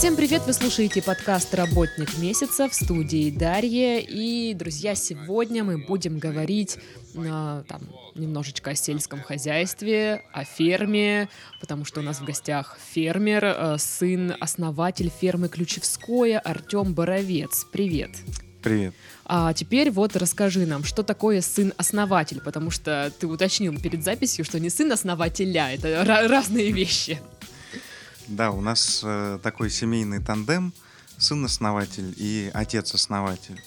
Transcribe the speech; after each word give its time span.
Всем 0.00 0.16
привет! 0.16 0.40
Вы 0.46 0.54
слушаете 0.54 1.02
подкаст 1.02 1.54
«Работник 1.54 2.16
месяца» 2.16 2.70
в 2.70 2.74
студии 2.74 3.30
Дарья. 3.30 3.98
И, 3.98 4.54
друзья, 4.54 4.94
сегодня 4.94 5.62
мы 5.62 5.76
будем 5.76 6.18
говорить 6.18 6.78
э, 7.14 7.62
там, 7.68 7.82
немножечко 8.14 8.70
о 8.70 8.74
сельском 8.74 9.20
хозяйстве, 9.20 10.22
о 10.32 10.44
ферме, 10.44 11.28
потому 11.60 11.84
что 11.84 12.00
у 12.00 12.02
нас 12.02 12.18
в 12.18 12.24
гостях 12.24 12.78
фермер, 12.94 13.44
э, 13.44 13.76
сын, 13.76 14.34
основатель 14.40 15.10
фермы 15.10 15.50
Ключевское 15.50 16.38
Артем 16.38 16.94
Боровец. 16.94 17.66
Привет! 17.70 18.12
Привет. 18.62 18.94
А 19.26 19.52
теперь 19.52 19.90
вот 19.90 20.16
расскажи 20.16 20.64
нам, 20.64 20.82
что 20.82 21.02
такое 21.02 21.42
сын-основатель, 21.42 22.40
потому 22.40 22.70
что 22.70 23.12
ты 23.20 23.26
уточнил 23.26 23.78
перед 23.78 24.02
записью, 24.02 24.46
что 24.46 24.58
не 24.60 24.70
сын 24.70 24.90
основателя, 24.92 25.74
это 25.74 26.02
разные 26.26 26.72
вещи. 26.72 27.20
Да, 28.30 28.50
у 28.52 28.60
нас 28.60 29.02
э, 29.04 29.38
такой 29.42 29.70
семейный 29.70 30.20
тандем, 30.20 30.72
сын-основатель 31.18 32.14
и 32.16 32.50
отец-основатель. 32.54 33.60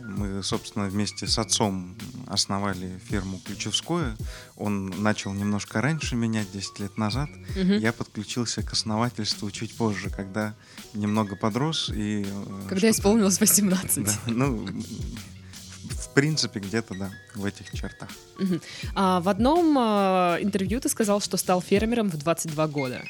Мы, 0.00 0.42
собственно, 0.42 0.86
вместе 0.86 1.26
с 1.26 1.38
отцом 1.38 1.96
основали 2.26 3.00
ферму 3.08 3.40
Ключевское. 3.46 4.16
Он 4.56 4.86
начал 5.02 5.32
немножко 5.32 5.80
раньше 5.80 6.16
меня, 6.16 6.44
10 6.52 6.80
лет 6.80 6.98
назад. 6.98 7.30
Мгм. 7.56 7.78
Я 7.78 7.92
подключился 7.92 8.62
к 8.62 8.72
основательству 8.72 9.50
чуть 9.50 9.74
позже, 9.76 10.10
когда 10.10 10.54
немного 10.92 11.36
подрос 11.36 11.88
и... 11.88 12.26
э, 12.28 12.66
Когда 12.68 12.90
исполнилось 12.90 13.40
18. 13.40 14.04
Да, 14.04 14.12
ну, 14.26 14.66
в 15.88 16.08
принципе, 16.14 16.60
где-то, 16.60 16.94
да, 16.94 17.10
в 17.34 17.44
этих 17.44 17.70
чертах. 17.72 18.08
Мгм. 18.38 18.60
А 18.94 19.20
в 19.20 19.28
одном 19.28 19.76
а, 19.78 20.38
интервью 20.40 20.80
ты 20.80 20.88
сказал, 20.88 21.20
что 21.20 21.36
стал 21.36 21.62
фермером 21.62 22.10
в 22.10 22.16
22 22.18 22.66
года. 22.66 23.02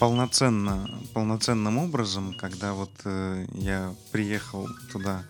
Полноценно, 0.00 0.88
полноценным 1.14 1.78
образом, 1.78 2.34
когда 2.34 2.72
вот 2.72 2.90
э, 3.04 3.46
я 3.54 3.94
приехал 4.12 4.66
туда, 4.90 5.22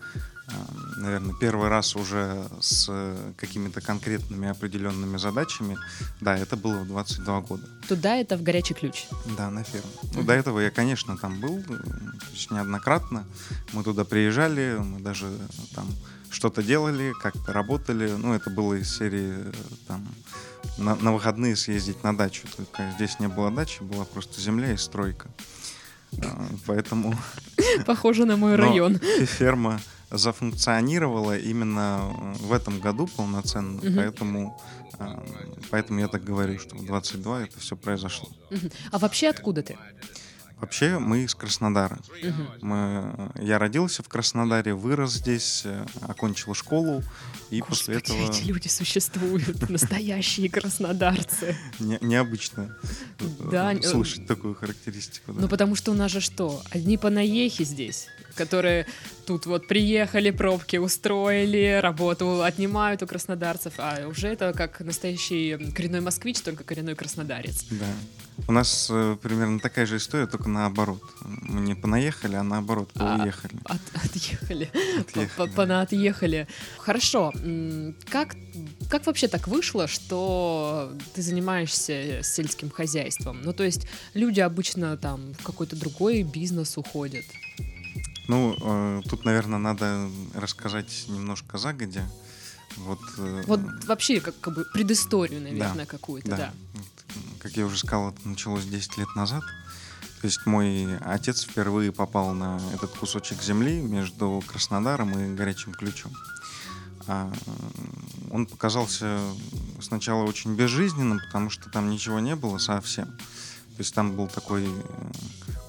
э, 0.47 0.51
наверное, 0.97 1.35
первый 1.35 1.67
раз 1.69 1.95
уже 1.95 2.47
с 2.61 2.87
э, 2.89 3.33
какими-то 3.37 3.81
конкретными 3.81 4.47
определенными 4.47 5.17
задачами, 5.17 5.77
да, 6.21 6.37
это 6.37 6.55
было 6.55 6.79
в 6.79 6.87
22 6.87 7.41
года. 7.41 7.63
Туда 7.89 8.15
это 8.15 8.37
в 8.37 8.43
горячий 8.43 8.73
ключ. 8.73 9.07
Да, 9.37 9.49
на 9.49 9.63
ферму. 9.63 9.91
Ну, 10.13 10.19
Мгм. 10.19 10.25
до 10.25 10.33
этого 10.33 10.59
я, 10.61 10.71
конечно, 10.71 11.17
там 11.17 11.39
был, 11.41 11.59
э, 11.59 11.73
неоднократно. 12.49 13.25
Мы 13.73 13.83
туда 13.83 14.05
приезжали, 14.05 14.77
мы 14.79 14.99
даже 15.01 15.27
э, 15.27 15.39
там 15.75 15.85
что-то 16.31 16.63
делали, 16.63 17.13
как-то 17.21 17.53
работали. 17.53 18.11
Ну, 18.11 18.33
это 18.33 18.49
было 18.49 18.75
из 18.75 18.95
серии 18.97 19.33
э, 19.49 19.51
там 19.87 20.07
на, 20.77 20.95
на 20.95 21.11
выходные 21.13 21.55
съездить 21.55 22.03
на 22.03 22.15
дачу. 22.17 22.47
Только 22.55 22.91
здесь 22.95 23.19
не 23.19 23.27
было 23.27 23.51
дачи, 23.51 23.83
была 23.83 24.05
просто 24.05 24.39
земля 24.41 24.71
и 24.73 24.77
стройка. 24.77 25.29
А, 26.23 26.45
Поэтому 26.65 27.15
Похоже 27.85 28.25
на 28.25 28.37
мой 28.37 28.55
район. 28.55 28.95
фе- 28.97 29.25
ферма 29.25 29.79
зафункционировала 30.09 31.37
именно 31.37 32.11
э, 32.13 32.33
в 32.43 32.53
этом 32.53 32.79
году 32.79 33.07
полноценно, 33.07 33.79
Мгм. 33.81 33.95
поэтому, 33.95 34.61
а, 34.99 35.23
поэтому 35.69 35.99
я 35.99 36.07
так 36.07 36.23
говорю, 36.23 36.59
что 36.59 36.75
в 36.75 36.85
22 36.85 37.43
это 37.43 37.59
все 37.59 37.75
произошло. 37.75 38.29
А 38.91 38.97
вообще 38.97 39.29
откуда 39.29 39.61
ты? 39.63 39.77
Вообще 40.61 40.99
мы 40.99 41.23
из 41.23 41.33
Краснодара. 41.33 41.97
Мгм. 42.23 42.47
Мы, 42.61 43.31
я 43.41 43.57
родился 43.57 44.03
в 44.03 44.07
Краснодаре, 44.07 44.75
вырос 44.75 45.13
здесь, 45.13 45.63
э, 45.65 45.85
окончил 46.01 46.53
школу, 46.53 47.01
и 47.49 47.61
после 47.63 47.95
Господи, 47.95 48.13
этого 48.19 48.31
эти 48.31 48.43
люди 48.45 48.67
существуют, 48.67 49.69
настоящие 49.69 50.49
краснодарцы. 50.49 51.57
не- 51.79 51.97
необычно 52.01 52.77
э, 53.19 53.25
Да, 53.51 53.73
э, 53.73 53.81
слышать 53.81 54.27
такую 54.27 54.53
характеристику. 54.53 55.33
да. 55.33 55.41
Ну, 55.41 55.47
потому 55.47 55.75
что 55.75 55.91
у 55.91 55.95
нас 55.95 56.11
же 56.11 56.21
что? 56.21 56.61
Одни 56.69 56.97
понаехи 56.97 57.63
здесь, 57.63 58.07
которые 58.45 58.85
тут 59.25 59.45
вот 59.45 59.67
приехали, 59.67 60.31
пробки 60.31 60.77
устроили, 60.77 61.79
работу 61.81 62.41
отнимают 62.43 63.01
у 63.03 63.07
краснодарцев, 63.07 63.73
а 63.77 64.07
уже 64.07 64.27
это 64.27 64.53
как 64.53 64.79
настоящий 64.81 65.71
коренной 65.75 66.01
москвич, 66.01 66.41
только 66.41 66.63
коренной 66.63 66.95
краснодарец. 66.95 67.65
Да. 67.71 67.85
У 68.47 68.51
нас 68.51 68.87
э, 68.89 69.17
примерно 69.21 69.59
такая 69.59 69.85
же 69.85 69.97
история, 69.97 70.25
только 70.25 70.49
наоборот. 70.49 71.01
Мы 71.23 71.61
не 71.61 71.75
понаехали, 71.75 72.35
а 72.35 72.43
наоборот, 72.43 72.89
А, 72.95 73.17
поуехали. 73.17 73.53
От- 73.65 74.05
отъехали. 74.05 74.69
Отъехали. 74.99 75.51
Понаотъехали. 75.55 76.47
Хорошо. 76.77 77.31
Как, 78.09 78.35
как 78.89 79.05
вообще 79.05 79.27
так 79.27 79.47
вышло, 79.47 79.87
что 79.87 80.91
ты 81.13 81.21
занимаешься 81.21 82.21
сельским 82.23 82.71
хозяйством? 82.71 83.41
Ну, 83.43 83.53
то 83.53 83.63
есть 83.63 83.85
люди 84.15 84.39
обычно 84.39 84.97
там 84.97 85.33
в 85.39 85.43
какой-то 85.43 85.75
другой 85.75 86.23
бизнес 86.23 86.77
уходят. 86.77 87.25
Ну, 88.27 88.55
э, 88.61 89.01
тут, 89.09 89.25
наверное, 89.25 89.59
надо 89.59 90.09
рассказать 90.33 91.05
немножко 91.07 91.57
загодя. 91.57 92.09
Вот, 92.77 92.99
э, 93.17 93.43
Вот 93.47 93.61
вообще 93.85 94.21
как, 94.21 94.39
как 94.39 94.53
бы 94.53 94.65
предысторию, 94.73 95.41
наверное, 95.41 95.73
Да, 95.73 95.85
какую-то, 95.85 96.29
да. 96.29 96.37
да. 96.37 96.53
Как 97.39 97.51
я 97.53 97.65
уже 97.65 97.77
сказал, 97.77 98.11
это 98.11 98.27
началось 98.27 98.65
10 98.65 98.97
лет 98.97 99.15
назад. 99.15 99.43
То 100.21 100.27
есть 100.27 100.45
мой 100.45 100.97
отец 100.99 101.43
впервые 101.43 101.91
попал 101.91 102.33
на 102.33 102.61
этот 102.73 102.91
кусочек 102.91 103.41
земли 103.41 103.81
между 103.81 104.43
Краснодаром 104.47 105.17
и 105.17 105.35
Горячим 105.35 105.73
Ключом. 105.73 106.11
А, 107.07 107.31
э, 107.33 107.51
он 108.29 108.45
показался 108.45 109.19
сначала 109.81 110.23
очень 110.23 110.55
безжизненным, 110.55 111.19
потому 111.25 111.49
что 111.49 111.69
там 111.69 111.89
ничего 111.89 112.19
не 112.19 112.35
было 112.35 112.59
совсем. 112.59 113.07
То 113.07 113.79
есть 113.79 113.95
там 113.95 114.15
был 114.15 114.27
такой 114.27 114.65
э, 114.67 115.11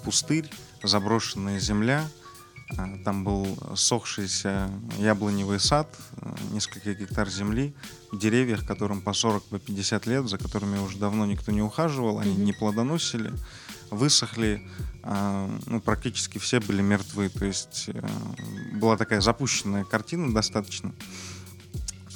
пустырь, 0.04 0.50
заброшенная 0.82 1.58
земля, 1.58 2.06
там 3.04 3.24
был 3.24 3.46
сохшийся 3.74 4.70
яблоневый 4.98 5.60
сад, 5.60 5.88
э, 6.16 6.34
несколько 6.52 6.94
гектар 6.94 7.28
земли, 7.28 7.74
в 8.10 8.18
деревьях, 8.18 8.66
которым 8.66 9.00
по 9.00 9.12
40 9.12 9.44
по 9.44 9.58
50 9.58 10.06
лет, 10.06 10.28
за 10.28 10.38
которыми 10.38 10.78
уже 10.78 10.98
давно 10.98 11.26
никто 11.26 11.52
не 11.52 11.62
ухаживал, 11.62 12.18
они 12.18 12.34
не 12.34 12.52
плодоносили, 12.52 13.32
высохли, 13.90 14.66
а, 15.02 15.50
ну, 15.66 15.80
практически 15.80 16.38
все 16.38 16.60
были 16.60 16.82
мертвы. 16.82 17.28
То 17.28 17.44
есть 17.44 17.84
э, 17.88 18.08
была 18.74 18.96
такая 18.96 19.20
запущенная 19.20 19.84
картина 19.84 20.32
достаточно. 20.32 20.92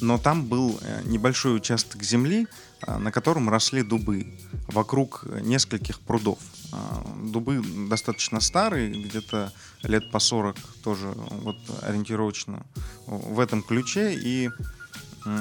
Но 0.01 0.17
там 0.17 0.45
был 0.45 0.79
э, 0.81 1.01
небольшой 1.05 1.55
участок 1.55 2.03
земли, 2.03 2.47
а, 2.81 2.99
на 2.99 3.11
котором 3.11 3.49
росли 3.49 3.81
дубы 3.81 4.27
вокруг 4.67 5.25
нескольких 5.41 5.99
прудов. 5.99 6.39
А, 6.71 7.03
Дубы 7.23 7.61
достаточно 7.89 8.39
старые, 8.39 8.89
где-то 8.89 9.51
лет 9.83 10.11
по 10.11 10.19
40 10.19 10.55
тоже 10.83 11.07
вот 11.07 11.57
ориентировочно 11.81 12.65
в 13.05 13.39
этом 13.39 13.63
ключе. 13.63 14.13
И 14.13 14.49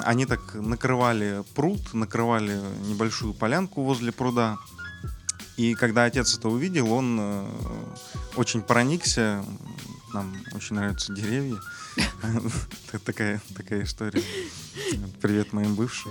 они 0.05 0.27
так 0.27 0.55
накрывали 0.55 1.45
пруд, 1.55 1.95
накрывали 1.95 2.59
небольшую 2.87 3.35
полянку 3.35 3.83
возле 3.83 4.13
пруда. 4.13 4.59
И 5.57 5.75
когда 5.75 6.05
отец 6.05 6.37
это 6.37 6.49
увидел, 6.49 6.93
он 6.93 7.19
э, 7.19 7.49
очень 8.37 8.63
проникся. 8.63 9.43
Нам 10.17 10.35
очень 10.55 10.77
нравятся 10.77 11.13
деревья. 11.13 11.59
Это 12.91 13.05
Такая, 13.05 13.43
такая 13.55 13.83
история. 13.83 14.23
Привет 15.21 15.53
моим 15.53 15.75
бывшим. 15.75 16.11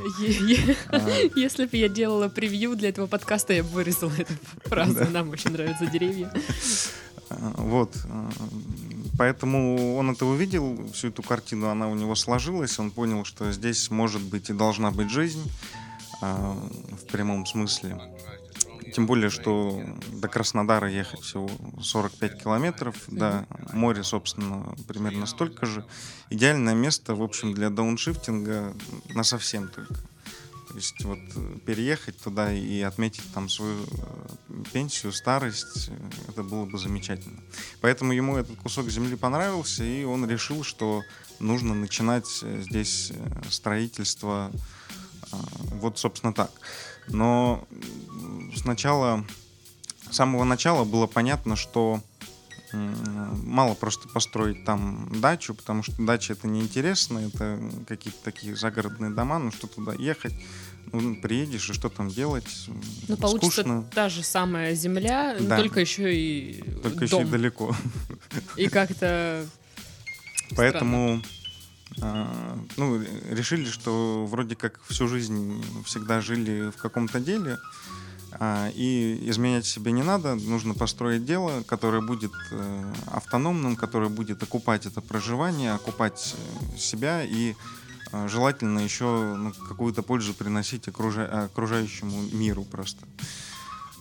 А, 0.90 1.10
Если 1.36 1.66
бы 1.66 1.76
я 1.76 1.90
делала 1.90 2.30
превью 2.30 2.76
для 2.76 2.90
этого 2.90 3.08
подкаста, 3.08 3.54
я 3.54 3.64
бы 3.64 3.70
вырезала 3.70 4.12
эту 4.16 4.34
фразу. 4.66 5.06
Нам 5.10 5.32
очень 5.32 5.50
нравятся 5.50 5.88
деревья. 5.88 6.32
А, 7.32 7.54
Вот. 7.58 7.96
а, 8.08 8.30
Поэтому 9.18 9.96
он 9.96 10.12
это 10.12 10.28
увидел, 10.28 10.88
всю 10.94 11.08
эту 11.08 11.24
картину, 11.24 11.70
она 11.70 11.88
у 11.88 11.96
него 11.96 12.14
сложилась, 12.14 12.78
он 12.78 12.92
понял, 12.92 13.26
что 13.26 13.52
здесь 13.52 13.90
может 13.90 14.22
быть 14.22 14.52
и 14.52 14.54
должна 14.54 14.92
быть 14.92 15.10
жизнь 15.10 15.52
в 16.22 17.06
прямом 17.12 17.48
смысле. 17.48 17.98
Тем 18.96 19.08
более, 19.08 19.30
что 19.30 19.84
до 20.08 20.30
Краснодара 20.30 20.90
ехать 20.90 21.20
всего 21.20 21.50
45 21.82 22.42
километров, 22.42 22.96
до 23.08 23.46
моря, 23.74 24.04
собственно, 24.04 24.74
примерно 24.88 25.26
столько 25.26 25.66
же. 25.66 25.86
Идеальное 26.30 26.76
место, 26.76 27.14
в 27.14 27.22
общем, 27.22 27.54
для 27.54 27.70
дауншифтинга 27.70 28.74
на 29.14 29.24
совсем 29.26 29.68
только. 29.68 29.96
То 30.70 30.76
есть 30.76 31.04
вот 31.04 31.20
э, 31.36 31.58
переехать 31.66 32.18
туда 32.22 32.54
и 32.54 32.80
отметить 32.80 33.26
там 33.34 33.50
свою 33.50 33.84
э, 33.84 34.64
пенсию, 34.72 35.12
старость, 35.12 35.90
э, 35.90 35.94
это 36.30 36.44
было 36.44 36.66
бы 36.66 36.78
замечательно. 36.78 37.42
Поэтому 37.82 38.14
ему 38.14 38.38
этот 38.38 38.58
кусок 38.60 38.90
земли 38.90 39.18
понравился, 39.18 39.84
и 39.84 40.06
он 40.06 40.26
решил, 40.26 40.64
что 40.64 41.04
нужно 41.42 41.76
начинать 41.76 42.28
здесь 42.28 43.12
строительство 43.50 44.52
вот, 45.32 46.00
собственно, 46.00 46.34
так. 46.34 46.52
Но 47.08 47.68
сначала, 48.56 49.26
с 50.10 50.16
самого 50.16 50.44
начала 50.44 50.84
было 50.84 51.08
понятно, 51.08 51.56
что 51.56 52.02
мало 52.74 53.74
просто 53.74 54.08
построить 54.10 54.66
там 54.66 55.10
дачу, 55.22 55.54
потому 55.54 55.84
что 55.84 56.02
дача 56.04 56.34
это 56.34 56.48
неинтересно, 56.48 57.20
это 57.20 57.60
какие-то 57.88 58.20
такие 58.24 58.56
загородные 58.56 59.12
дома, 59.12 59.40
ну 59.40 59.52
что 59.52 59.68
туда 59.68 59.94
ехать, 59.94 60.34
ну, 60.92 61.16
приедешь 61.16 61.70
и 61.70 61.74
что 61.74 61.90
там 61.90 62.10
делать? 62.10 62.68
Ну, 63.08 63.18
получится 63.18 63.62
Скучно. 63.62 63.86
та 63.94 64.10
же 64.10 64.24
самая 64.24 64.74
земля, 64.76 65.38
да. 65.40 65.58
только 65.58 65.80
еще 65.80 66.14
и 66.14 66.62
Только 66.84 67.08
дом. 67.08 67.22
еще 67.22 67.28
и 67.28 67.32
далеко. 67.32 67.76
И 68.58 68.68
как-то 68.68 69.46
Поэтому 70.56 71.22
а, 71.24 71.28
ну, 71.98 73.00
решили, 73.30 73.66
что 73.66 74.26
вроде 74.26 74.56
как 74.56 74.82
всю 74.88 75.08
жизнь 75.08 75.64
всегда 75.86 76.20
жили 76.20 76.72
в 76.72 76.78
каком-то 76.78 77.20
деле, 77.20 77.58
а, 78.38 78.70
и 78.76 79.30
изменять 79.30 79.66
себе 79.66 79.92
не 79.94 80.04
надо, 80.04 80.36
нужно 80.36 80.74
построить 80.74 81.26
дело, 81.26 81.64
которое 81.64 82.02
будет 82.02 82.34
э, 82.52 82.94
автономным, 83.08 83.78
которое 83.78 84.10
будет 84.10 84.44
окупать 84.44 84.86
это 84.86 85.00
проживание, 85.00 85.72
окупать 85.72 86.36
э, 86.36 86.78
себя 86.78 87.24
и 87.24 87.56
э, 88.12 88.28
желательно 88.28 88.80
еще 88.80 89.36
ну, 89.38 89.54
какую-то 89.54 90.04
пользу 90.04 90.34
приносить 90.34 90.88
окружа... 90.90 91.46
окружающему 91.46 92.24
миру 92.34 92.66
просто. 92.66 93.08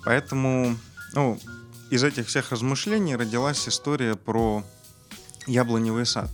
Поэтому 0.05 0.77
ну, 1.13 1.39
из 1.91 2.03
этих 2.03 2.27
всех 2.27 2.51
размышлений 2.51 3.15
родилась 3.15 3.69
история 3.69 4.17
про 4.17 4.65
яблоневый 5.47 6.07
сад. 6.07 6.31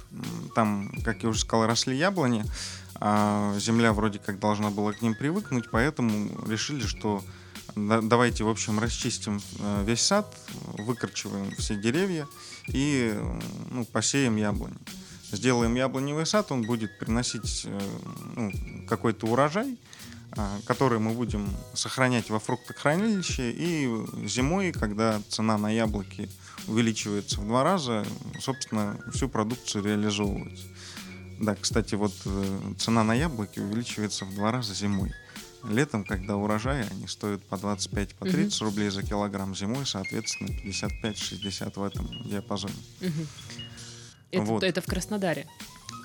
Там, 0.54 0.92
как 1.04 1.22
я 1.22 1.28
уже 1.28 1.40
сказал, 1.40 1.66
росли 1.66 1.96
яблони, 1.96 2.44
а 2.94 3.54
земля 3.58 3.92
вроде 3.92 4.18
как 4.18 4.38
должна 4.38 4.70
была 4.70 4.92
к 4.92 5.02
ним 5.02 5.14
привыкнуть, 5.14 5.70
поэтому 5.70 6.28
решили, 6.46 6.86
что 6.86 7.22
давайте, 7.74 8.44
в 8.44 8.48
общем, 8.48 8.78
расчистим 8.78 9.40
э, 9.58 9.84
весь 9.86 10.02
сад, 10.02 10.26
выкорчеваем 10.74 11.50
все 11.56 11.76
деревья 11.76 12.26
и 12.68 13.18
ну, 13.70 13.84
посеем 13.84 14.36
яблони. 14.36 14.76
Сделаем 15.32 15.74
яблоневый 15.76 16.26
сад, 16.26 16.50
он 16.50 16.62
будет 16.62 16.98
приносить 16.98 17.62
э, 17.64 17.80
ну, 18.34 18.52
какой-то 18.88 19.26
урожай, 19.26 19.78
а, 20.32 20.58
который 20.64 21.00
мы 21.00 21.12
будем 21.12 21.48
сохранять 21.74 22.30
во 22.30 22.38
фруктохранилище, 22.38 23.50
и 23.50 23.88
зимой, 24.26 24.72
когда 24.72 25.20
цена 25.28 25.58
на 25.58 25.70
яблоки 25.70 26.28
увеличивается 26.66 27.40
в 27.40 27.46
два 27.46 27.64
раза, 27.64 28.04
собственно, 28.40 28.98
всю 29.12 29.28
продукцию 29.28 29.84
реализовывать. 29.84 30.60
Да, 31.40 31.54
кстати, 31.54 31.94
вот 31.94 32.12
э, 32.26 32.74
цена 32.78 33.02
на 33.02 33.14
яблоки 33.14 33.60
увеличивается 33.60 34.26
в 34.26 34.34
два 34.34 34.52
раза 34.52 34.74
зимой. 34.74 35.12
Летом, 35.68 36.04
когда 36.04 36.36
урожай, 36.36 36.86
они 36.88 37.06
стоят 37.06 37.42
по 37.44 37.56
25, 37.56 38.14
по 38.14 38.26
30 38.26 38.60
угу. 38.60 38.70
рублей 38.70 38.90
за 38.90 39.02
килограмм. 39.02 39.54
Зимой, 39.54 39.86
соответственно, 39.86 40.48
55-60 40.48 41.78
в 41.78 41.82
этом 41.82 42.08
диапазоне. 42.24 42.74
Угу. 43.00 43.26
Это, 44.32 44.42
вот. 44.44 44.62
это 44.62 44.80
в 44.80 44.86
Краснодаре? 44.86 45.46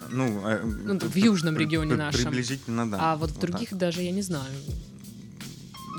Ну, 0.10 0.48
э, 0.48 0.64
ну 0.64 1.00
в 1.00 1.16
южном 1.16 1.58
регионе 1.58 1.92
при, 1.92 1.98
нашем. 1.98 2.24
Приблизительно, 2.24 2.90
да. 2.90 2.98
А 3.14 3.18
вот 3.18 3.32
в 3.32 3.40
других 3.40 3.70
так. 3.70 3.80
даже 3.80 4.02
я 4.02 4.12
не 4.12 4.22
знаю. 4.22 4.52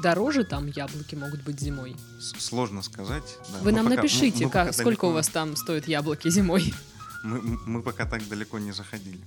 Дороже 0.02 0.44
там 0.44 0.66
яблоки 0.66 1.14
могут 1.14 1.43
быть 1.43 1.60
зимой? 1.60 1.96
Сложно 2.20 2.82
сказать. 2.82 3.38
Да. 3.52 3.58
Вы 3.58 3.64
мы 3.64 3.72
нам 3.72 3.87
пока, 3.87 3.96
напишите, 3.96 4.38
мы, 4.40 4.44
мы 4.46 4.50
как, 4.50 4.72
сколько 4.72 4.88
далеко... 4.88 5.08
у 5.08 5.12
вас 5.12 5.28
там 5.28 5.56
стоят 5.56 5.88
яблоки 5.88 6.28
зимой. 6.28 6.75
Мы, 7.25 7.40
мы 7.40 7.82
пока 7.82 8.06
так 8.06 8.28
далеко 8.28 8.60
не 8.60 8.70
заходили. 8.70 9.19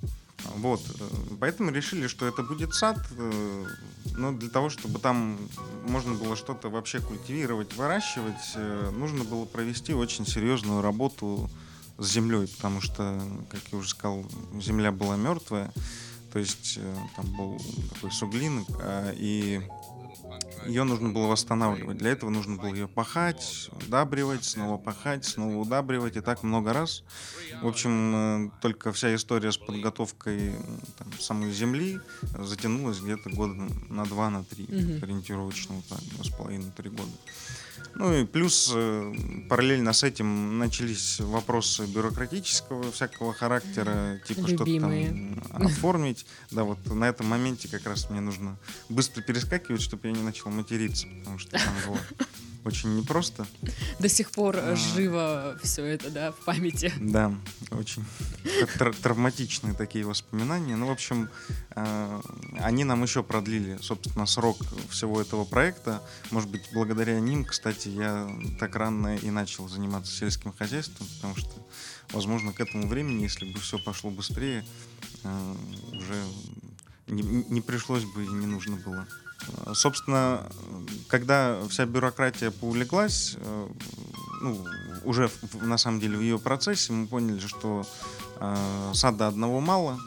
Вот, 0.56 0.82
э, 1.00 1.04
поэтому 1.40 1.72
решили, 1.72 2.08
что 2.08 2.26
это 2.28 2.44
будет 2.44 2.74
сад, 2.74 2.98
э, 3.18 3.66
но 4.16 4.32
для 4.32 4.50
того, 4.50 4.70
чтобы 4.70 5.00
там 5.00 5.38
можно 5.86 6.14
было 6.14 6.36
что-то 6.36 6.70
вообще 6.70 7.00
культивировать, 7.00 7.76
выращивать, 7.76 8.54
э, 8.56 8.92
нужно 8.92 9.24
было 9.24 9.46
провести 9.46 9.94
очень 9.94 10.26
серьезную 10.26 10.82
работу 10.82 11.50
с 11.98 12.08
землей, 12.08 12.48
потому 12.48 12.82
что, 12.82 13.22
как 13.50 13.62
я 13.72 13.78
уже 13.78 13.90
сказал, 13.90 14.26
земля 14.62 14.92
была 14.92 15.18
мертвая, 15.18 15.72
то 16.32 16.40
есть 16.40 16.80
там 17.16 17.26
был 17.36 17.60
такой 17.94 18.12
суглин, 18.12 18.66
и 19.16 19.62
ее 20.66 20.84
нужно 20.84 21.10
было 21.10 21.28
восстанавливать. 21.28 21.98
Для 21.98 22.12
этого 22.12 22.30
нужно 22.30 22.58
было 22.58 22.74
ее 22.74 22.88
пахать, 22.88 23.70
удабривать, 23.88 24.44
снова 24.44 24.78
пахать, 24.78 25.26
снова 25.26 25.56
удабривать, 25.56 26.18
и 26.18 26.22
так 26.22 26.44
много 26.44 26.74
раз. 26.74 27.04
В 27.62 27.68
общем, 27.68 28.16
э, 28.16 28.52
только 28.62 28.92
вся 28.92 29.14
история 29.16 29.52
с 29.52 29.58
подготовкой 29.58 30.54
там, 30.98 31.12
самой 31.20 31.52
земли 31.52 32.00
затянулась 32.22 33.00
где-то 33.00 33.30
года 33.30 33.56
на 33.90 34.06
два, 34.06 34.30
на 34.30 34.44
три, 34.44 34.66
угу. 34.66 35.04
ориентировочно, 35.04 35.76
вот 35.76 35.86
так, 35.86 36.00
два 36.00 36.24
с 36.24 36.30
половиной, 36.30 36.72
три 36.76 36.90
года. 36.90 37.12
Ну 37.96 38.14
и 38.14 38.26
плюс 38.26 38.72
э, 38.74 39.14
параллельно 39.50 39.94
с 39.94 40.04
этим 40.04 40.58
начались 40.58 41.20
вопросы 41.20 41.86
бюрократического 41.86 42.92
всякого 42.92 43.34
характера, 43.34 44.22
типа 44.26 44.48
что-то 44.48 44.80
там 44.80 45.44
оформить. 45.66 46.26
Да, 46.52 46.64
вот 46.64 46.80
на 46.86 47.10
этом 47.10 47.28
моменте 47.28 47.68
как 47.68 47.86
раз 47.86 48.10
мне 48.10 48.22
нужно 48.22 48.58
быстро 48.88 49.22
перескакивать, 49.22 49.82
чтобы 49.82 50.08
я 50.08 50.14
не 50.14 50.22
начал 50.22 50.50
материться, 50.50 51.08
потому 51.20 51.40
что 51.40 51.52
там 51.52 51.74
было 51.86 52.00
очень 52.66 52.98
непросто. 52.98 53.48
До 54.00 54.10
сих 54.10 54.32
пор 54.32 54.58
а... 54.58 54.76
живо 54.76 55.58
все 55.64 55.86
это, 55.86 56.10
да, 56.10 56.32
в 56.32 56.38
памяти. 56.46 56.94
Да, 57.00 57.34
очень 57.72 58.06
тр 58.78 58.94
травматичные 58.94 59.74
такие 59.74 60.06
воспоминания. 60.06 60.76
Ну, 60.76 60.88
в 60.88 60.92
общем, 60.92 61.30
э 61.76 62.22
они 62.60 62.84
нам 62.84 63.04
еще 63.04 63.24
продлили, 63.24 63.78
собственно, 63.82 64.26
срок 64.26 64.58
всего 64.90 65.22
этого 65.22 65.46
проекта. 65.46 66.04
Может 66.32 66.50
быть, 66.50 66.70
благодаря 66.74 67.20
ним, 67.20 67.46
кстати, 67.46 67.90
я 67.90 68.30
так 68.60 68.76
рано 68.76 69.16
и 69.16 69.30
начал 69.30 69.68
заниматься 69.68 70.14
сельским 70.14 70.54
хозяйством, 70.54 71.08
потому 71.16 71.36
что, 71.36 71.52
возможно, 72.12 72.54
к 72.54 72.60
этому 72.60 72.88
времени, 72.88 73.24
если 73.24 73.52
бы 73.52 73.60
все 73.60 73.80
пошло 73.80 74.10
быстрее, 74.12 74.66
э 75.24 75.56
уже 75.94 76.24
не, 77.08 77.24
не 77.24 77.62
пришлось 77.62 78.04
бы 78.04 78.24
и 78.24 78.28
не 78.28 78.46
нужно 78.46 78.76
было. 78.76 79.08
Собственно, 79.74 80.48
когда 81.08 81.58
вся 81.70 81.86
бюрократия 81.86 82.52
поулеглась, 82.52 83.36
э, 83.38 83.68
ну, 84.42 84.66
уже 85.04 85.30
на 85.62 85.78
самом 85.78 86.00
деле 86.00 86.18
в 86.18 86.22
ее 86.22 86.40
процессе 86.40 86.94
мы 86.94 87.08
поняли, 87.08 87.40
что 87.40 87.86
э, 88.40 88.92
сада 88.94 89.28
одного 89.28 89.60
мало. 89.60 90.00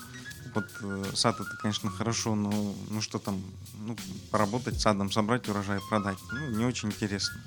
Вот 0.54 0.66
э, 0.82 1.04
сад 1.14 1.40
это, 1.40 1.56
конечно, 1.60 1.90
хорошо, 1.90 2.34
но 2.34 2.74
ну 2.90 3.00
что 3.00 3.18
там, 3.18 3.42
ну, 3.78 3.96
поработать 4.30 4.80
садом, 4.80 5.10
собрать 5.10 5.48
урожай, 5.48 5.80
продать, 5.88 6.18
ну, 6.30 6.50
не 6.50 6.64
очень 6.64 6.88
интересно. 6.90 7.40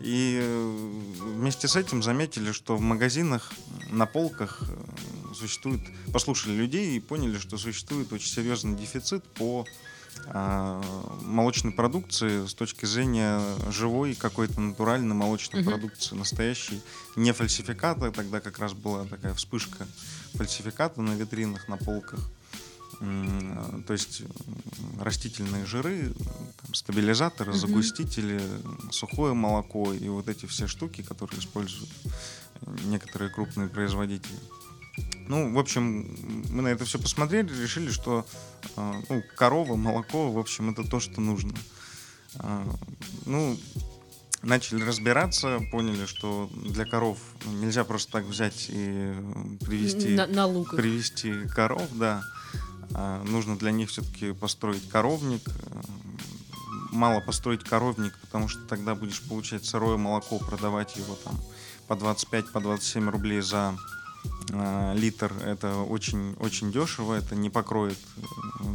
И 0.00 0.38
э, 0.42 0.90
вместе 1.20 1.68
с 1.68 1.76
этим 1.76 2.02
заметили, 2.02 2.52
что 2.52 2.76
в 2.76 2.80
магазинах 2.80 3.52
на 3.90 4.06
полках 4.06 4.62
существует, 5.34 5.82
послушали 6.12 6.54
людей 6.54 6.96
и 6.96 7.00
поняли, 7.00 7.38
что 7.38 7.58
существует 7.58 8.12
очень 8.12 8.28
серьезный 8.28 8.74
дефицит 8.74 9.22
по 9.34 9.66
молочной 10.32 11.72
продукции 11.72 12.46
с 12.46 12.54
точки 12.54 12.84
зрения 12.86 13.40
живой 13.70 14.14
какой-то 14.14 14.60
натуральной 14.60 15.14
молочной 15.14 15.62
угу. 15.62 15.70
продукции, 15.70 16.14
настоящей, 16.14 16.80
не 17.14 17.32
фальсификата. 17.32 18.10
Тогда 18.10 18.40
как 18.40 18.58
раз 18.58 18.72
была 18.72 19.04
такая 19.04 19.34
вспышка 19.34 19.86
фальсификата 20.34 21.00
на 21.00 21.12
витринах, 21.12 21.68
на 21.68 21.76
полках. 21.76 22.20
То 22.98 23.92
есть 23.92 24.22
растительные 24.98 25.66
жиры, 25.66 26.14
там, 26.62 26.74
стабилизаторы, 26.74 27.52
угу. 27.52 27.58
загустители, 27.58 28.40
сухое 28.90 29.34
молоко 29.34 29.92
и 29.92 30.08
вот 30.08 30.28
эти 30.28 30.46
все 30.46 30.66
штуки, 30.66 31.02
которые 31.02 31.40
используют 31.40 31.90
некоторые 32.84 33.30
крупные 33.30 33.68
производители. 33.68 34.38
Ну, 35.28 35.52
в 35.52 35.58
общем, 35.58 36.16
мы 36.50 36.62
на 36.62 36.68
это 36.68 36.84
все 36.84 36.98
посмотрели, 36.98 37.52
решили, 37.60 37.90
что 37.90 38.24
э, 38.76 38.92
ну, 39.08 39.22
корова, 39.34 39.76
молоко, 39.76 40.30
в 40.30 40.38
общем, 40.38 40.70
это 40.70 40.84
то, 40.84 41.00
что 41.00 41.20
нужно. 41.20 41.52
Э, 42.38 42.64
ну, 43.24 43.58
начали 44.42 44.82
разбираться, 44.82 45.60
поняли, 45.70 46.06
что 46.06 46.48
для 46.54 46.84
коров 46.84 47.18
нельзя 47.44 47.84
просто 47.84 48.12
так 48.12 48.24
взять 48.24 48.66
и 48.68 49.12
привести, 49.64 50.14
на, 50.14 50.26
на 50.26 50.46
лук. 50.46 50.76
привести 50.76 51.46
коров, 51.48 51.88
да. 51.92 52.22
А, 52.94 53.22
нужно 53.24 53.58
для 53.58 53.72
них 53.72 53.90
все-таки 53.90 54.32
построить 54.32 54.88
коровник. 54.88 55.42
Мало 56.92 57.20
построить 57.20 57.64
коровник, 57.64 58.16
потому 58.20 58.48
что 58.48 58.62
тогда 58.62 58.94
будешь 58.94 59.20
получать 59.22 59.64
сырое 59.64 59.96
молоко, 59.96 60.38
продавать 60.38 60.96
его 60.96 61.16
там 61.24 61.38
по 61.88 61.94
25-27 61.94 62.52
по 62.52 62.60
27 62.60 63.10
рублей 63.10 63.40
за 63.40 63.76
литр 64.94 65.32
это 65.44 65.78
очень, 65.78 66.34
очень 66.38 66.72
дешево, 66.72 67.14
это 67.14 67.34
не 67.34 67.50
покроет 67.50 67.98
э, 68.16 68.20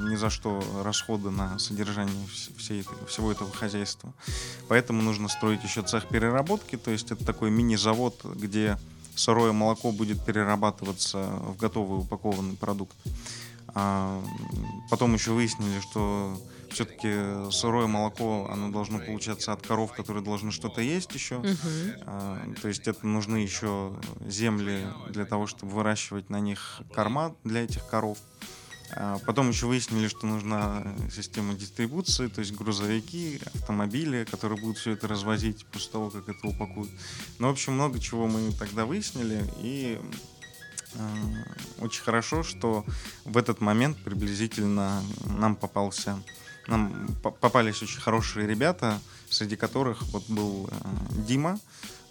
ни 0.10 0.16
за 0.16 0.30
что 0.30 0.62
расходы 0.84 1.30
на 1.30 1.58
содержание 1.60 2.28
всей, 2.58 2.86
всего 3.08 3.32
этого 3.32 3.52
хозяйства. 3.52 4.14
Поэтому 4.68 5.02
нужно 5.02 5.28
строить 5.28 5.64
еще 5.64 5.82
цех 5.82 6.08
переработки, 6.08 6.78
то 6.78 6.92
есть 6.92 7.12
это 7.12 7.26
такой 7.26 7.52
мини-завод, 7.52 8.26
где 8.36 8.78
сырое 9.16 9.52
молоко 9.52 9.92
будет 9.92 10.24
перерабатываться 10.24 11.24
в 11.24 11.58
готовый 11.58 12.00
упакованный 12.00 12.56
продукт. 12.56 12.96
А, 13.74 14.22
потом 14.90 15.14
еще 15.14 15.32
выяснили, 15.32 15.80
что 15.80 16.38
все-таки 16.72 17.52
сырое 17.52 17.88
молоко, 17.88 18.48
оно 18.52 18.70
должно 18.70 19.00
получаться 19.00 19.54
от 19.54 19.66
коров, 19.66 19.94
которые 19.94 20.24
должны 20.24 20.52
что-то 20.52 20.82
есть 20.82 21.14
еще. 21.14 21.40
Мгм. 21.40 21.58
А, 22.06 22.54
То 22.62 22.68
есть 22.68 22.88
это 22.88 23.06
нужны 23.06 23.38
еще 23.38 23.94
земли 24.26 24.86
для 25.10 25.26
того, 25.26 25.48
чтобы 25.48 25.74
выращивать 25.74 26.30
на 26.30 26.40
них 26.40 26.82
корма 26.94 27.36
для 27.44 27.64
этих 27.64 27.86
коров. 27.88 28.18
А, 28.94 29.20
Потом 29.26 29.50
еще 29.50 29.68
выяснили, 29.68 30.08
что 30.08 30.26
нужна 30.28 30.84
система 31.14 31.54
дистрибуции, 31.54 32.28
то 32.28 32.40
есть 32.40 32.54
грузовики, 32.54 33.40
автомобили, 33.54 34.26
которые 34.30 34.60
будут 34.60 34.78
все 34.78 34.92
это 34.92 35.08
развозить 35.08 35.66
после 35.68 35.92
того, 35.92 36.10
как 36.10 36.28
это 36.28 36.48
упакуют. 36.48 36.92
Ну, 37.40 37.48
в 37.48 37.52
общем, 37.52 37.74
много 37.74 38.00
чего 38.00 38.28
мы 38.28 38.52
тогда 38.54 38.86
выяснили, 38.86 39.46
и 39.60 40.00
э, 40.94 41.44
очень 41.80 42.04
хорошо, 42.04 42.44
что 42.44 42.86
в 43.24 43.38
этот 43.38 43.62
момент 43.62 43.98
приблизительно 44.04 45.02
нам 45.26 45.56
попался, 45.56 46.22
нам 46.68 47.16
по- 47.24 47.32
попались 47.32 47.82
очень 47.82 48.00
хорошие 48.00 48.48
ребята, 48.48 49.00
среди 49.30 49.56
которых 49.56 50.04
вот 50.12 50.24
был 50.28 50.70
э, 50.70 50.76
Дима, 51.28 51.60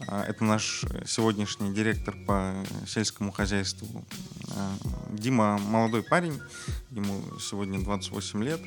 а, 0.07 0.25
это 0.25 0.45
наш 0.45 0.85
сегодняшний 1.07 1.73
директор 1.73 2.17
по 2.27 2.55
сельскому 2.87 3.33
хозяйству. 3.33 4.05
А, 4.55 4.77
Дима 5.11 5.59
молодой 5.59 6.03
парень, 6.03 6.41
ему 6.91 7.23
сегодня 7.39 7.83
28 7.83 8.45
лет, 8.45 8.61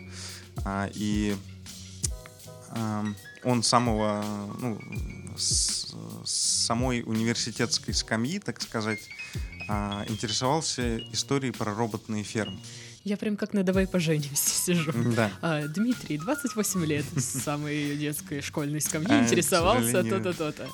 и 0.93 1.35
он 3.43 3.61
самого, 3.61 4.23
ну, 4.59 4.79
с, 5.37 5.95
самой 6.25 7.03
университетской 7.03 7.93
скамьи, 7.93 8.39
так 8.39 8.59
сказать, 8.61 8.99
интересовался 10.07 10.97
историей 11.11 11.51
про 11.51 11.75
роботные 11.75 12.23
фермы. 12.23 12.59
Я 13.03 13.17
прям 13.17 13.35
как 13.35 13.53
на 13.53 13.63
«Давай 13.63 13.85
поженимся» 13.85 14.49
сижу. 14.65 14.91
Да. 15.15 15.29
А, 15.41 15.67
Дмитрий, 15.67 16.17
28 16.17 16.85
лет, 16.85 17.05
с 17.15 17.41
самой 17.41 17.97
детской 17.97 18.41
школьной 18.41 18.81
скамьи, 18.81 19.11
А, 19.11 19.23
интересовался 19.23 20.03
то-то, 20.03 20.33
то-то. 20.33 20.67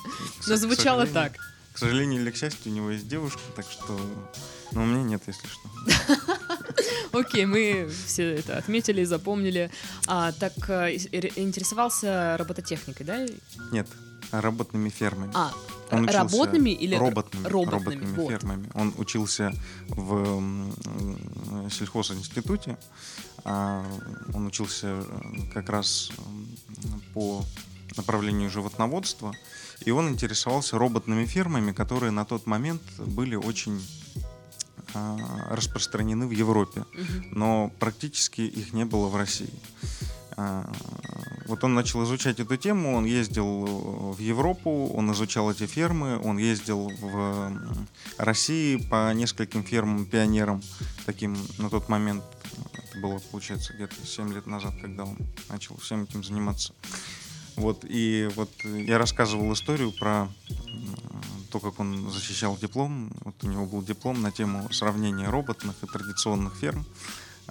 Но 0.46 0.56
звучало 0.56 1.06
так. 1.06 1.36
К 1.72 1.78
сожалению 1.78 2.20
или 2.22 2.30
к 2.30 2.36
счастью, 2.36 2.72
у 2.72 2.74
него 2.74 2.90
есть 2.90 3.08
девушка, 3.08 3.40
так 3.54 3.64
что... 3.70 3.98
Ну, 4.72 4.82
у 4.82 4.86
меня 4.86 5.02
нет, 5.02 5.22
если 5.26 5.46
что. 5.46 6.38
Окей, 7.18 7.46
мы 7.46 7.90
все 8.06 8.34
это 8.34 8.58
отметили, 8.58 9.02
запомнили. 9.04 9.70
А, 10.06 10.32
так, 10.32 10.52
э, 10.68 10.94
интересовался 11.36 12.36
робототехникой, 12.38 13.06
да? 13.06 13.26
Нет, 13.72 13.88
работными 14.30 14.90
фермами. 14.90 15.32
А, 15.34 15.52
Он 15.92 16.04
учился 16.04 16.18
работными 16.18 16.70
или 16.70 16.94
роботными, 16.94 17.46
роботными? 17.46 18.16
Вот. 18.16 18.30
фермами. 18.30 18.70
Он 18.74 18.94
учился 18.96 19.52
в 19.88 20.42
сельхозинституте. 21.70 22.78
а, 23.44 23.84
Он 24.32 24.46
учился 24.46 24.86
э, 24.86 25.02
как 25.52 25.68
раз 25.70 26.10
по 27.14 27.44
направлению 27.96 28.50
животноводства. 28.50 29.34
И 29.84 29.90
он 29.90 30.08
интересовался 30.08 30.78
роботными 30.78 31.24
фермами, 31.24 31.72
которые 31.72 32.10
на 32.10 32.24
тот 32.24 32.46
момент 32.46 32.82
были 32.98 33.34
очень 33.34 33.80
а, 34.94 35.16
распространены 35.50 36.26
в 36.26 36.32
Европе 36.32 36.84
но 37.30 37.70
практически 37.78 38.42
их 38.42 38.72
не 38.72 38.84
было 38.84 39.08
в 39.08 39.16
России. 39.16 39.52
Вот 41.50 41.64
он 41.64 41.74
начал 41.74 42.04
изучать 42.04 42.38
эту 42.38 42.56
тему, 42.56 42.94
он 42.94 43.04
ездил 43.06 44.14
в 44.16 44.20
Европу, 44.20 44.86
он 44.94 45.10
изучал 45.10 45.50
эти 45.50 45.66
фермы, 45.66 46.16
он 46.22 46.38
ездил 46.38 46.92
в 47.00 47.52
России 48.18 48.76
по 48.76 49.12
нескольким 49.12 49.64
фермам-пионерам, 49.64 50.62
таким 51.06 51.36
на 51.58 51.68
тот 51.68 51.88
момент, 51.88 52.22
это 52.72 53.00
было, 53.00 53.18
получается, 53.32 53.72
где-то 53.72 53.96
7 54.06 54.32
лет 54.32 54.46
назад, 54.46 54.74
когда 54.80 55.02
он 55.02 55.18
начал 55.48 55.76
всем 55.78 56.04
этим 56.04 56.22
заниматься. 56.22 56.72
Вот, 57.56 57.84
и 57.84 58.30
вот 58.36 58.50
я 58.64 58.98
рассказывал 58.98 59.52
историю 59.52 59.90
про 59.90 60.28
то, 61.50 61.58
как 61.58 61.80
он 61.80 62.12
защищал 62.12 62.56
диплом. 62.58 63.10
Вот 63.24 63.34
у 63.42 63.48
него 63.48 63.66
был 63.66 63.82
диплом 63.82 64.22
на 64.22 64.30
тему 64.30 64.72
сравнения 64.72 65.28
роботных 65.28 65.74
и 65.82 65.86
традиционных 65.88 66.54
ферм. 66.54 66.86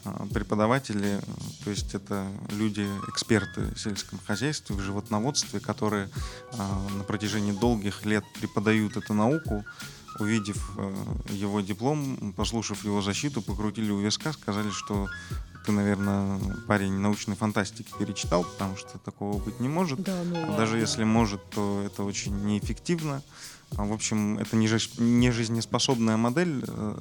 А, 0.05 0.25
Преподаватели, 0.33 1.19
то 1.63 1.69
есть 1.69 1.93
это 1.95 2.27
люди, 2.51 2.87
эксперты 3.07 3.61
в 3.75 3.79
сельском 3.79 4.19
хозяйстве, 4.25 4.75
в 4.75 4.79
животноводстве, 4.81 5.59
которые 5.59 6.09
а, 6.53 6.87
на 6.97 7.03
протяжении 7.03 7.51
долгих 7.51 8.05
лет 8.05 8.23
преподают 8.39 8.97
эту 8.97 9.13
науку, 9.13 9.65
увидев 10.19 10.71
э, 10.77 10.93
его 11.31 11.61
диплом, 11.61 12.33
послушав 12.35 12.83
его 12.83 13.01
защиту, 13.01 13.41
покрутили 13.41 13.91
у 13.91 13.99
виска, 13.99 14.33
сказали, 14.33 14.69
что 14.71 15.07
ты, 15.65 15.71
наверное, 15.71 16.39
парень 16.67 16.93
научной 16.93 17.35
фантастики 17.35 17.91
перечитал, 17.97 18.43
потому 18.43 18.75
что 18.75 18.97
такого 18.97 19.37
быть 19.39 19.59
не 19.59 19.69
может. 19.69 20.01
Да, 20.01 20.21
ну 20.25 20.39
ладно. 20.39 20.57
Даже 20.57 20.77
если 20.77 21.03
может, 21.03 21.41
то 21.51 21.83
это 21.85 22.03
очень 22.03 22.35
неэффективно. 22.45 23.21
А, 23.77 23.85
В 23.85 23.93
общем, 23.93 24.39
это 24.39 24.55
не 24.55 25.31
жизнеспособная 25.31 26.17
модель. 26.17 26.63
э, 26.67 26.97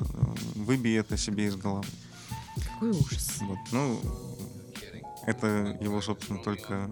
Выбей 0.54 0.98
это 0.98 1.16
себе 1.16 1.46
из 1.46 1.56
головы. 1.56 1.86
Какой 2.64 2.90
ужас. 2.90 3.38
Вот. 3.40 3.58
Ну, 3.72 4.00
это 5.26 5.76
его, 5.80 6.00
собственно, 6.00 6.38
только 6.42 6.90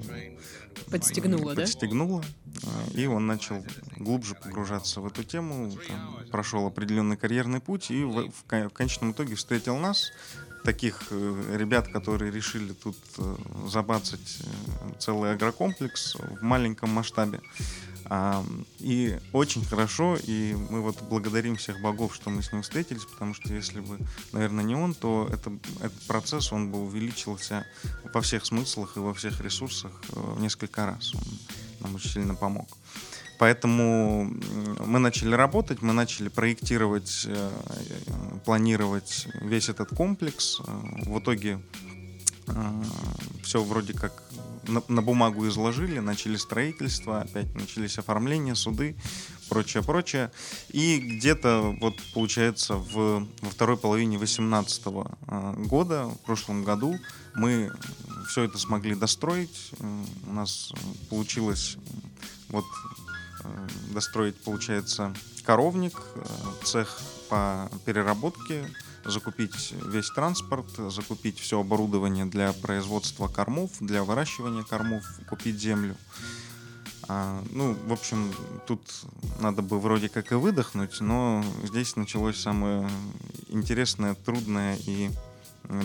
Подстегнуло, 0.91 1.55
да? 1.55 1.63
подстегнуло. 1.63 2.23
а, 2.65 2.91
И 2.95 3.07
он 3.07 3.27
начал 3.27 3.65
глубже 3.97 4.35
погружаться 4.35 5.01
в 5.01 5.07
эту 5.07 5.25
тему, 5.25 5.73
там, 5.89 6.19
прошел 6.31 6.67
определенный 6.67 7.17
карьерный 7.17 7.61
путь 7.61 7.91
и 7.91 8.05
в, 8.05 8.31
в 8.31 8.45
кон- 8.47 8.69
в 8.69 8.73
конечном 8.73 9.13
итоге 9.13 9.35
встретил 9.37 9.77
нас, 9.79 10.11
таких 10.65 11.07
э, 11.11 11.57
ребят, 11.57 11.89
которые 11.89 12.31
решили 12.31 12.73
тут 12.73 12.97
э, 13.19 13.37
забацать 13.69 14.39
э, 14.41 14.93
целый 14.99 15.33
агрокомплекс 15.33 16.17
в 16.17 16.43
маленьком 16.43 16.91
масштабе. 16.91 17.41
А, 18.09 18.45
И 18.79 19.19
очень 19.33 19.65
хорошо, 19.65 20.17
и 20.27 20.55
мы 20.71 20.81
вот 20.81 21.03
благодарим 21.03 21.57
всех 21.57 21.81
богов, 21.81 22.15
что 22.15 22.31
мы 22.31 22.43
с 22.43 22.53
ним 22.53 22.63
встретились, 22.63 23.05
потому 23.05 23.35
что 23.35 23.53
если 23.53 23.81
бы, 23.81 23.99
наверное, 24.33 24.65
не 24.65 24.75
он, 24.75 24.95
то 24.95 25.29
это, 25.33 25.53
этот 25.81 26.01
процесс, 26.07 26.53
он 26.53 26.71
бы 26.71 26.79
увеличился 26.79 27.67
во 28.15 28.21
всех 28.21 28.47
смыслах 28.47 28.97
и 28.97 29.01
во 29.01 29.13
всех 29.13 29.41
ресурсах 29.41 29.93
э, 30.11 30.21
в 30.21 30.41
несколько 30.41 30.87
раз. 30.87 31.15
Он 31.15 31.23
нам 31.81 31.95
очень 31.97 32.11
сильно 32.11 32.35
помог. 32.35 32.69
Поэтому 33.39 34.33
мы 34.87 34.99
начали 34.99 35.35
работать, 35.35 35.83
мы 35.83 35.93
начали 35.93 36.29
проектировать, 36.29 37.25
э, 37.27 37.51
э, 37.69 38.39
планировать 38.45 39.29
весь 39.43 39.69
этот 39.69 39.91
комплекс. 39.91 40.61
В 41.07 41.19
итоге 41.19 41.61
все 43.43 43.63
вроде 43.63 43.93
как 43.93 44.23
на, 44.69 44.83
на 44.89 45.03
бумагу 45.03 45.47
изложили, 45.49 45.99
начали 45.99 46.37
строительство, 46.37 47.21
опять 47.21 47.55
начались 47.55 47.99
оформления, 47.99 48.55
суды, 48.55 48.97
прочее, 49.49 49.83
прочее. 49.83 50.31
И 50.71 50.99
где-то 50.99 51.77
вот 51.81 51.95
получается 52.15 52.75
в, 52.75 53.27
во 53.41 53.51
второй 53.51 53.77
половине 53.77 54.19
2018 54.19 54.87
года, 55.67 56.07
в 56.07 56.19
прошлом 56.27 56.65
году, 56.65 56.97
мы 57.35 57.71
все 58.29 58.45
это 58.45 58.59
смогли 58.59 58.95
достроить. 58.95 59.71
Э, 59.79 60.05
У 60.27 60.33
нас 60.33 60.73
получилось 61.11 61.77
э, 61.77 61.81
вот 62.49 62.65
э, 63.45 63.69
достроить, 63.93 64.37
получается, 64.37 65.15
коровник, 65.45 66.01
э, 66.15 66.25
цех 66.65 67.01
по 67.29 67.71
переработке, 67.85 68.67
закупить 69.07 69.73
весь 69.87 70.11
транспорт, 70.11 70.67
закупить 70.91 71.39
все 71.39 71.61
оборудование 71.61 72.25
для 72.27 72.53
производства 72.53 73.29
кормов, 73.29 73.71
для 73.81 74.03
выращивания 74.05 74.63
кормов, 74.63 75.05
купить 75.29 75.59
землю. 75.59 75.97
А, 77.09 77.43
ну, 77.53 77.77
в 77.87 77.93
общем, 77.93 78.33
тут 78.67 78.81
надо 79.41 79.63
бы 79.63 79.79
вроде 79.79 80.09
как 80.09 80.33
и 80.33 80.35
выдохнуть, 80.35 81.01
но 81.01 81.45
здесь 81.63 81.95
началось 81.97 82.39
самое 82.41 82.89
интересное, 83.49 84.15
трудное 84.15 84.77
и 84.87 85.11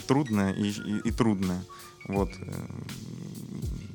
трудное 0.07 0.51
и, 0.53 0.69
и- 0.69 1.01
и 1.09 1.11
трудное. 1.11 1.63
Вот. 2.07 2.29
э, 2.39 2.53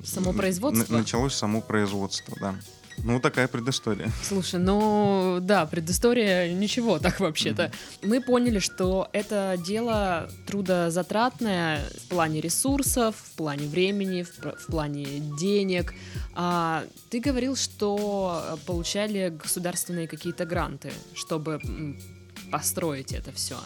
Само 0.05 0.31
производство? 0.33 0.93
Началось 0.97 1.35
само 1.35 1.61
производство, 1.61 2.33
да. 2.39 2.55
Ну, 3.03 3.19
такая 3.19 3.47
предыстория. 3.47 4.11
Слушай, 4.23 4.59
ну 4.59 5.37
да, 5.41 5.65
предыстория 5.65 6.53
ничего 6.53 6.99
так 6.99 7.19
вообще-то. 7.19 7.71
Мы 8.01 8.21
поняли, 8.21 8.59
что 8.59 9.07
это 9.13 9.57
дело 9.65 10.29
трудозатратное 10.45 11.81
в 12.05 12.09
плане 12.09 12.41
ресурсов, 12.41 13.15
в 13.15 13.35
плане 13.35 13.67
времени, 13.67 14.23
в, 14.23 14.59
в 14.59 14.65
плане 14.67 15.05
денег. 15.39 15.93
А 16.33 16.83
ты 17.09 17.19
говорил, 17.19 17.55
что 17.55 18.59
получали 18.65 19.29
государственные 19.29 20.07
какие-то 20.07 20.45
гранты, 20.45 20.91
чтобы 21.13 21.59
построить 22.51 23.13
это 23.13 23.31
все. 23.31 23.57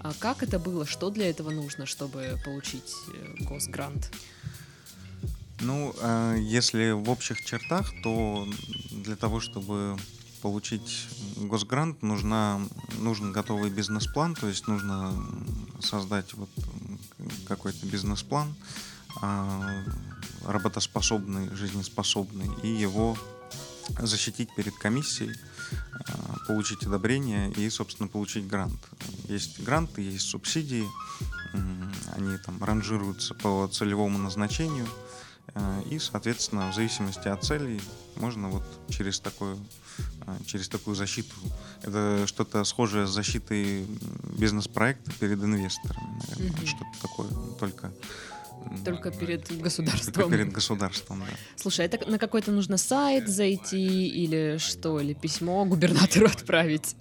А 0.00 0.12
как 0.18 0.42
это 0.42 0.58
было? 0.58 0.86
Что 0.86 1.10
для 1.10 1.28
этого 1.28 1.50
нужно, 1.50 1.86
чтобы 1.86 2.38
получить 2.44 2.92
э, 3.12 3.44
госгрант? 3.44 4.10
Ну, 5.60 5.94
э, 5.98 6.36
если 6.40 6.92
в 6.92 7.10
общих 7.10 7.44
чертах, 7.44 7.92
то 8.02 8.46
для 8.90 9.16
того, 9.16 9.40
чтобы 9.40 9.96
получить 10.40 11.08
госгрант, 11.36 12.02
нужна, 12.02 12.60
нужен 12.98 13.32
готовый 13.32 13.70
бизнес-план, 13.70 14.34
то 14.34 14.46
есть 14.46 14.68
нужно 14.68 15.12
создать 15.80 16.34
вот 16.34 16.50
какой-то 17.46 17.86
бизнес-план, 17.86 18.54
а, 19.20 19.84
работоспособный, 20.44 21.54
жизнеспособный, 21.54 22.48
и 22.62 22.68
его 22.68 23.16
защитить 23.98 24.54
перед 24.54 24.74
комиссией, 24.76 25.34
а, 25.92 26.36
получить 26.46 26.84
одобрение 26.84 27.50
и, 27.52 27.68
собственно, 27.70 28.08
получить 28.08 28.46
грант. 28.46 28.78
Есть 29.28 29.60
гранты, 29.60 30.02
есть 30.02 30.28
субсидии, 30.28 30.86
они 32.14 32.36
там 32.38 32.62
ранжируются 32.62 33.34
по 33.34 33.68
целевому 33.72 34.18
назначению, 34.18 34.86
а, 34.86 35.07
и, 35.90 35.98
соответственно, 35.98 36.70
в 36.70 36.74
зависимости 36.74 37.28
от 37.28 37.44
целей 37.44 37.80
можно 38.16 38.48
вот 38.48 38.64
через 38.88 39.20
такую, 39.20 39.58
а, 40.26 40.36
через 40.46 40.68
такую 40.68 40.96
защиту. 40.96 41.34
Это 41.82 42.26
что-то 42.26 42.64
схожее 42.64 43.06
с 43.06 43.10
защитой 43.10 43.86
бизнес-проекта 44.38 45.12
перед 45.18 45.42
инвесторами, 45.42 46.20
наверное. 46.28 46.60
Mm-hmm. 46.60 46.66
Что-то 46.66 47.02
такое, 47.02 47.28
только 47.58 47.92
только 48.84 49.10
перед 49.10 49.60
государством. 49.60 50.12
Только 50.12 50.30
перед 50.30 50.52
государством, 50.52 51.20
да. 51.20 51.26
Слушай, 51.56 51.86
это 51.86 52.08
на 52.10 52.18
какой-то 52.18 52.50
нужно 52.50 52.76
сайт 52.76 53.28
зайти 53.28 54.08
или 54.08 54.58
что, 54.58 55.00
или 55.00 55.14
письмо 55.14 55.64
губернатору 55.64 56.26
отправить? 56.26 56.96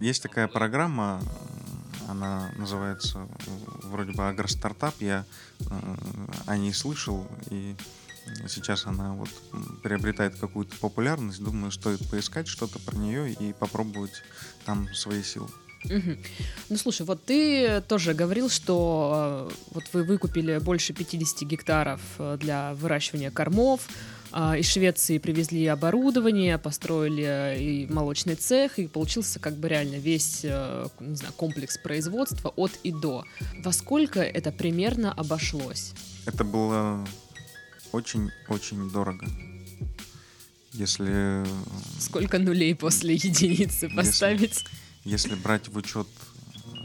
Есть 0.00 0.22
такая 0.22 0.48
программа, 0.48 1.20
она 2.08 2.50
называется 2.56 3.28
вроде 3.82 4.12
бы 4.12 4.26
агростартап. 4.26 4.94
Я 5.00 5.24
э, 5.60 5.96
о 6.46 6.56
ней 6.56 6.72
слышал, 6.72 7.26
и 7.50 7.76
сейчас 8.48 8.86
она 8.86 9.12
вот 9.12 9.28
приобретает 9.82 10.36
какую-то 10.36 10.76
популярность. 10.78 11.42
Думаю, 11.42 11.70
стоит 11.70 12.08
поискать 12.10 12.48
что-то 12.48 12.78
про 12.78 12.96
нее 12.96 13.32
и 13.32 13.52
попробовать 13.52 14.22
там 14.64 14.92
свои 14.94 15.22
силы. 15.22 15.48
Угу. 15.84 16.16
Ну 16.70 16.76
слушай, 16.76 17.06
вот 17.06 17.24
ты 17.24 17.80
тоже 17.82 18.12
говорил, 18.12 18.50
что 18.50 19.48
э, 19.50 19.54
вот 19.74 19.84
вы 19.92 20.02
выкупили 20.02 20.58
больше 20.58 20.92
50 20.92 21.42
гектаров 21.42 22.00
э, 22.18 22.36
для 22.40 22.74
выращивания 22.74 23.30
кормов. 23.30 23.88
Э, 24.32 24.58
из 24.58 24.68
Швеции 24.68 25.18
привезли 25.18 25.66
оборудование, 25.66 26.58
построили 26.58 27.24
э, 27.24 27.60
и 27.60 27.86
молочный 27.86 28.34
цех, 28.34 28.78
и 28.78 28.86
получился 28.86 29.38
как 29.38 29.54
бы 29.54 29.68
реально 29.68 29.96
весь 29.96 30.40
э, 30.44 30.86
не 31.00 31.16
знаю, 31.16 31.32
комплекс 31.34 31.78
производства 31.78 32.48
от 32.56 32.72
и 32.82 32.92
до. 32.92 33.24
Во 33.62 33.72
сколько 33.72 34.20
это 34.20 34.52
примерно 34.52 35.12
обошлось? 35.12 35.92
Это 36.26 36.44
было 36.44 37.06
очень-очень 37.92 38.90
дорого. 38.90 39.26
Если... 40.72 41.44
Сколько 41.98 42.38
нулей 42.38 42.74
после 42.74 43.14
единицы 43.14 43.88
поставить? 43.88 44.50
Если 44.50 44.68
если 45.04 45.34
брать 45.36 45.68
в 45.68 45.76
учет 45.76 46.06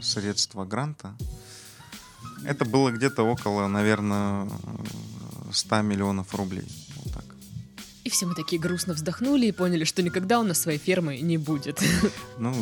средства 0.00 0.64
гранта, 0.64 1.14
это 2.46 2.64
было 2.64 2.90
где-то 2.90 3.22
около, 3.22 3.66
наверное, 3.68 4.48
100 5.52 5.82
миллионов 5.82 6.34
рублей. 6.34 6.66
И 8.04 8.10
все 8.10 8.26
мы 8.26 8.34
такие 8.34 8.60
грустно 8.60 8.94
вздохнули 8.94 9.46
и 9.46 9.52
поняли, 9.52 9.84
что 9.84 10.02
никогда 10.02 10.38
у 10.38 10.42
нас 10.42 10.60
своей 10.60 10.78
фермы 10.78 11.18
не 11.18 11.38
будет. 11.38 11.80
Ну, 12.38 12.52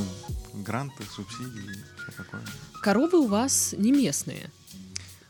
гранты, 0.55 1.03
субсидии, 1.15 1.83
все 1.97 2.13
такое. 2.17 2.43
Коровы 2.83 3.19
у 3.19 3.27
вас 3.27 3.75
не 3.77 3.91
местные, 3.91 4.51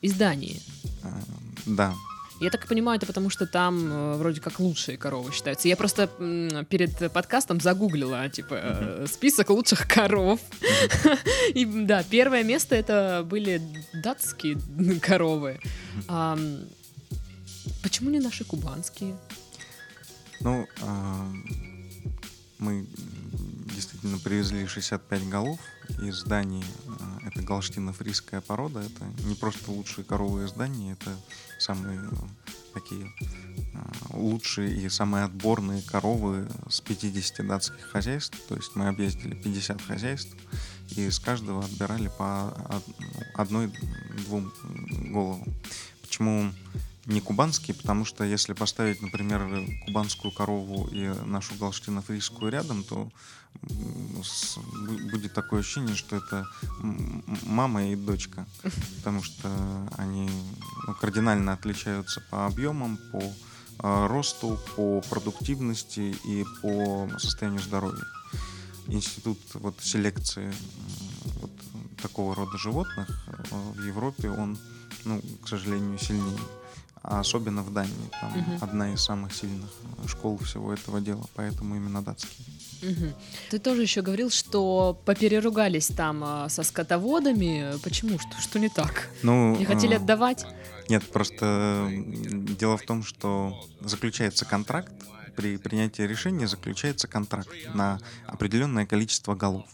из 0.00 0.14
Дании. 0.14 0.60
А, 1.02 1.22
да, 1.64 1.94
я 2.42 2.50
так 2.50 2.66
понимаю, 2.66 2.96
это 2.96 3.06
потому 3.06 3.30
что 3.30 3.46
там 3.46 3.86
э, 3.86 4.16
вроде 4.16 4.40
как 4.40 4.58
лучшие 4.58 4.98
коровы 4.98 5.30
считаются. 5.30 5.68
Я 5.68 5.76
просто 5.76 6.08
перед 6.68 7.12
подкастом 7.12 7.60
загуглила, 7.60 8.28
типа, 8.28 8.54
э, 8.60 9.06
список 9.08 9.50
лучших 9.50 9.86
коров. 9.86 10.40
И 11.54 11.64
да, 11.64 12.02
первое 12.02 12.42
место 12.42 12.74
это 12.74 13.24
были 13.24 13.62
датские 13.92 14.58
коровы. 15.00 15.60
А, 16.08 16.36
почему 17.80 18.10
не 18.10 18.18
наши 18.18 18.44
кубанские? 18.44 19.16
Ну, 20.42 20.66
мы 22.58 22.86
действительно 24.02 24.18
привезли 24.18 24.66
65 24.66 25.28
голов 25.28 25.60
из 26.00 26.22
Дании. 26.24 26.64
А, 26.86 27.18
это 27.26 27.40
галштино-фрийская 27.40 28.40
порода. 28.40 28.80
Это 28.80 29.04
не 29.26 29.34
просто 29.34 29.70
лучшие 29.70 30.04
коровы 30.04 30.44
из 30.44 30.52
Дании, 30.52 30.92
это 30.92 31.16
самые 31.58 31.98
э, 31.98 32.14
такие 32.74 33.12
а, 33.74 34.16
лучшие 34.16 34.74
и 34.76 34.88
самые 34.88 35.24
отборные 35.24 35.82
коровы 35.82 36.48
с 36.68 36.80
50 36.80 37.46
датских 37.46 37.80
хозяйств. 37.90 38.38
То 38.48 38.56
есть 38.56 38.74
мы 38.74 38.88
объездили 38.88 39.34
50 39.34 39.82
хозяйств 39.82 40.36
и 40.96 41.10
с 41.10 41.18
каждого 41.18 41.64
отбирали 41.64 42.10
по 42.18 42.54
одной-двум 43.34 44.52
головам. 45.10 45.44
Почему 46.02 46.52
не 47.06 47.20
кубанские, 47.20 47.74
потому 47.74 48.04
что 48.04 48.24
если 48.24 48.52
поставить, 48.52 49.02
например, 49.02 49.66
кубанскую 49.84 50.32
корову 50.32 50.86
и 50.88 51.08
нашу 51.26 51.54
галштино-фрийскую 51.54 52.50
рядом, 52.50 52.84
то 52.84 53.10
будет 55.10 55.34
такое 55.34 55.60
ощущение, 55.60 55.94
что 55.94 56.16
это 56.16 56.46
мама 57.44 57.88
и 57.88 57.96
дочка, 57.96 58.46
потому 58.98 59.22
что 59.22 59.48
они 59.98 60.30
ну, 60.86 60.94
кардинально 60.94 61.52
отличаются 61.52 62.22
по 62.30 62.46
объемам, 62.46 62.98
по 63.10 63.20
э, 63.20 64.06
росту, 64.06 64.58
по 64.76 65.00
продуктивности 65.02 66.14
и 66.24 66.44
по 66.62 67.08
состоянию 67.18 67.60
здоровья. 67.60 68.04
Институт 68.86 69.38
вот, 69.54 69.76
селекции 69.80 70.52
вот, 71.40 71.50
такого 72.00 72.34
рода 72.34 72.58
животных 72.58 73.08
э, 73.26 73.72
в 73.74 73.84
Европе, 73.84 74.30
он, 74.30 74.58
ну, 75.04 75.20
к 75.44 75.48
сожалению, 75.48 75.98
сильнее 75.98 76.38
а 77.02 77.20
особенно 77.20 77.62
в 77.62 77.72
Дании. 77.72 78.10
Там 78.20 78.38
угу. 78.38 78.58
одна 78.60 78.92
из 78.92 79.00
самых 79.00 79.34
сильных 79.34 79.70
школ 80.06 80.38
всего 80.38 80.72
этого 80.72 81.00
дела, 81.00 81.24
поэтому 81.34 81.76
именно 81.76 82.02
датские. 82.02 82.46
Угу. 82.82 83.12
Ты 83.50 83.58
тоже 83.58 83.82
еще 83.82 84.02
говорил, 84.02 84.30
что 84.30 84.98
попереругались 85.04 85.88
там 85.88 86.22
а, 86.24 86.48
со 86.48 86.62
скотоводами. 86.62 87.78
Почему? 87.82 88.18
Что, 88.18 88.40
что 88.40 88.58
не 88.58 88.68
так? 88.68 89.08
Ну, 89.22 89.56
не 89.56 89.64
хотели 89.64 89.94
а... 89.94 89.96
отдавать? 89.98 90.46
Нет, 90.88 91.08
просто 91.10 91.88
дело 92.58 92.76
в 92.76 92.82
том, 92.82 93.04
что 93.04 93.56
заключается 93.80 94.44
контракт, 94.44 94.92
при 95.34 95.56
принятии 95.56 96.02
решения 96.02 96.46
заключается 96.46 97.08
контракт 97.08 97.50
на 97.74 98.00
определенное 98.26 98.86
количество 98.86 99.34
голов. 99.34 99.68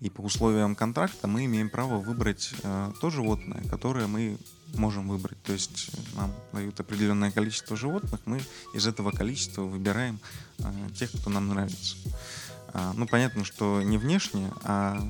И 0.00 0.10
по 0.10 0.20
условиям 0.20 0.74
контракта 0.74 1.26
мы 1.26 1.46
имеем 1.46 1.70
право 1.70 1.98
выбрать 1.98 2.52
э, 2.62 2.92
то 3.00 3.10
животное, 3.10 3.62
которое 3.70 4.06
мы 4.06 4.38
можем 4.74 5.08
выбрать. 5.08 5.42
То 5.42 5.52
есть 5.52 5.90
э, 5.92 6.16
нам 6.16 6.34
дают 6.52 6.78
определенное 6.80 7.30
количество 7.30 7.76
животных, 7.76 8.20
мы 8.26 8.40
из 8.74 8.86
этого 8.86 9.10
количества 9.12 9.62
выбираем 9.62 10.18
э, 10.58 10.64
тех, 10.94 11.10
кто 11.12 11.30
нам 11.30 11.48
нравится. 11.48 11.96
А, 12.76 12.92
ну, 12.94 13.06
понятно, 13.06 13.44
что 13.44 13.82
не 13.82 13.98
внешне, 13.98 14.50
а 14.64 15.00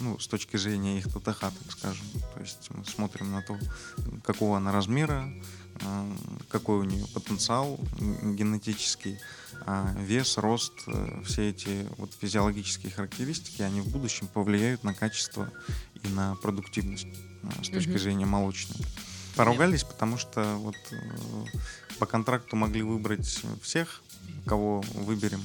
ну, 0.00 0.18
с 0.18 0.26
точки 0.26 0.56
зрения 0.56 0.98
их 0.98 1.04
ТТХ, 1.04 1.38
так 1.38 1.52
скажем. 1.70 2.04
То 2.34 2.40
есть 2.40 2.68
мы 2.70 2.84
смотрим 2.84 3.30
на 3.30 3.40
то, 3.40 3.56
какого 4.24 4.56
она 4.56 4.72
размера, 4.72 5.32
какой 6.48 6.78
у 6.78 6.84
нее 6.84 7.06
потенциал 7.14 7.78
генетический, 7.98 9.18
а 9.66 9.94
вес, 9.98 10.38
рост, 10.38 10.72
э, 10.86 11.22
все 11.24 11.50
эти 11.50 11.86
вот 11.98 12.10
физиологические 12.18 12.92
характеристики, 12.92 13.62
они 13.62 13.80
в 13.80 13.88
будущем 13.88 14.28
повлияют 14.28 14.84
на 14.84 14.94
качество 14.94 15.50
и 16.02 16.08
на 16.08 16.36
продуктивность 16.36 17.08
с 17.62 17.68
точки 17.68 17.96
зрения 17.98 18.26
молочной. 18.26 18.78
Поругались, 19.36 19.84
потому 19.84 20.18
что 20.18 20.42
вот 20.56 20.76
э, 20.90 20.96
по 21.98 22.06
контракту 22.06 22.56
могли 22.56 22.82
выбрать 22.82 23.44
всех, 23.62 24.02
кого 24.46 24.82
выберем. 24.94 25.44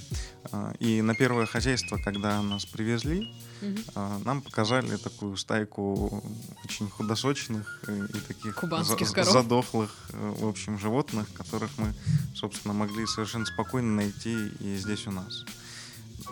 А, 0.51 0.73
и 0.79 1.01
на 1.01 1.15
первое 1.15 1.45
хозяйство, 1.45 1.97
когда 1.97 2.41
нас 2.41 2.65
привезли, 2.65 3.31
mm-hmm. 3.61 4.23
нам 4.25 4.41
показали 4.41 4.95
такую 4.97 5.37
стайку 5.37 6.23
очень 6.65 6.89
худосочных 6.89 7.83
и 7.87 8.19
таких 8.27 8.61
за- 8.61 9.23
задохлых, 9.23 9.91
э, 10.11 10.33
в 10.39 10.47
общем, 10.47 10.77
животных, 10.79 11.27
которых 11.33 11.71
мы, 11.77 11.93
собственно, 12.35 12.73
могли 12.73 13.05
совершенно 13.05 13.45
спокойно 13.45 13.95
найти 13.95 14.35
и 14.59 14.75
здесь 14.77 15.07
у 15.07 15.11
нас. 15.11 15.45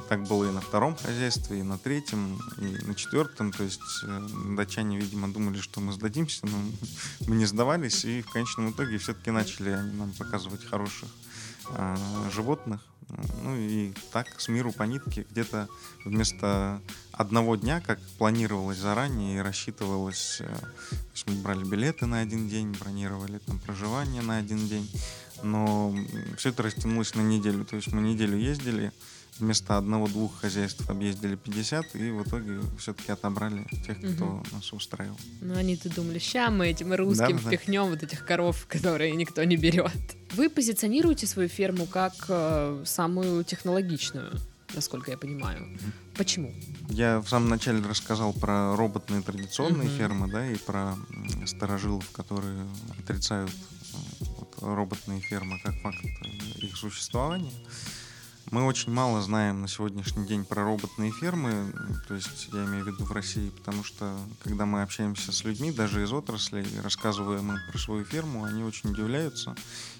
Так 0.09 0.23
было 0.23 0.49
и 0.49 0.51
на 0.51 0.61
втором 0.61 0.95
хозяйстве, 0.95 1.59
и 1.59 1.63
на 1.63 1.77
третьем, 1.77 2.39
и 2.57 2.85
на 2.85 2.95
четвертом. 2.95 3.51
То 3.51 3.63
есть 3.63 3.81
э, 4.03 4.27
датчане, 4.55 4.97
видимо, 4.97 5.31
думали, 5.31 5.59
что 5.59 5.81
мы 5.81 5.93
сдадимся, 5.93 6.45
но 6.45 6.57
мы 7.27 7.35
не 7.35 7.45
сдавались, 7.45 8.05
и 8.05 8.21
в 8.21 8.29
конечном 8.29 8.71
итоге 8.71 8.97
все-таки 8.97 9.31
начали 9.31 9.71
они 9.71 9.93
нам 9.93 10.11
показывать 10.13 10.65
хороших 10.65 11.09
э, 11.69 11.97
животных. 12.33 12.81
Ну 13.43 13.55
и 13.55 13.93
так 14.11 14.39
с 14.39 14.47
миру 14.47 14.71
по 14.71 14.83
нитке 14.83 15.25
где-то 15.29 15.67
вместо 16.05 16.81
одного 17.11 17.55
дня, 17.55 17.81
как 17.81 17.99
планировалось 18.17 18.77
заранее 18.77 19.37
и 19.37 19.41
рассчитывалось, 19.41 20.37
э, 20.41 20.55
мы 21.27 21.35
брали 21.35 21.63
билеты 21.63 22.05
на 22.05 22.19
один 22.19 22.47
день, 22.47 22.75
бронировали 22.79 23.39
там 23.39 23.59
проживание 23.59 24.21
на 24.21 24.37
один 24.37 24.67
день, 24.67 24.89
но 25.43 25.93
все 26.37 26.49
это 26.49 26.63
растянулось 26.63 27.15
на 27.15 27.21
неделю. 27.21 27.65
То 27.65 27.75
есть 27.75 27.91
мы 27.91 28.01
неделю 28.01 28.37
ездили, 28.37 28.91
вместо 29.41 29.77
одного-двух 29.77 30.39
хозяйств 30.41 30.89
объездили 30.89 31.35
50, 31.35 31.95
и 31.95 32.11
в 32.11 32.23
итоге 32.23 32.59
все-таки 32.77 33.11
отобрали 33.11 33.65
тех, 33.85 33.97
кто 33.97 34.25
Мгм. 34.25 34.43
нас 34.53 34.71
устраивал. 34.71 35.17
Ну, 35.41 35.55
они-то 35.55 35.89
думали, 35.93 36.19
ща 36.19 36.49
мы 36.49 36.67
этим 36.67 36.93
русским 36.93 37.37
Да-да-да. 37.37 37.47
впихнем 37.49 37.85
вот 37.89 38.03
этих 38.03 38.25
коров, 38.25 38.65
которые 38.69 39.11
никто 39.15 39.43
не 39.43 39.57
берет. 39.57 39.91
Вы 40.31 40.49
позиционируете 40.49 41.27
свою 41.27 41.49
ферму 41.49 41.85
как 41.87 42.13
э, 42.29 42.83
самую 42.85 43.43
технологичную, 43.43 44.31
насколько 44.73 45.11
я 45.11 45.17
понимаю. 45.17 45.67
Почему? 46.15 46.53
Я 46.89 47.19
в 47.19 47.27
самом 47.27 47.49
начале 47.49 47.81
рассказал 47.81 48.33
про 48.33 48.75
роботные 48.75 49.21
традиционные 49.21 49.87
Мгм. 49.89 49.97
фермы, 49.97 50.31
да, 50.31 50.45
и 50.49 50.55
про 50.57 50.95
старожилов, 51.45 52.09
которые 52.11 52.65
отрицают 52.99 53.51
э, 53.51 53.95
вот, 54.37 54.53
роботные 54.61 55.19
фермы 55.21 55.59
как 55.63 55.75
факт 55.81 56.03
их 56.61 56.77
существования. 56.77 57.51
Мы 58.51 58.65
очень 58.65 58.91
мало 58.91 59.21
знаем 59.21 59.61
на 59.61 59.69
сегодняшний 59.69 60.27
день 60.27 60.43
про 60.43 60.65
роботные 60.65 61.09
фермы, 61.13 61.73
то 62.09 62.15
есть 62.15 62.49
я 62.51 62.65
имею 62.65 62.83
в 62.83 62.87
виду 62.87 63.05
в 63.05 63.11
России, 63.13 63.49
потому 63.49 63.81
что 63.85 64.13
когда 64.43 64.65
мы 64.65 64.81
общаемся 64.81 65.31
с 65.31 65.45
людьми, 65.45 65.71
даже 65.71 66.03
из 66.03 66.11
отраслей, 66.11 66.65
рассказываем 66.83 67.49
им 67.49 67.59
про 67.71 67.79
свою 67.79 68.03
ферму, 68.03 68.43
они 68.43 68.63
очень 68.65 68.89
удивляются, 68.91 69.55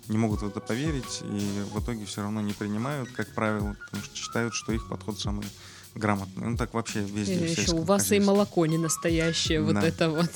не 0.10 0.18
могут 0.18 0.42
в 0.42 0.48
это 0.48 0.60
поверить 0.60 1.22
и 1.24 1.64
в 1.74 1.82
итоге 1.82 2.04
все 2.06 2.24
равно 2.24 2.42
не 2.42 2.52
принимают, 2.52 3.10
как 3.12 3.34
правило, 3.34 3.78
потому 3.86 4.04
что 4.04 4.18
считают, 4.18 4.54
что 4.54 4.74
их 4.74 4.90
подход 4.90 5.18
самый 5.18 5.48
грамотный. 5.96 6.50
Ну 6.50 6.58
так 6.58 6.74
вообще 6.74 7.00
везде. 7.04 7.38
в 7.38 7.44
Еще 7.44 7.72
у 7.72 7.84
вас 7.84 8.12
и 8.12 8.20
молоко 8.20 8.66
не 8.66 8.78
настоящее, 8.78 9.62
вот 9.62 9.76
Да. 9.76 9.84
это 9.84 10.10
вот. 10.10 10.30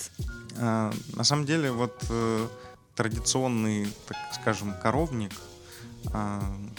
А, 0.58 0.94
на 1.16 1.26
самом 1.26 1.46
деле, 1.46 1.70
вот 1.74 2.02
э, 2.10 2.48
традиционный, 2.96 3.90
так 4.08 4.16
скажем, 4.40 4.74
коровник, 4.82 5.34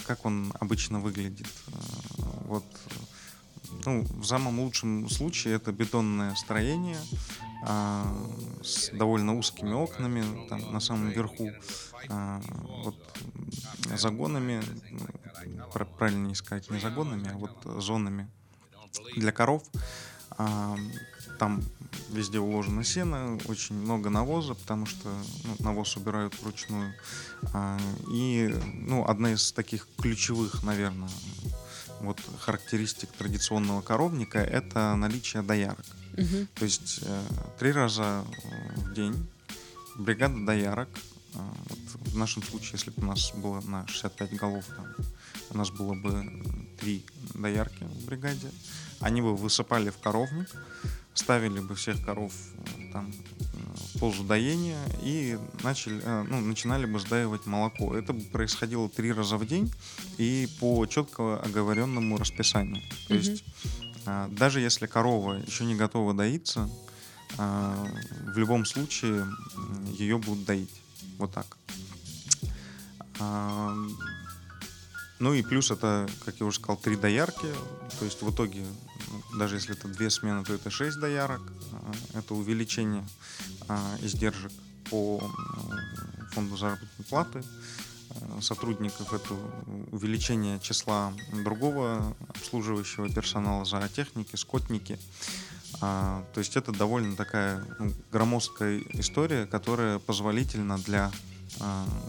как 0.06 0.24
он 0.24 0.52
обычно 0.60 1.00
выглядит? 1.00 1.48
А, 1.72 2.42
вот, 2.46 2.64
ну, 3.84 4.02
в 4.02 4.24
самом 4.24 4.60
лучшем 4.60 5.08
случае 5.08 5.54
это 5.54 5.72
бетонное 5.72 6.34
строение 6.34 6.98
а, 7.64 8.06
с 8.62 8.90
довольно 8.90 9.36
узкими 9.36 9.72
окнами, 9.72 10.48
там 10.48 10.72
на 10.72 10.80
самом 10.80 11.10
верху, 11.10 11.52
а, 12.08 12.40
вот 12.84 12.96
загонами, 13.94 14.62
правильнее 15.98 16.34
сказать, 16.34 16.70
не 16.70 16.78
загонами, 16.78 17.30
а 17.32 17.36
вот 17.36 17.82
зонами 17.82 18.28
для 19.16 19.32
коров. 19.32 19.62
Там 21.38 21.62
везде 22.10 22.38
уложено 22.38 22.84
сено, 22.84 23.38
очень 23.46 23.76
много 23.76 24.10
навоза, 24.10 24.54
потому 24.54 24.86
что 24.86 25.08
ну, 25.44 25.56
навоз 25.58 25.96
убирают 25.96 26.40
вручную. 26.40 26.94
А, 27.52 27.78
И 28.10 28.54
ну, 28.74 29.06
одна 29.06 29.32
из 29.32 29.52
таких 29.52 29.86
ключевых, 29.98 30.62
наверное, 30.62 31.10
вот 32.00 32.20
характеристик 32.40 33.10
традиционного 33.12 33.82
коровника– 33.82 34.38
это 34.40 34.94
наличие 34.96 35.42
доярок. 35.42 35.84
Мгм. 36.16 36.48
То 36.54 36.64
есть 36.64 37.00
э, 37.02 37.22
три 37.58 37.72
раза 37.72 38.24
э, 38.44 38.80
в 38.80 38.94
день 38.94 39.26
бригада 39.96 40.44
доярок, 40.44 40.88
э, 41.34 41.38
вот 41.68 41.78
в 42.12 42.16
нашем 42.16 42.42
случае, 42.42 42.72
если 42.74 42.90
бы 42.90 43.02
у 43.02 43.06
нас 43.06 43.32
было 43.34 43.60
на 43.60 43.86
65 43.86 44.34
голов, 44.36 44.64
там, 44.74 44.86
у 45.50 45.58
нас 45.58 45.70
было 45.70 45.94
бы 45.94 46.42
три 46.80 47.04
доярки 47.34 47.84
в 47.84 48.06
бригаде, 48.06 48.50
они 49.00 49.20
бы 49.20 49.36
высыпали 49.36 49.90
в 49.90 49.98
коровник, 49.98 50.48
ставили 51.16 51.60
бы 51.60 51.74
всех 51.74 52.04
коров 52.04 52.32
э, 52.58 52.92
там 52.92 53.10
э, 53.10 53.44
в 53.94 53.98
позу 53.98 54.22
доения 54.22 54.78
и 55.02 55.38
начали, 55.62 56.00
э, 56.02 56.22
ну, 56.28 56.40
начинали 56.40 56.86
бы 56.86 57.00
сдаивать 57.00 57.46
молоко. 57.46 57.96
Это 57.96 58.12
бы 58.12 58.20
происходило 58.20 58.88
три 58.88 59.12
раза 59.12 59.36
в 59.36 59.46
день 59.46 59.72
и 60.18 60.48
по 60.60 60.86
четко 60.86 61.40
оговоренному 61.40 62.18
расписанию. 62.18 62.82
То 63.08 63.14
Мгм. 63.14 63.22
есть 63.22 63.44
даже 64.30 64.60
если 64.60 64.86
корова 64.86 65.32
еще 65.32 65.64
не 65.64 65.74
готова 65.74 66.14
доиться, 66.14 66.70
в 67.36 68.38
любом 68.38 68.64
случае 68.64 69.26
ее 69.98 70.16
будут 70.18 70.44
доить. 70.44 70.80
Вот 71.18 71.32
так. 71.32 71.56
Ну 75.18 75.34
и 75.34 75.42
плюс 75.42 75.72
это, 75.72 76.08
как 76.24 76.38
я 76.38 76.46
уже 76.46 76.60
сказал, 76.60 76.76
три 76.76 76.94
доярки. 76.94 77.48
То 77.98 78.04
есть 78.04 78.22
в 78.22 78.30
итоге, 78.30 78.64
даже 79.36 79.56
если 79.56 79.76
это 79.76 79.88
две 79.88 80.10
смены, 80.10 80.44
то 80.44 80.54
это 80.54 80.70
шесть 80.70 80.98
доярок. 80.98 81.42
А, 81.72 82.18
Это 82.18 82.34
увеличение 82.34 83.04
а, 83.68 83.96
издержек 84.00 84.52
по 84.90 85.20
м, 85.22 86.28
фонду 86.32 86.56
заработной 86.56 87.04
платы 87.08 87.42
э, 88.10 88.40
сотрудников, 88.40 89.12
это 89.12 89.34
увеличение 89.90 90.60
числа 90.60 91.12
другого 91.44 92.14
обслуживающего 92.28 93.08
персонала, 93.08 93.64
зоотехники, 93.64 94.36
скотники. 94.36 94.98
То 95.80 96.24
есть 96.36 96.56
это 96.56 96.72
довольно 96.72 97.16
такая 97.16 97.62
ну, 97.78 97.92
громоздкая 98.10 98.80
история, 98.94 99.44
которая 99.46 99.98
позволительна 99.98 100.78
для 100.78 101.10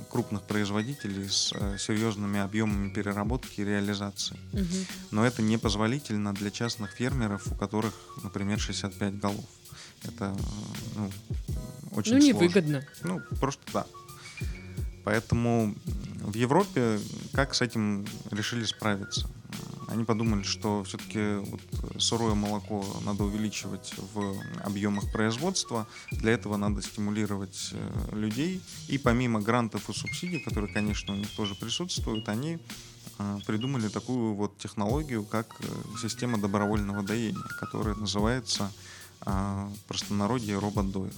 крупных 0.09 0.43
производителей 0.43 1.27
с 1.29 1.53
э, 1.53 1.77
серьезными 1.77 2.39
объемами 2.39 2.89
переработки 2.89 3.61
и 3.61 3.65
реализации. 3.65 4.37
Мгм. 4.53 4.85
Но 5.11 5.25
это 5.25 5.41
не 5.41 5.57
позволительно 5.57 6.33
для 6.33 6.51
частных 6.51 6.91
фермеров, 6.91 7.47
у 7.51 7.55
которых, 7.55 7.93
например, 8.23 8.59
65 8.59 9.19
голов. 9.19 9.45
Это 10.03 10.35
э, 10.35 10.39
ну, 10.95 11.11
очень 11.91 12.15
Ну, 12.15 12.21
сложно. 12.21 12.27
невыгодно. 12.27 12.85
Ну, 13.03 13.21
просто 13.39 13.61
да. 13.73 13.85
Поэтому 15.07 15.73
в 16.19 16.35
Европе 16.35 16.99
как 17.31 17.55
с 17.55 17.61
этим 17.61 18.05
решили 18.29 18.65
справиться? 18.65 19.29
Они 19.87 20.03
подумали, 20.03 20.43
что 20.43 20.83
все-таки 20.83 21.37
вот 21.49 21.61
сырое 21.97 22.33
молоко 22.33 22.85
надо 23.05 23.23
увеличивать 23.23 23.93
в 24.13 24.35
объемах 24.65 25.09
производства. 25.13 25.87
Для 26.11 26.33
этого 26.33 26.57
надо 26.57 26.81
стимулировать 26.81 27.69
э, 27.71 28.15
людей. 28.17 28.61
И 28.89 28.97
помимо 28.97 29.39
грантов 29.39 29.89
и 29.89 29.93
субсидий, 29.93 30.41
которые, 30.41 30.73
конечно, 30.73 31.13
у 31.13 31.17
них 31.17 31.29
тоже 31.37 31.55
присутствуют, 31.55 32.27
они 32.27 32.59
э, 33.17 33.39
придумали 33.47 33.87
такую 33.87 34.33
вот 34.33 34.57
технологию, 34.57 35.23
как 35.23 35.55
э, 35.61 35.65
система 36.01 36.37
добровольного 36.37 37.01
доения, 37.01 37.47
которая 37.61 37.95
называется 37.95 38.73
в 39.21 39.71
простонародье 39.87 40.59
робот-дойер. 40.59 41.13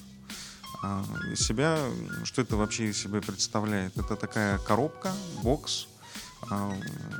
А, 0.82 1.04
Из 1.32 1.40
себя, 1.40 1.78
что 2.24 2.42
это 2.42 2.56
вообще 2.56 2.90
из 2.90 2.98
себя 3.02 3.22
представляет? 3.22 3.98
Это 3.98 4.16
такая 4.16 4.58
коробка, 4.60 5.12
бокс. 5.44 5.88
а, 6.50 6.74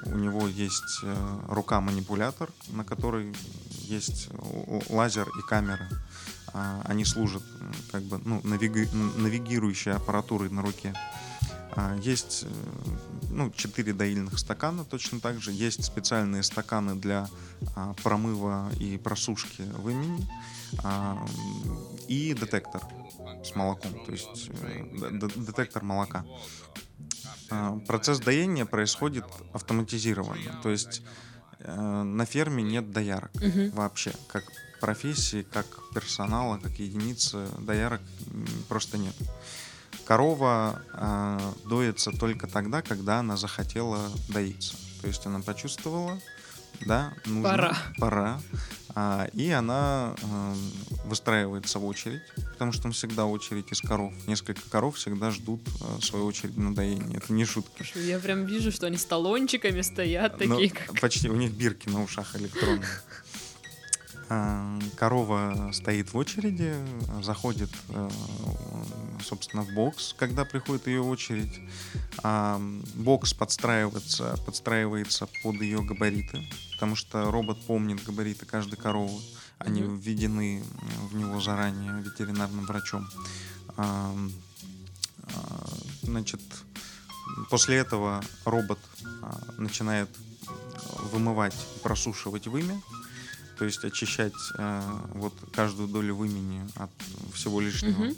У 0.06 0.16
него 0.18 0.48
есть 0.48 1.02
э, 1.04 1.40
рука-манипулятор, 1.50 2.50
на 2.70 2.84
которой 2.86 3.36
есть 3.84 4.30
лазер 4.90 5.28
и 5.28 5.42
камера. 5.48 5.88
А, 6.54 6.82
Они 6.86 7.04
служат 7.06 7.44
как 7.92 8.04
бы 8.04 8.20
ну, 8.24 8.40
навиги- 8.42 8.90
навигирующей 9.18 9.94
аппаратурой 9.94 10.50
на 10.50 10.62
руке. 10.62 10.94
А, 11.72 11.96
Есть 11.98 12.44
э, 12.44 12.50
ну, 13.30 13.52
4 13.52 13.94
доильных 13.94 14.40
стакана 14.40 14.84
точно 14.86 15.20
так 15.20 15.40
же. 15.42 15.52
Есть 15.52 15.84
специальные 15.86 16.44
стаканы 16.44 16.96
для 16.96 17.28
а, 17.76 17.94
промыва 18.04 18.70
и 18.80 18.98
просушки 18.98 19.62
вымени. 19.62 20.28
А, 20.84 21.26
И 22.08 22.34
детектор 22.34 22.82
с 23.44 23.56
молоком, 23.56 23.92
то 24.06 24.12
есть 24.12 24.50
э, 24.62 24.84
детектор 25.36 25.84
молока. 25.84 26.26
Процесс 27.88 28.20
доения 28.20 28.66
происходит 28.66 29.26
автоматизированно, 29.54 30.60
то 30.62 30.70
есть 30.70 31.02
э, 31.60 32.02
на 32.04 32.26
ферме 32.26 32.62
нет 32.64 32.92
доярок 32.92 33.32
Мгм. 33.36 33.72
вообще, 33.72 34.14
как 34.28 34.44
профессии, 34.80 35.44
как 35.44 35.66
персонала, 35.94 36.58
как 36.58 36.74
единицы 36.80 37.48
доярок 37.60 38.02
просто 38.68 38.98
нет. 38.98 39.16
Корова 40.10 40.82
э, 40.92 41.40
доится 41.70 42.10
только 42.10 42.48
тогда, 42.48 42.82
когда 42.82 43.20
она 43.20 43.38
захотела 43.38 44.10
доиться. 44.28 44.74
То 45.02 45.08
есть 45.08 45.24
она 45.28 45.40
почувствовала, 45.40 46.20
да, 46.82 47.14
нужно, 47.28 47.44
Пора. 47.44 47.78
пора. 48.00 48.42
А, 48.96 49.30
и 49.34 49.52
она 49.52 50.16
э, 50.20 50.54
выстраивается 51.06 51.78
в 51.78 51.86
очередь, 51.86 52.24
потому 52.54 52.72
что 52.72 52.82
там 52.82 52.92
всегда 52.92 53.26
очередь 53.26 53.72
из 53.72 53.82
коров. 53.82 54.12
Несколько 54.26 54.68
коров 54.72 54.98
всегда 54.98 55.30
ждут 55.30 55.62
э, 55.68 56.02
свою 56.02 56.26
очередь 56.26 56.58
на 56.58 56.74
доение. 56.74 57.18
Это 57.18 57.32
не. 57.32 57.46
Слушай, 57.46 58.08
Я 58.08 58.18
прям 58.18 58.46
вижу, 58.46 58.72
что 58.72 58.88
они 58.88 58.98
с 58.98 59.06
талончиками 59.06 59.82
стоят, 59.82 60.40
Ну, 60.40 60.56
такие 60.56 60.72
как... 60.72 61.00
Почти, 61.00 61.30
у 61.30 61.36
них 61.36 61.52
бирки 61.52 61.88
на 61.88 62.02
ушах 62.02 62.36
электронные. 62.36 62.90
А, 64.32 64.80
Корова 64.96 65.72
стоит 65.74 66.14
в 66.14 66.18
очереди, 66.18 66.74
заходит, 67.24 67.72
э, 67.90 68.10
собственно, 69.24 69.64
в 69.64 69.72
бокс, 69.74 70.14
когда 70.18 70.46
приходит 70.46 70.86
ее 70.88 71.02
очередь. 71.02 71.60
А, 72.22 72.62
Бокс 72.94 73.34
подстраивается, 73.34 74.36
подстраивается 74.46 75.28
под 75.42 75.56
ее 75.62 75.82
габариты, 75.82 76.48
потому 76.74 76.96
что 76.96 77.32
робот 77.32 77.60
помнит 77.66 78.04
габариты 78.04 78.46
каждой 78.46 78.76
коровы. 78.76 79.20
Они 79.58 79.82
Мгм. 79.82 79.98
введены 80.00 80.64
в 81.10 81.16
него 81.16 81.42
заранее 81.42 82.02
ветеринарным 82.02 82.66
врачом. 82.66 83.10
А, 83.78 84.16
а, 85.24 85.70
Значит, 86.02 86.42
после 87.52 87.78
этого 87.78 88.24
робот 88.44 88.80
начинает 89.58 90.10
вымывать, 91.12 91.54
просушивать 91.84 92.48
вымя, 92.48 92.82
то 93.60 93.66
есть 93.66 93.84
очищать 93.84 94.34
э, 94.58 94.82
вот 95.16 95.34
каждую 95.52 95.90
долю 95.90 96.16
вымени 96.16 96.66
от 96.76 96.90
всего 97.34 97.60
лишнего. 97.60 98.06
Мгм. 98.06 98.16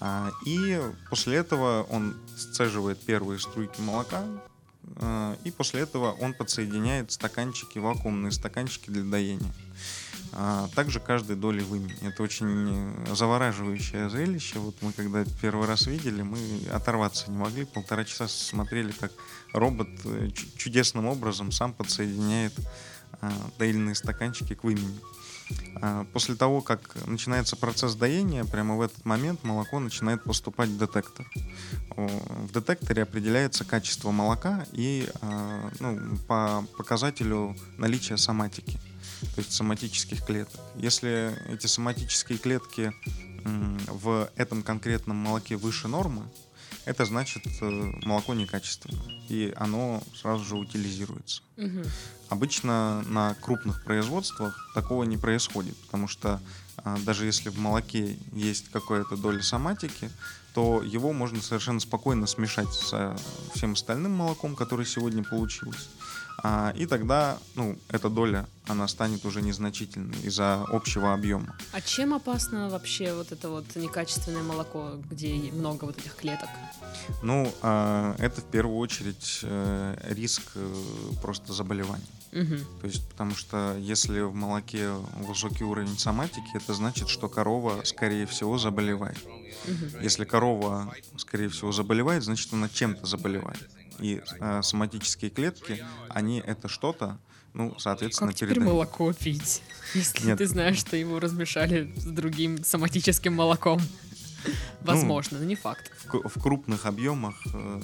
А, 0.00 0.30
и 0.44 0.78
после 1.08 1.38
этого 1.38 1.84
он 1.84 2.14
сцеживает 2.36 3.00
первые 3.00 3.40
струйки 3.40 3.80
молока, 3.80 4.24
э, 4.96 5.36
и 5.44 5.50
после 5.50 5.80
этого 5.80 6.12
он 6.12 6.34
подсоединяет 6.34 7.10
стаканчики, 7.12 7.78
вакуумные 7.78 8.30
стаканчики 8.30 8.90
для 8.90 9.04
доения. 9.04 9.54
А, 10.32 10.68
также 10.74 11.00
каждой 11.00 11.36
доли 11.36 11.62
вымени. 11.62 11.96
Это 12.06 12.22
очень 12.22 13.04
э, 13.06 13.14
завораживающее 13.14 14.10
зрелище. 14.10 14.58
Вот 14.58 14.74
мы 14.82 14.92
когда 14.92 15.24
первый 15.40 15.66
раз 15.66 15.86
видели, 15.86 16.20
мы 16.20 16.38
оторваться 16.70 17.30
не 17.30 17.38
могли. 17.38 17.64
Полтора 17.64 18.04
часа 18.04 18.28
смотрели, 18.28 18.92
как 18.92 19.12
робот 19.54 19.88
э, 20.04 20.30
чу- 20.34 20.46
чудесным 20.58 21.06
образом 21.06 21.52
сам 21.52 21.72
подсоединяет 21.72 22.52
доильные 23.58 23.94
стаканчики 23.94 24.54
к 24.54 24.64
вымени. 24.64 25.00
А, 25.80 26.04
После 26.12 26.34
того, 26.34 26.60
как 26.60 26.94
начинается 27.06 27.56
процесс 27.56 27.94
доения, 27.94 28.44
прямо 28.44 28.76
в 28.76 28.82
этот 28.82 29.04
момент 29.04 29.42
молоко 29.44 29.78
начинает 29.80 30.22
поступать 30.22 30.68
в 30.68 30.78
детектор. 30.78 31.26
В 31.96 32.52
детекторе 32.52 33.02
определяется 33.02 33.64
качество 33.64 34.10
молока 34.10 34.66
и 34.72 35.08
а, 35.20 35.70
ну, 35.80 36.16
по 36.28 36.64
показателю 36.76 37.56
наличия 37.78 38.16
соматики, 38.16 38.78
то 39.34 39.40
есть 39.40 39.52
соматических 39.52 40.24
клеток. 40.24 40.60
Если 40.76 41.32
эти 41.52 41.66
соматические 41.66 42.38
клетки 42.38 42.92
в 43.44 44.30
этом 44.36 44.62
конкретном 44.62 45.18
молоке 45.18 45.56
выше 45.56 45.86
нормы, 45.86 46.22
это 46.84 47.04
значит 47.04 47.42
э, 47.60 47.92
молоко 48.02 48.34
некачественное, 48.34 49.02
и 49.28 49.52
оно 49.56 50.02
сразу 50.14 50.44
же 50.44 50.56
утилизируется. 50.56 51.42
Мгм. 51.56 51.84
Обычно 52.28 53.02
на 53.02 53.34
крупных 53.34 53.84
производствах 53.84 54.70
такого 54.74 55.04
не 55.04 55.16
происходит, 55.16 55.76
потому 55.76 56.08
что 56.08 56.40
а, 56.78 56.98
даже 56.98 57.26
если 57.26 57.48
в 57.48 57.58
молоке 57.58 58.16
есть 58.32 58.70
какая-то 58.70 59.16
доля 59.16 59.42
соматики, 59.42 60.10
то 60.54 60.82
его 60.82 61.12
можно 61.12 61.40
совершенно 61.42 61.80
спокойно 61.80 62.26
смешать 62.26 62.72
со 62.72 63.16
всем 63.54 63.72
остальным 63.72 64.12
молоком, 64.12 64.54
которое 64.54 64.84
сегодня 64.84 65.24
получилось. 65.24 65.88
А, 66.42 66.72
и 66.76 66.86
тогда 66.86 67.38
ну, 67.54 67.78
эта 67.88 68.08
доля, 68.08 68.46
она 68.66 68.88
станет 68.88 69.24
уже 69.24 69.42
незначительной 69.42 70.18
из-за 70.22 70.62
общего 70.62 71.12
объема. 71.12 71.56
А 71.72 71.80
чем 71.80 72.14
опасно 72.14 72.68
вообще 72.68 73.14
вот 73.14 73.32
это 73.32 73.48
вот 73.48 73.64
некачественное 73.76 74.42
молоко, 74.42 74.92
где 75.10 75.34
много 75.52 75.84
вот 75.84 75.98
этих 75.98 76.16
клеток? 76.16 76.48
Ну, 77.22 77.52
а, 77.62 78.14
это 78.18 78.40
в 78.40 78.44
первую 78.44 78.78
очередь 78.78 79.40
э, 79.42 79.96
риск 80.10 80.42
э, 80.54 80.74
просто 81.22 81.52
заболеваний. 81.52 82.04
Мгм. 82.32 82.58
То 82.80 82.86
есть, 82.86 83.08
потому 83.08 83.34
что 83.34 83.76
если 83.78 84.20
в 84.20 84.34
молоке 84.34 84.90
высокий 85.18 85.62
уровень 85.62 85.96
соматики, 85.96 86.56
это 86.56 86.74
значит, 86.74 87.08
что 87.08 87.28
корова, 87.28 87.82
скорее 87.84 88.26
всего, 88.26 88.58
заболевает. 88.58 89.18
Мгм. 89.66 90.02
Если 90.02 90.24
корова, 90.24 90.92
скорее 91.16 91.48
всего, 91.48 91.70
заболевает, 91.70 92.24
значит, 92.24 92.52
она 92.52 92.68
чем-то 92.68 93.06
заболевает. 93.06 93.70
И 94.00 94.22
э, 94.40 94.62
соматические 94.62 95.30
клетки, 95.30 95.84
они 96.08 96.40
это 96.40 96.68
что-то, 96.68 97.18
ну, 97.52 97.74
соответственно, 97.78 98.30
Как 98.30 98.36
теперь 98.36 98.54
передают. 98.54 98.72
молоко 98.74 99.12
пить, 99.12 99.62
если 99.94 100.26
Нет. 100.26 100.38
ты 100.38 100.46
знаешь, 100.46 100.78
что 100.78 100.96
его 100.96 101.20
размешали 101.20 101.92
с 101.96 102.04
другим 102.04 102.64
соматическим 102.64 103.34
молоком? 103.34 103.80
Ну, 104.46 104.52
Возможно, 104.92 105.38
но 105.38 105.44
не 105.44 105.54
факт. 105.54 105.90
В, 106.04 106.10
кру- 106.14 106.28
в 106.28 106.40
крупных 106.42 106.86
объемах, 106.86 107.34
э, 107.54 107.80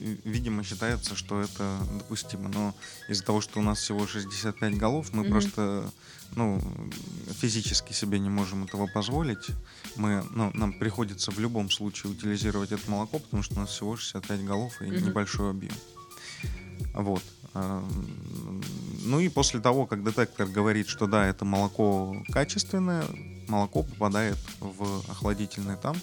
э, 0.00 0.16
видимо, 0.24 0.64
считается, 0.64 1.14
что 1.16 1.40
это 1.40 1.78
допустимо. 1.98 2.48
Но 2.48 2.74
из-за 3.08 3.22
того, 3.24 3.40
что 3.40 3.60
у 3.60 3.62
нас 3.62 3.78
всего 3.78 4.06
65 4.06 4.76
голов, 4.76 5.12
мы 5.12 5.24
просто 5.24 5.90
ну, 6.34 6.60
физически 7.40 7.92
себе 7.92 8.18
не 8.18 8.28
можем 8.30 8.64
этого 8.64 8.86
позволить. 8.88 9.46
Мы, 9.96 10.24
ну, 10.34 10.50
нам 10.54 10.72
приходится 10.72 11.30
в 11.30 11.38
любом 11.38 11.70
случае 11.70 12.12
утилизировать 12.12 12.72
это 12.72 12.90
молоко, 12.90 13.18
потому 13.20 13.42
что 13.44 13.54
у 13.54 13.60
нас 13.60 13.70
всего 13.70 13.96
65 13.96 14.44
голов 14.44 14.82
и 14.82 14.86
небольшой 15.06 15.50
объем. 15.50 15.74
Вот. 16.94 17.22
М, 17.54 17.84
Ну 19.04 19.20
и 19.20 19.28
после 19.28 19.60
того, 19.60 19.86
как 19.86 20.02
детектор 20.02 20.46
говорит, 20.48 20.88
что 20.88 21.06
да, 21.06 21.26
это 21.26 21.44
молоко 21.44 22.16
качественное, 22.32 23.04
молоко 23.48 23.82
попадает 23.82 24.38
в 24.60 25.10
охладительный 25.10 25.76
танк, 25.76 26.02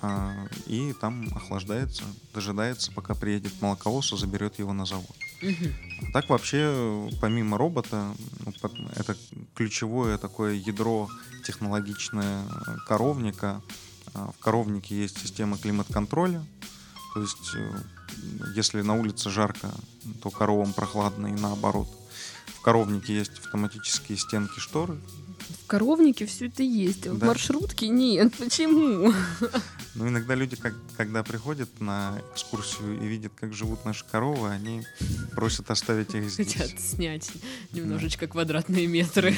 а, 0.00 0.46
и 0.66 0.92
там 1.00 1.28
охлаждается, 1.34 2.04
дожидается, 2.34 2.92
пока 2.92 3.14
приедет 3.14 3.60
молоковоз 3.60 4.12
и 4.12 4.16
заберет 4.16 4.58
его 4.58 4.72
на 4.72 4.86
завод. 4.86 5.16
А 5.42 6.12
Так 6.12 6.28
вообще, 6.28 7.10
помимо 7.20 7.58
робота, 7.58 8.12
ну, 8.44 8.52
это 8.96 9.16
ключевое 9.54 10.18
такое 10.18 10.54
ядро 10.54 11.08
технологичное 11.44 12.44
коровника. 12.86 13.62
А, 14.14 14.32
В 14.32 14.38
коровнике 14.38 14.96
есть 14.96 15.18
система 15.18 15.56
климат-контроля. 15.58 16.44
То 17.14 17.22
есть, 17.22 17.54
э, 17.54 17.82
если 18.54 18.82
на 18.82 18.94
улице 18.94 19.30
жарко, 19.30 19.70
то 20.22 20.30
коровам 20.30 20.72
прохладно 20.72 21.28
и 21.28 21.32
наоборот. 21.40 21.88
В 22.46 22.60
коровнике 22.60 23.16
есть 23.16 23.38
автоматические 23.38 24.18
стенки 24.18 24.58
шторы. 24.58 24.98
В 25.48 25.66
коровнике 25.66 26.26
все 26.26 26.46
это 26.46 26.62
есть, 26.62 27.06
а 27.06 27.12
в 27.12 27.18
Да. 27.18 27.26
маршрутке 27.26 27.88
нет. 27.88 28.34
Почему? 28.38 29.12
Но 29.94 30.08
иногда 30.08 30.34
люди, 30.34 30.56
как, 30.56 30.74
когда 30.96 31.22
приходят 31.22 31.80
на 31.80 32.20
экскурсию 32.32 33.02
и 33.02 33.06
видят, 33.06 33.32
как 33.34 33.52
живут 33.52 33.84
наши 33.84 34.04
коровы, 34.04 34.50
они 34.50 34.82
просят 35.32 35.70
оставить 35.70 36.14
их 36.14 36.30
здесь. 36.30 36.54
Хотят 36.54 36.80
снять 36.80 37.30
немножечко 37.72 38.26
квадратные 38.26 38.86
метры. 38.86 39.32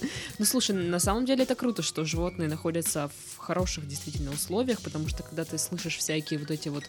Да. 0.00 0.08
Ну, 0.38 0.46
слушай, 0.46 0.74
на 0.74 0.98
самом 0.98 1.26
деле 1.26 1.42
это 1.42 1.54
круто, 1.54 1.82
что 1.82 2.04
животные 2.06 2.48
находятся 2.48 3.10
в 3.34 3.36
хороших 3.36 3.86
действительно 3.86 4.30
условиях, 4.30 4.80
потому 4.80 5.08
что 5.08 5.22
когда 5.22 5.44
ты 5.44 5.58
слышишь 5.58 5.98
всякие 5.98 6.38
вот 6.40 6.50
эти 6.50 6.70
вот 6.70 6.84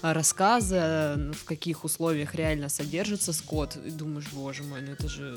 а, 0.00 0.14
рассказы, 0.14 0.76
а, 0.78 1.32
в 1.32 1.44
каких 1.44 1.82
условиях 1.84 2.36
реально 2.36 2.68
содержится 2.68 3.32
скот, 3.32 3.76
и 3.84 3.90
думаешь, 3.90 4.28
боже 4.32 4.62
мой, 4.62 4.80
ну 4.82 4.92
это 4.92 5.08
же 5.08 5.36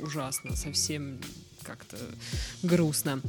ужасно, 0.00 0.56
совсем 0.56 1.20
как-то 1.66 1.96
грустно. 2.62 3.20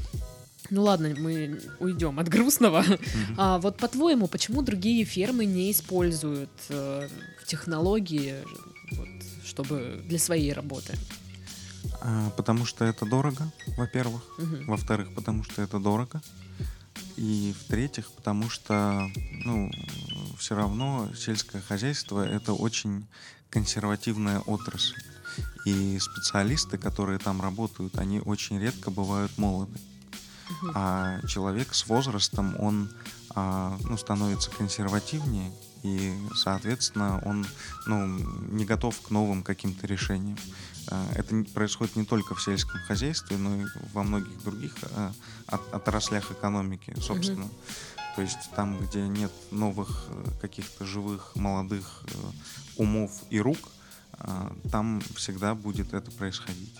Ну 0.70 0.84
ладно, 0.84 1.14
мы 1.18 1.62
уйдем 1.80 2.20
от 2.20 2.28
грустного. 2.28 2.82
Мгм. 2.82 3.36
А 3.38 3.58
вот 3.60 3.78
по-твоему, 3.78 4.28
почему 4.28 4.62
другие 4.62 5.06
фермы 5.06 5.46
не 5.46 5.72
используют 5.72 6.50
э, 6.70 7.08
технологии, 7.46 8.36
вот, 8.92 9.08
чтобы 9.46 10.02
для 10.06 10.20
своей 10.20 10.52
работы? 10.54 10.94
А, 12.02 12.30
Потому 12.32 12.66
что 12.66 12.86
это 12.86 13.06
дорого, 13.06 13.52
во-первых. 13.78 14.22
Мгм. 14.38 14.66
Во-вторых, 14.68 15.14
потому 15.14 15.44
что 15.44 15.62
это 15.62 15.80
дорого. 15.80 16.22
И 17.16 17.56
в-третьих, 17.64 18.12
потому 18.12 18.50
что, 18.50 19.10
ну, 19.46 19.72
все 20.38 20.56
равно 20.56 21.10
сельское 21.16 21.62
хозяйство 21.62 22.28
это 22.28 22.54
очень 22.54 23.08
консервативная 23.50 24.40
отрасль. 24.42 25.02
И 25.68 26.00
специалисты, 26.00 26.78
которые 26.78 27.20
там 27.20 27.42
работают, 27.42 27.98
они 27.98 28.22
очень 28.22 28.58
редко 28.58 28.90
бывают 28.90 29.38
молоды. 29.38 29.78
А 30.74 31.20
человек 31.28 31.74
с 31.74 31.88
возрастом, 31.88 32.56
он 32.58 32.90
а, 33.36 33.78
ну, 33.84 33.98
становится 33.98 34.50
консервативнее, 34.50 35.52
и, 35.84 36.18
соответственно, 36.36 37.22
он 37.26 37.46
ну, 37.86 38.08
не 38.50 38.64
готов 38.64 38.98
к 39.02 39.10
новым 39.10 39.44
каким-то 39.44 39.88
решениям. 39.88 40.38
А, 40.90 41.06
Это 41.16 41.44
происходит 41.54 41.98
не 41.98 42.06
только 42.06 42.34
в 42.34 42.42
сельском 42.42 42.80
хозяйстве, 42.88 43.36
но 43.36 43.64
и 43.64 43.66
во 43.92 44.04
многих 44.04 44.42
других 44.46 44.74
а, 44.94 45.12
от- 45.48 45.74
отраслях 45.74 46.32
экономики, 46.32 46.96
собственно. 47.02 47.50
То 48.16 48.22
есть 48.22 48.50
там, 48.56 48.80
где 48.80 49.06
нет 49.06 49.34
новых 49.52 50.06
э, 50.08 50.30
каких-то 50.42 50.86
живых, 50.86 51.36
молодых 51.36 52.04
э, 52.06 52.82
умов 52.82 53.12
и 53.30 53.40
рук, 53.40 53.58
там 54.72 55.02
всегда 55.16 55.56
будет 55.56 55.94
это 55.94 56.12
происходить. 56.12 56.76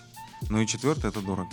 Ну 0.50 0.60
и 0.60 0.66
четвертое, 0.66 1.08
это 1.08 1.20
дорого. 1.20 1.50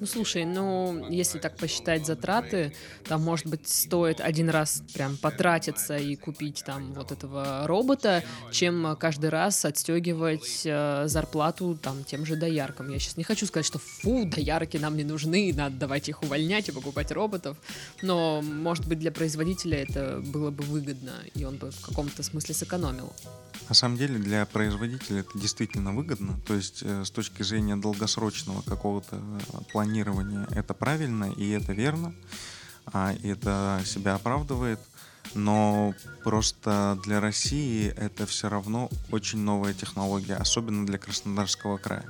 Ну 0.00 0.06
слушай, 0.06 0.46
ну 0.46 1.06
если 1.10 1.38
так 1.38 1.58
посчитать 1.58 2.06
затраты, 2.06 2.72
там 3.04 3.22
может 3.22 3.46
быть 3.46 3.68
стоит 3.68 4.22
один 4.22 4.48
раз 4.48 4.82
прям 4.94 5.18
потратиться 5.18 5.98
и 5.98 6.16
купить 6.16 6.62
там 6.64 6.94
вот 6.94 7.12
этого 7.12 7.66
робота, 7.66 8.24
чем 8.50 8.96
каждый 8.98 9.28
раз 9.28 9.62
отстегивать 9.66 10.62
э, 10.64 11.02
зарплату 11.06 11.78
там 11.80 12.02
тем 12.04 12.24
же 12.24 12.36
дояркам. 12.36 12.88
Я 12.88 12.98
сейчас 12.98 13.18
не 13.18 13.24
хочу 13.24 13.44
сказать, 13.44 13.66
что 13.66 13.78
фу, 13.78 14.24
доярки 14.24 14.78
нам 14.78 14.96
не 14.96 15.04
нужны, 15.04 15.52
надо 15.54 15.76
давать 15.76 16.08
их 16.08 16.22
увольнять 16.22 16.70
и 16.70 16.72
покупать 16.72 17.12
роботов, 17.12 17.58
но 18.00 18.40
может 18.40 18.88
быть 18.88 19.00
для 19.00 19.12
производителя 19.12 19.82
это 19.82 20.22
было 20.24 20.50
бы 20.50 20.64
выгодно, 20.64 21.12
и 21.34 21.44
он 21.44 21.56
бы 21.56 21.70
в 21.70 21.80
каком-то 21.82 22.22
смысле 22.22 22.54
сэкономил. 22.54 23.12
На 23.70 23.74
самом 23.74 23.96
деле 23.96 24.18
для 24.18 24.46
производителя 24.46 25.20
это 25.20 25.38
действительно 25.38 25.92
выгодно. 25.92 26.40
То 26.44 26.54
есть 26.54 26.82
э, 26.82 27.04
с 27.04 27.10
точки 27.12 27.44
зрения 27.44 27.76
долгосрочного 27.76 28.62
какого-то 28.62 29.16
э, 29.16 29.58
планирования 29.90 30.46
это 30.52 30.72
правильно 30.72 31.32
и 31.36 31.50
это 31.50 31.72
верно. 31.72 32.14
а, 32.92 33.12
и 33.12 33.28
это 33.28 33.80
себя 33.84 34.14
оправдывает. 34.14 34.78
Но 35.34 35.94
просто 36.24 36.98
для 37.04 37.20
России 37.20 37.92
это 37.96 38.26
все 38.26 38.48
равно 38.48 38.88
очень 39.12 39.38
новая 39.38 39.74
технология, 39.74 40.34
особенно 40.34 40.86
для 40.86 40.98
Краснодарского 40.98 41.76
края. 41.76 42.04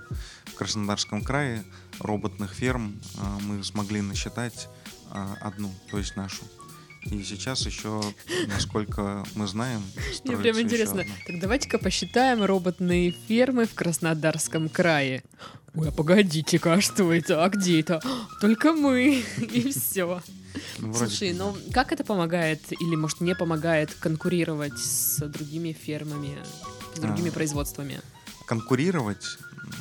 В 0.45 0.55
Краснодарском 0.55 1.23
крае 1.23 1.65
роботных 1.99 2.53
ферм 2.53 2.99
а, 3.19 3.39
мы 3.41 3.65
смогли 3.65 4.01
насчитать 4.01 4.69
а, 5.11 5.37
одну, 5.41 5.71
то 5.91 5.99
есть 5.99 6.17
нашу. 6.17 6.45
И 7.05 7.23
сейчас 7.23 7.65
еще, 7.65 8.03
насколько 8.49 9.25
мы 9.35 9.47
знаем, 9.47 9.83
Мне 10.25 10.37
прям 10.37 10.61
интересно. 10.61 11.05
Так 11.27 11.41
давайте-ка 11.41 11.79
посчитаем 11.79 12.45
роботные 12.45 13.11
фермы 13.11 13.65
в 13.67 13.75
Краснодарском 13.75 14.69
крае. 14.69 15.23
Ой, 15.81 15.89
а 15.89 15.93
погодите-ка, 15.93 16.75
а 16.75 16.81
что 16.83 17.11
это? 17.11 17.43
А 17.43 17.49
где 17.49 17.81
это? 17.81 18.03
Только 18.41 18.75
мы. 18.75 19.25
И 19.39 19.73
все. 19.73 20.21
Ну, 20.79 20.93
Слушай, 20.93 21.33
ну 21.33 21.57
как 21.73 21.93
это 21.93 22.05
помогает 22.05 22.61
или, 22.71 22.97
может, 22.97 23.23
не 23.23 23.35
помогает 23.35 23.95
конкурировать 23.95 24.79
с 24.79 25.27
другими 25.27 25.73
фермами, 25.73 26.37
с 26.95 27.01
другими 27.01 27.31
а, 27.31 27.33
производствами? 27.33 28.01
Конкурировать, 28.45 29.25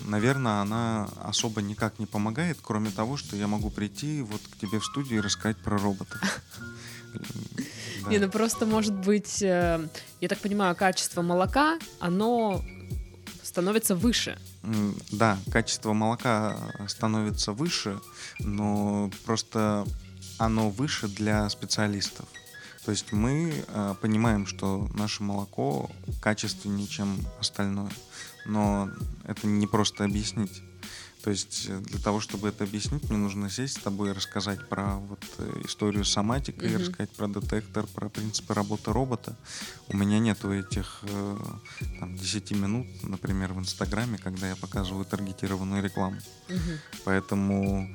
наверное, 0.05 0.61
она 0.61 1.09
особо 1.21 1.61
никак 1.61 1.99
не 1.99 2.05
помогает, 2.05 2.59
кроме 2.61 2.91
того, 2.91 3.17
что 3.17 3.35
я 3.35 3.47
могу 3.47 3.69
прийти 3.69 4.21
вот 4.21 4.39
к 4.41 4.57
тебе 4.57 4.79
в 4.79 4.85
студию 4.85 5.19
и 5.19 5.21
рассказать 5.21 5.57
про 5.57 5.77
роботов. 5.77 6.21
Не, 8.09 8.19
ну 8.19 8.29
просто 8.29 8.65
может 8.65 8.93
быть, 8.93 9.41
э, 9.41 9.85
я 10.21 10.29
так 10.29 10.39
понимаю, 10.39 10.75
качество 10.75 11.21
молока, 11.21 11.77
оно 11.99 12.63
становится 13.49 13.95
выше. 13.95 14.37
Да, 15.11 15.37
качество 15.51 15.93
молока 15.93 16.55
становится 16.87 17.51
выше, 17.51 17.99
но 18.39 19.11
просто 19.25 19.85
оно 20.37 20.69
выше 20.69 21.07
для 21.07 21.49
специалистов. 21.49 22.27
То 22.85 22.91
есть 22.91 23.11
мы 23.11 23.65
э, 23.67 23.95
понимаем, 24.01 24.45
что 24.45 24.87
наше 24.93 25.23
молоко 25.23 25.89
качественнее, 26.21 26.87
чем 26.87 27.17
остальное. 27.39 27.91
Но 28.45 28.89
это 29.25 29.47
не 29.47 29.67
просто 29.67 30.05
объяснить. 30.05 30.63
То 31.23 31.31
есть 31.31 31.65
э, 31.67 31.79
для 31.79 31.99
того, 31.99 32.19
чтобы 32.19 32.47
это 32.47 32.63
объяснить, 32.63 33.09
мне 33.09 33.17
нужно 33.17 33.49
сесть 33.49 33.77
с 33.77 33.81
тобой 33.81 34.09
и 34.09 34.13
рассказать 34.13 34.67
про 34.69 34.95
вот 34.95 35.23
э, 35.37 35.61
историю 35.65 36.05
соматика, 36.05 36.65
mm-hmm. 36.65 36.73
и 36.73 36.77
рассказать 36.77 37.09
про 37.11 37.27
детектор, 37.27 37.87
про 37.87 38.09
принципы 38.09 38.53
работы 38.53 38.93
робота. 38.93 39.35
У 39.89 39.97
меня 39.97 40.19
нету 40.19 40.53
этих 40.53 40.99
э, 41.03 41.37
там, 41.99 42.15
10 42.15 42.51
минут, 42.51 42.87
например, 43.03 43.53
в 43.53 43.59
Инстаграме, 43.59 44.17
когда 44.17 44.47
я 44.47 44.55
показываю 44.55 45.05
таргетированную 45.05 45.83
рекламу. 45.83 46.17
Mm-hmm. 46.47 46.77
Поэтому, 47.03 47.89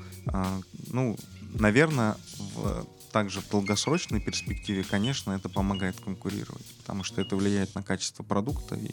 ну, 0.89 1.17
наверное, 1.55 2.17
в 2.55 2.87
также 3.15 3.41
в 3.41 3.49
долгосрочной 3.49 4.19
перспективе, 4.19 4.83
конечно, 4.83 5.31
это 5.31 5.49
помогает 5.49 6.01
конкурировать, 6.01 6.67
потому 6.79 7.05
что 7.05 7.21
это 7.21 7.37
влияет 7.37 7.73
на 7.77 7.83
качество 7.85 8.25
продукта, 8.25 8.75
и 8.75 8.91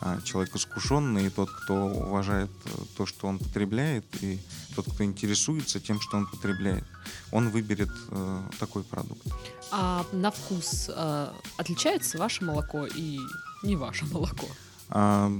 а, 0.00 0.20
человек 0.22 0.54
искушенный, 0.54 1.26
и 1.26 1.30
тот, 1.30 1.50
кто 1.50 1.74
уважает 1.86 2.50
э, 2.64 2.68
то, 2.96 3.06
что 3.06 3.26
он 3.26 3.40
потребляет, 3.40 4.04
и 4.22 4.38
тот, 4.76 4.84
кто 4.84 5.02
интересуется 5.02 5.80
тем, 5.80 6.00
что 6.00 6.16
он 6.16 6.28
потребляет, 6.28 6.84
он 7.32 7.48
выберет 7.48 7.90
э, 8.10 8.42
такой 8.60 8.84
продукт. 8.84 9.26
А 9.72 10.06
на 10.12 10.30
вкус 10.30 10.88
э, 10.88 11.32
отличается 11.56 12.18
ваше 12.18 12.44
молоко 12.44 12.86
и 12.86 13.18
не 13.64 13.74
ваше 13.74 14.04
молоко? 14.04 14.46
А, 14.90 15.32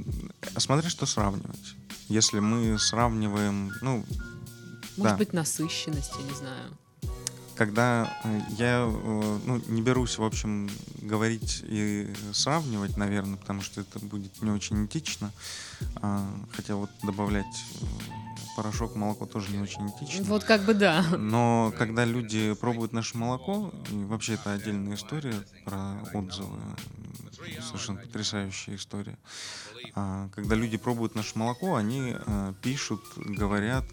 смотря 0.57 0.91
что 0.91 1.07
сравнивать. 1.07 1.77
Если 2.09 2.41
мы 2.41 2.77
сравниваем, 2.81 3.73
ну, 3.83 4.05
может 4.97 5.13
да. 5.13 5.17
быть, 5.17 5.33
насыщенность, 5.33 6.11
я 6.19 6.25
не 6.25 6.35
знаю 6.35 6.77
когда 7.57 8.19
э, 8.25 8.41
я 8.59 8.87
э, 8.87 9.39
ну, 9.45 9.63
не 9.67 9.83
берусь, 9.83 10.19
в 10.19 10.25
общем, 10.25 10.69
говорить 11.01 11.63
и 11.67 12.13
сравнивать, 12.33 12.97
наверное, 12.97 13.37
потому 13.37 13.63
что 13.63 13.81
это 13.81 13.99
будет 13.99 14.43
не 14.43 14.51
очень 14.51 14.87
этично. 14.87 15.33
А, 15.97 16.27
хотя 16.53 16.77
вот 16.77 16.91
добавлять 17.03 17.47
э, 17.81 17.85
порошок, 18.57 18.95
молоко 18.95 19.27
тоже 19.27 19.51
не 19.53 19.59
очень 19.59 19.89
этично. 19.89 20.25
Вот 20.25 20.45
как 20.45 20.63
бы 20.63 20.75
да. 20.75 21.05
Но 21.19 21.73
когда 21.79 22.05
люди 22.05 22.55
пробуют 22.55 22.93
наше 22.93 23.17
молоко, 23.17 23.73
и 23.91 24.05
вообще 24.05 24.35
это 24.35 24.53
отдельная 24.53 24.97
история 24.97 25.35
про 25.65 25.97
отзывы, 26.15 26.59
совершенно 27.63 28.01
потрясающая 28.01 28.77
история. 28.77 29.17
А, 29.97 30.29
когда 30.35 30.55
люди 30.55 30.77
пробуют 30.77 31.15
наше 31.15 31.39
молоко, 31.39 31.75
они 31.75 32.15
пишут, 32.63 33.03
говорят, 33.17 33.85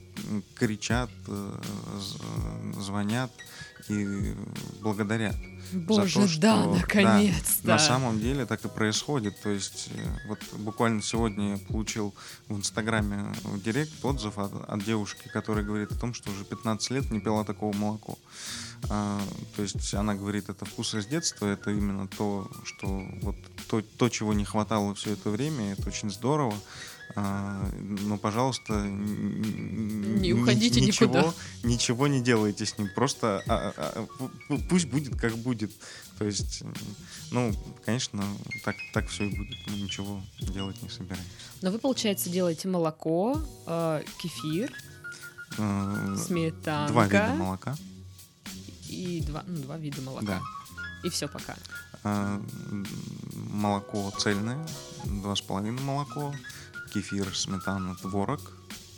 кричат, 0.56 1.10
звонят 2.78 3.32
и 3.90 4.36
благодарят. 4.82 5.36
Боже, 5.74 6.14
за 6.14 6.22
то, 6.22 6.28
что, 6.28 6.42
да, 6.42 6.66
наконец-то. 6.66 7.64
Да, 7.64 7.74
на 7.74 7.80
самом 7.80 8.20
деле 8.20 8.46
так 8.46 8.64
и 8.64 8.68
происходит. 8.68 9.42
То 9.42 9.50
есть 9.50 9.90
э, 9.92 10.28
вот 10.28 10.40
буквально 10.60 11.02
сегодня 11.02 11.54
я 11.54 11.58
получил 11.58 12.14
в 12.48 12.58
Инстаграме 12.58 13.34
в 13.44 13.62
директ 13.62 13.94
отзыв 14.04 14.38
от, 14.38 14.52
от 14.70 14.84
девушки, 14.84 15.28
которая 15.30 15.66
говорит 15.66 15.92
о 15.92 15.96
том, 15.96 16.14
что 16.14 16.32
уже 16.32 16.46
15 16.46 16.92
лет 16.92 17.12
не 17.12 17.20
пила 17.20 17.44
такого 17.44 17.76
молоко. 17.76 18.18
А, 18.90 19.20
то 19.56 19.62
есть 19.62 19.94
она 19.94 20.14
говорит, 20.14 20.50
это 20.50 20.66
вкус 20.66 20.94
из 20.94 21.06
детства, 21.06 21.48
это 21.48 21.72
именно 21.72 22.08
то, 22.08 22.50
что 22.66 22.88
вот 23.22 23.36
то, 23.68 23.82
то, 23.82 24.10
чего 24.10 24.34
не 24.34 24.46
хватало 24.46 24.94
все 24.94 25.14
это 25.14 25.30
время, 25.30 25.74
это 25.74 25.92
очень 25.94 26.10
здорово. 26.10 26.56
А, 27.16 27.70
но, 27.80 28.18
пожалуйста, 28.18 28.74
не 28.74 30.34
уходите 30.34 30.82
ничего, 30.82 31.06
никуда. 31.06 31.34
Ничего 31.64 32.08
не 32.08 32.22
делайте 32.22 32.66
с 32.66 32.78
ним. 32.78 32.90
Просто 32.96 33.44
а, 33.48 33.74
а, 33.78 34.08
а, 34.50 34.58
пусть 34.70 34.88
будет 34.88 35.16
как 35.20 35.38
будет. 35.38 35.72
То 36.18 36.26
есть, 36.26 36.64
ну, 37.32 37.54
конечно, 37.86 38.24
так, 38.64 38.76
так 38.94 39.08
все 39.10 39.26
и 39.26 39.36
будет. 39.36 39.58
Мы 39.68 39.78
ничего 39.78 40.22
делать 40.40 40.82
не 40.82 40.90
собираемся. 40.90 41.30
Но 41.62 41.72
вы, 41.72 41.78
получается, 41.78 42.30
делаете 42.30 42.68
молоко, 42.68 43.40
э, 43.68 44.04
кефир, 44.18 44.74
э, 45.58 46.16
сметанка. 46.26 46.94
Два 46.94 47.06
вида 47.06 47.34
молока. 47.36 47.76
И 48.90 49.22
два, 49.28 49.44
ну, 49.46 49.58
два 49.62 49.78
вида 49.78 50.02
молока. 50.02 50.26
Да. 50.26 50.42
И 51.04 51.10
все 51.10 51.28
пока. 51.28 51.56
Э, 52.04 52.40
молоко 53.50 54.12
цельное, 54.18 54.66
два 55.06 55.36
с 55.36 55.42
половиной 55.42 55.82
молоко, 55.82 56.34
кефир, 56.94 57.36
сметана, 57.36 57.96
творог 57.96 58.42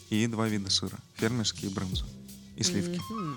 и 0.09 0.25
два 0.27 0.47
вида 0.47 0.71
сыра. 0.71 0.97
Фермерский 1.15 1.69
и 1.69 1.73
брынза. 1.73 2.05
И 2.55 2.63
сливки. 2.63 2.99
Mm-hmm. 3.11 3.35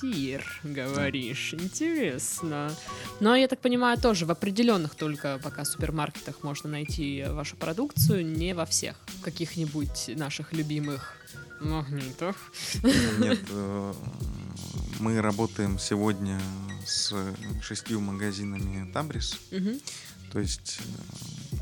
Сир, 0.00 0.60
говоришь. 0.64 1.54
Да. 1.56 1.64
Интересно. 1.64 2.74
Но 3.20 3.36
я 3.36 3.48
так 3.48 3.60
понимаю, 3.60 3.98
тоже 3.98 4.26
в 4.26 4.30
определенных 4.30 4.94
только 4.94 5.38
пока 5.42 5.64
супермаркетах 5.64 6.42
можно 6.42 6.70
найти 6.70 7.24
вашу 7.28 7.56
продукцию, 7.56 8.26
не 8.26 8.54
во 8.54 8.66
всех. 8.66 8.96
каких-нибудь 9.22 10.10
наших 10.16 10.52
любимых 10.52 11.16
магнитах. 11.60 12.36
Нет, 13.18 13.40
э, 13.50 13.94
мы 15.00 15.20
работаем 15.20 15.78
сегодня 15.78 16.40
с 16.86 17.14
шестью 17.62 18.00
магазинами 18.00 18.90
Табрис. 18.92 19.38
Угу. 19.52 19.80
То 20.32 20.40
есть 20.40 20.80
э, 20.80 21.56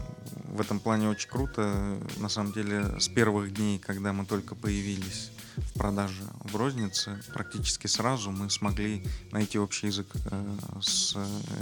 в 0.54 0.60
этом 0.60 0.80
плане 0.80 1.08
очень 1.08 1.28
круто. 1.28 1.98
На 2.18 2.28
самом 2.28 2.52
деле, 2.52 2.98
с 2.98 3.08
первых 3.08 3.52
дней, 3.52 3.78
когда 3.78 4.12
мы 4.12 4.26
только 4.26 4.54
появились 4.54 5.30
в 5.56 5.78
продаже 5.78 6.22
в 6.40 6.56
рознице, 6.56 7.20
практически 7.32 7.86
сразу 7.86 8.30
мы 8.30 8.50
смогли 8.50 9.06
найти 9.32 9.58
общий 9.58 9.88
язык 9.88 10.08
э, 10.14 10.56
с 10.80 11.16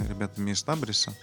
ребятами 0.07 0.51
из 0.51 0.63
Табриса. 0.63 1.15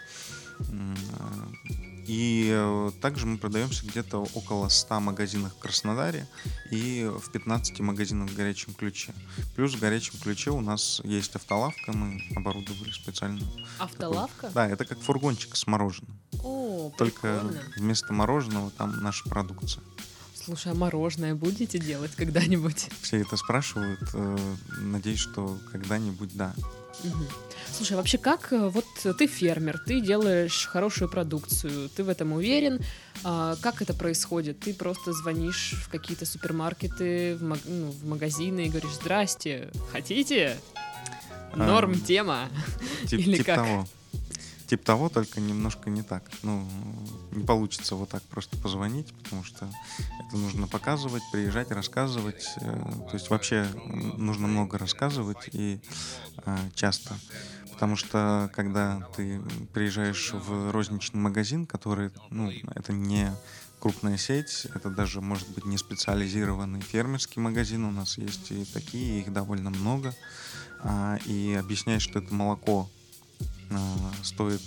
И 2.07 2.51
э, 2.53 2.91
также 3.01 3.27
мы 3.27 3.39
продаемся 3.39 3.87
где-то 3.87 4.19
около 4.35 4.69
100 4.69 4.99
магазинах 4.99 5.55
в 5.55 5.59
Краснодаре 5.61 6.27
и 6.71 7.09
в 7.09 7.31
15 7.31 7.79
магазинах 7.81 8.31
в 8.31 8.35
горячем 8.35 8.75
ключе. 8.75 9.15
Плюс 9.55 9.75
в 9.75 9.79
горячем 9.79 10.19
ключе 10.19 10.51
у 10.51 10.61
нас 10.61 11.01
есть 11.05 11.37
автолавка, 11.37 11.93
мы 11.93 12.21
оборудовали 12.35 12.91
специально. 12.91 13.41
Автолавка? 13.79 14.49
Такой, 14.49 14.55
да, 14.55 14.69
это 14.69 14.85
как 14.85 14.99
фургончик 15.01 15.55
с 15.55 15.69
мороженым. 15.69 16.19
О, 16.43 16.93
Только 16.99 17.43
прикольно. 17.43 17.63
вместо 17.77 18.13
мороженого 18.13 18.71
там 18.73 19.01
наша 19.03 19.29
продукция. 19.29 19.85
Слушай, 20.35 20.73
а 20.73 20.75
мороженое 20.75 21.37
будете 21.37 21.79
делать 21.79 22.17
когда-нибудь? 22.17 22.89
Все 23.03 23.19
это 23.19 23.37
спрашивают. 23.37 24.01
Э, 24.15 24.37
надеюсь, 24.79 25.21
что 25.21 25.59
когда-нибудь 25.71 26.35
да. 26.37 26.55
Угу. 27.05 27.25
Слушай, 27.73 27.95
а 27.95 27.97
вообще 27.97 28.19
как, 28.19 28.53
э, 28.53 28.69
вот 28.69 28.85
ты 29.19 29.27
фермер, 29.27 29.79
ты 29.79 30.01
делаешь 30.01 30.67
хорошую 30.67 31.09
продукцию, 31.11 31.89
ты 31.89 32.05
в 32.05 32.09
этом 32.09 32.33
уверен, 32.33 32.81
а, 33.25 33.57
как 33.63 33.81
это 33.81 33.95
происходит? 33.95 34.61
Ты 34.61 34.75
просто 34.75 35.13
звонишь 35.13 35.75
в 35.85 35.89
какие-то 35.89 36.27
супермаркеты, 36.27 37.37
в, 37.37 37.43
маг, 37.43 37.59
ну, 37.65 37.91
в 37.91 38.07
магазины 38.07 38.67
и 38.67 38.69
говоришь, 38.69 38.95
здрасте, 39.01 39.71
хотите? 39.93 40.59
Норм 41.55 41.93
а, 41.93 42.07
тема? 42.07 42.49
Тип, 43.09 43.21
Или 43.21 43.37
тип 43.39 43.47
как? 43.47 43.57
того. 43.57 43.87
Типа 44.71 44.85
того, 44.85 45.09
только 45.09 45.41
немножко 45.41 45.91
не 45.91 46.03
так. 46.03 46.31
Ну, 46.45 46.65
не 47.33 47.45
получится 47.45 47.97
вот 47.97 48.11
так 48.11 48.23
просто 48.23 48.57
позвонить, 48.57 49.13
потому 49.15 49.43
что 49.43 49.69
это 50.21 50.37
нужно 50.37 50.69
показывать, 50.69 51.25
приезжать, 51.33 51.73
рассказывать. 51.73 52.55
Э, 52.59 52.81
то 53.11 53.15
есть 53.15 53.31
вообще 53.31 53.67
нужно 54.17 54.47
много 54.47 54.79
рассказывать 54.79 55.49
и 55.51 55.81
э, 56.47 56.57
часто. 56.77 57.17
Потому 57.73 57.97
что 57.97 58.49
когда 58.55 59.09
ты 59.17 59.41
приезжаешь 59.75 60.35
в 60.35 60.71
розничный 60.71 61.19
магазин, 61.19 61.67
который, 61.67 62.13
ну, 62.31 62.53
это 62.77 62.93
не 62.93 63.33
крупная 63.81 64.19
сеть, 64.19 64.69
это 64.73 64.89
даже 64.89 65.21
может 65.21 65.49
быть 65.49 65.65
не 65.65 65.79
специализированный 65.79 66.81
фермерский 66.81 67.43
магазин, 67.43 67.85
у 67.87 67.91
нас 67.91 68.19
есть 68.19 68.53
и 68.53 68.65
такие, 68.67 69.23
их 69.23 69.33
довольно 69.33 69.71
много, 69.71 70.15
а, 70.79 71.19
и 71.27 71.55
объясняешь, 71.55 72.03
что 72.03 72.21
это 72.21 72.33
молоко 72.33 72.89
стоит, 74.23 74.63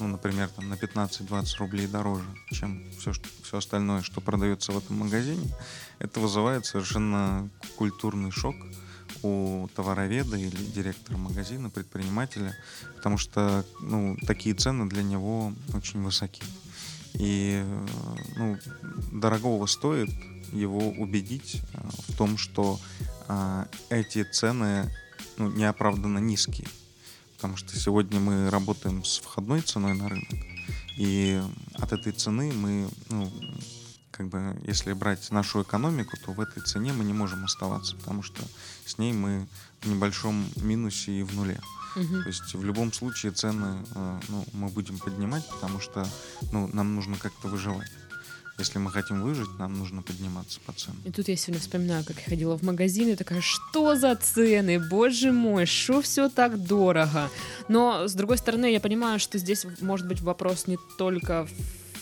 ну, 0.00 0.08
например, 0.08 0.48
там, 0.48 0.68
на 0.68 0.74
15-20 0.74 1.58
рублей 1.58 1.86
дороже, 1.86 2.24
чем 2.50 2.82
все, 2.98 3.12
что, 3.12 3.28
все 3.42 3.58
остальное, 3.58 4.02
что 4.02 4.20
продается 4.20 4.72
в 4.72 4.78
этом 4.78 4.98
магазине, 4.98 5.48
это 5.98 6.20
вызывает 6.20 6.66
совершенно 6.66 7.48
культурный 7.76 8.30
шок 8.30 8.56
у 9.22 9.68
товароведа 9.74 10.36
или 10.36 10.56
директора 10.56 11.16
магазина, 11.16 11.70
предпринимателя, 11.70 12.56
потому 12.96 13.18
что 13.18 13.64
ну, 13.80 14.16
такие 14.26 14.54
цены 14.54 14.88
для 14.88 15.02
него 15.02 15.52
очень 15.74 16.02
высоки. 16.02 16.42
И 17.14 17.62
ну, 18.36 18.58
дорогого 19.12 19.66
стоит 19.66 20.10
его 20.52 20.90
убедить 20.90 21.62
э, 21.72 21.78
в 22.08 22.16
том, 22.16 22.38
что 22.38 22.78
а, 23.28 23.66
эти 23.90 24.22
цены 24.22 24.90
ну, 25.36 25.50
неоправданно 25.50 26.18
низкие. 26.18 26.68
Потому 27.42 27.56
что 27.56 27.76
сегодня 27.76 28.20
мы 28.20 28.50
работаем 28.50 29.04
с 29.04 29.18
входной 29.18 29.62
ценой 29.62 29.94
на 29.94 30.08
рынок. 30.08 30.28
И 30.96 31.42
от 31.74 31.92
этой 31.92 32.12
цены 32.12 32.52
мы, 32.52 32.88
ну, 33.08 33.32
как 34.12 34.28
бы, 34.28 34.56
если 34.64 34.92
брать 34.92 35.28
нашу 35.32 35.62
экономику, 35.62 36.16
то 36.24 36.30
в 36.30 36.40
этой 36.40 36.62
цене 36.62 36.92
мы 36.92 37.02
не 37.02 37.12
можем 37.12 37.44
оставаться, 37.44 37.96
потому 37.96 38.22
что 38.22 38.44
с 38.86 38.96
ней 38.96 39.12
мы 39.12 39.48
в 39.80 39.88
небольшом 39.88 40.46
минусе 40.54 41.18
и 41.18 41.24
в 41.24 41.34
нуле. 41.34 41.60
Угу. 41.96 42.22
То 42.22 42.28
есть 42.28 42.54
в 42.54 42.64
любом 42.64 42.92
случае 42.92 43.32
цены 43.32 43.84
э, 43.92 44.20
ну, 44.28 44.46
мы 44.52 44.68
будем 44.68 45.00
поднимать, 45.00 45.44
потому 45.48 45.80
что 45.80 46.08
ну, 46.52 46.70
нам 46.72 46.94
нужно 46.94 47.16
как-то 47.16 47.48
выживать. 47.48 47.90
Если 48.62 48.78
мы 48.78 48.92
хотим 48.92 49.22
выжить, 49.22 49.58
нам 49.58 49.76
нужно 49.76 50.02
подниматься 50.02 50.60
по 50.64 50.72
ценам. 50.72 50.96
И 51.04 51.10
тут 51.10 51.26
я 51.26 51.34
сегодня 51.34 51.60
вспоминаю, 51.60 52.04
как 52.04 52.16
я 52.18 52.22
ходила 52.22 52.56
в 52.56 52.62
магазин 52.62 53.08
и 53.08 53.16
такая, 53.16 53.40
что 53.40 53.96
за 53.96 54.14
цены, 54.14 54.78
боже 54.78 55.32
мой, 55.32 55.66
что 55.66 56.00
все 56.00 56.28
так 56.28 56.62
дорого. 56.62 57.28
Но, 57.66 58.06
с 58.06 58.14
другой 58.14 58.38
стороны, 58.38 58.70
я 58.70 58.78
понимаю, 58.78 59.18
что 59.18 59.38
здесь 59.38 59.66
может 59.80 60.06
быть 60.06 60.20
вопрос 60.20 60.68
не 60.68 60.78
только 60.96 61.48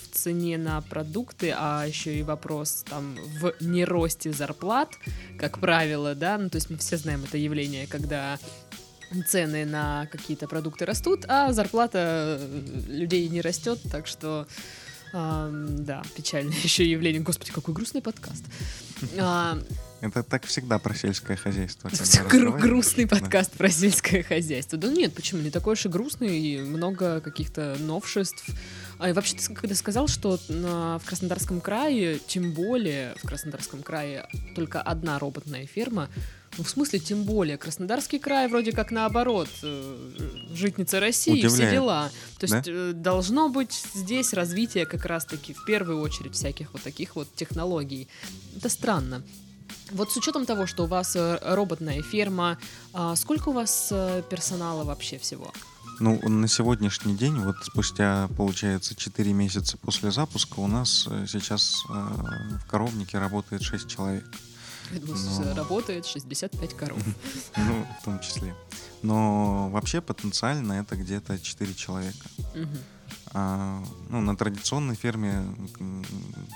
в 0.03 0.15
цене 0.15 0.59
на 0.59 0.81
продукты, 0.81 1.51
а 1.57 1.83
еще 1.87 2.19
и 2.19 2.21
вопрос 2.21 2.85
там 2.87 3.17
в 3.39 3.55
неросте 3.59 4.31
зарплат, 4.31 4.91
как 5.39 5.57
правило, 5.57 6.13
да, 6.13 6.37
ну 6.37 6.51
то 6.51 6.57
есть 6.57 6.69
мы 6.69 6.77
все 6.77 6.97
знаем 6.97 7.23
это 7.23 7.39
явление, 7.39 7.87
когда 7.87 8.37
цены 9.27 9.65
на 9.65 10.05
какие-то 10.11 10.47
продукты 10.47 10.85
растут, 10.85 11.25
а 11.27 11.51
зарплата 11.53 12.37
э, 12.39 12.61
людей 12.87 13.27
не 13.29 13.41
растет, 13.41 13.79
так 13.91 14.05
что 14.05 14.47
а, 15.13 15.49
да, 15.51 16.03
печальное 16.15 16.57
еще 16.63 16.89
явление. 16.89 17.21
Господи, 17.21 17.51
какой 17.51 17.73
грустный 17.73 18.01
подкаст. 18.01 18.43
А, 19.17 19.57
это 20.01 20.23
так 20.23 20.45
всегда 20.45 20.79
про 20.79 20.95
сельское 20.95 21.35
хозяйство. 21.35 21.91
Гру- 22.27 22.53
грустный 22.53 23.07
подкаст 23.07 23.51
да. 23.51 23.57
про 23.57 23.69
сельское 23.69 24.23
хозяйство. 24.23 24.77
Да 24.77 24.87
нет, 24.87 25.13
почему? 25.13 25.41
Не 25.41 25.51
такой 25.51 25.73
уж 25.73 25.85
и 25.85 25.89
грустный, 25.89 26.39
и 26.39 26.59
много 26.59 27.21
каких-то 27.21 27.75
новшеств. 27.79 28.45
А 28.97 29.09
и 29.09 29.13
вообще, 29.13 29.35
ты 29.35 29.53
когда 29.53 29.75
сказал, 29.75 30.07
что 30.07 30.39
на, 30.49 30.97
в 30.99 31.05
Краснодарском 31.05 31.61
крае, 31.61 32.19
тем 32.19 32.51
более 32.53 33.13
в 33.17 33.27
Краснодарском 33.27 33.83
крае 33.83 34.27
только 34.55 34.81
одна 34.81 35.19
роботная 35.19 35.67
ферма, 35.67 36.09
ну, 36.57 36.63
в 36.65 36.69
смысле, 36.69 36.99
тем 36.99 37.23
более, 37.23 37.57
Краснодарский 37.57 38.19
край 38.19 38.47
вроде 38.49 38.73
как 38.73 38.91
наоборот, 38.91 39.47
э, 39.63 39.97
житница 40.53 40.99
России, 40.99 41.31
Удивляет. 41.31 41.53
все 41.53 41.71
дела. 41.71 42.11
То 42.39 42.45
есть 42.45 42.65
да? 42.65 42.71
Э, 42.71 42.91
должно 42.93 43.47
быть 43.47 43.83
здесь 43.93 44.33
развитие 44.33 44.85
как 44.85 45.05
раз-таки 45.05 45.53
в 45.53 45.63
первую 45.63 46.01
очередь 46.01 46.33
всяких 46.33 46.73
вот 46.73 46.81
таких 46.81 47.15
вот 47.15 47.33
технологий. 47.35 48.09
Это 48.57 48.67
странно. 48.67 49.23
Вот 49.91 50.11
с 50.11 50.17
учетом 50.17 50.45
того, 50.45 50.65
что 50.65 50.83
у 50.83 50.87
вас 50.87 51.15
э, 51.15 51.39
роботная 51.41 52.01
ферма, 52.01 52.57
а 52.93 53.15
сколько 53.15 53.49
у 53.49 53.53
вас 53.53 53.93
персонала 54.29 54.83
вообще 54.83 55.17
всего? 55.19 55.53
Ну, 56.01 56.19
на 56.27 56.47
сегодняшний 56.49 57.15
день, 57.15 57.39
вот 57.39 57.55
спустя, 57.63 58.27
получается, 58.35 58.93
4 58.95 59.31
месяца 59.31 59.77
после 59.77 60.11
запуска, 60.11 60.59
у 60.59 60.67
нас 60.67 61.07
сейчас 61.27 61.85
в 61.85 62.65
коровнике 62.67 63.19
работает 63.19 63.61
6 63.61 63.87
человек. 63.87 64.25
Но... 64.91 65.53
Работает 65.53 66.05
65 66.05 66.73
коров. 66.75 66.99
Ну, 67.57 67.85
в 67.99 68.05
том 68.05 68.19
числе. 68.19 68.55
Но 69.01 69.69
вообще 69.69 70.01
потенциально 70.01 70.73
это 70.73 70.95
где-то 70.95 71.39
4 71.39 71.73
человека. 71.73 72.27
А, 73.33 73.81
ну, 74.09 74.19
на 74.21 74.35
традиционной 74.35 74.95
ферме 74.95 75.43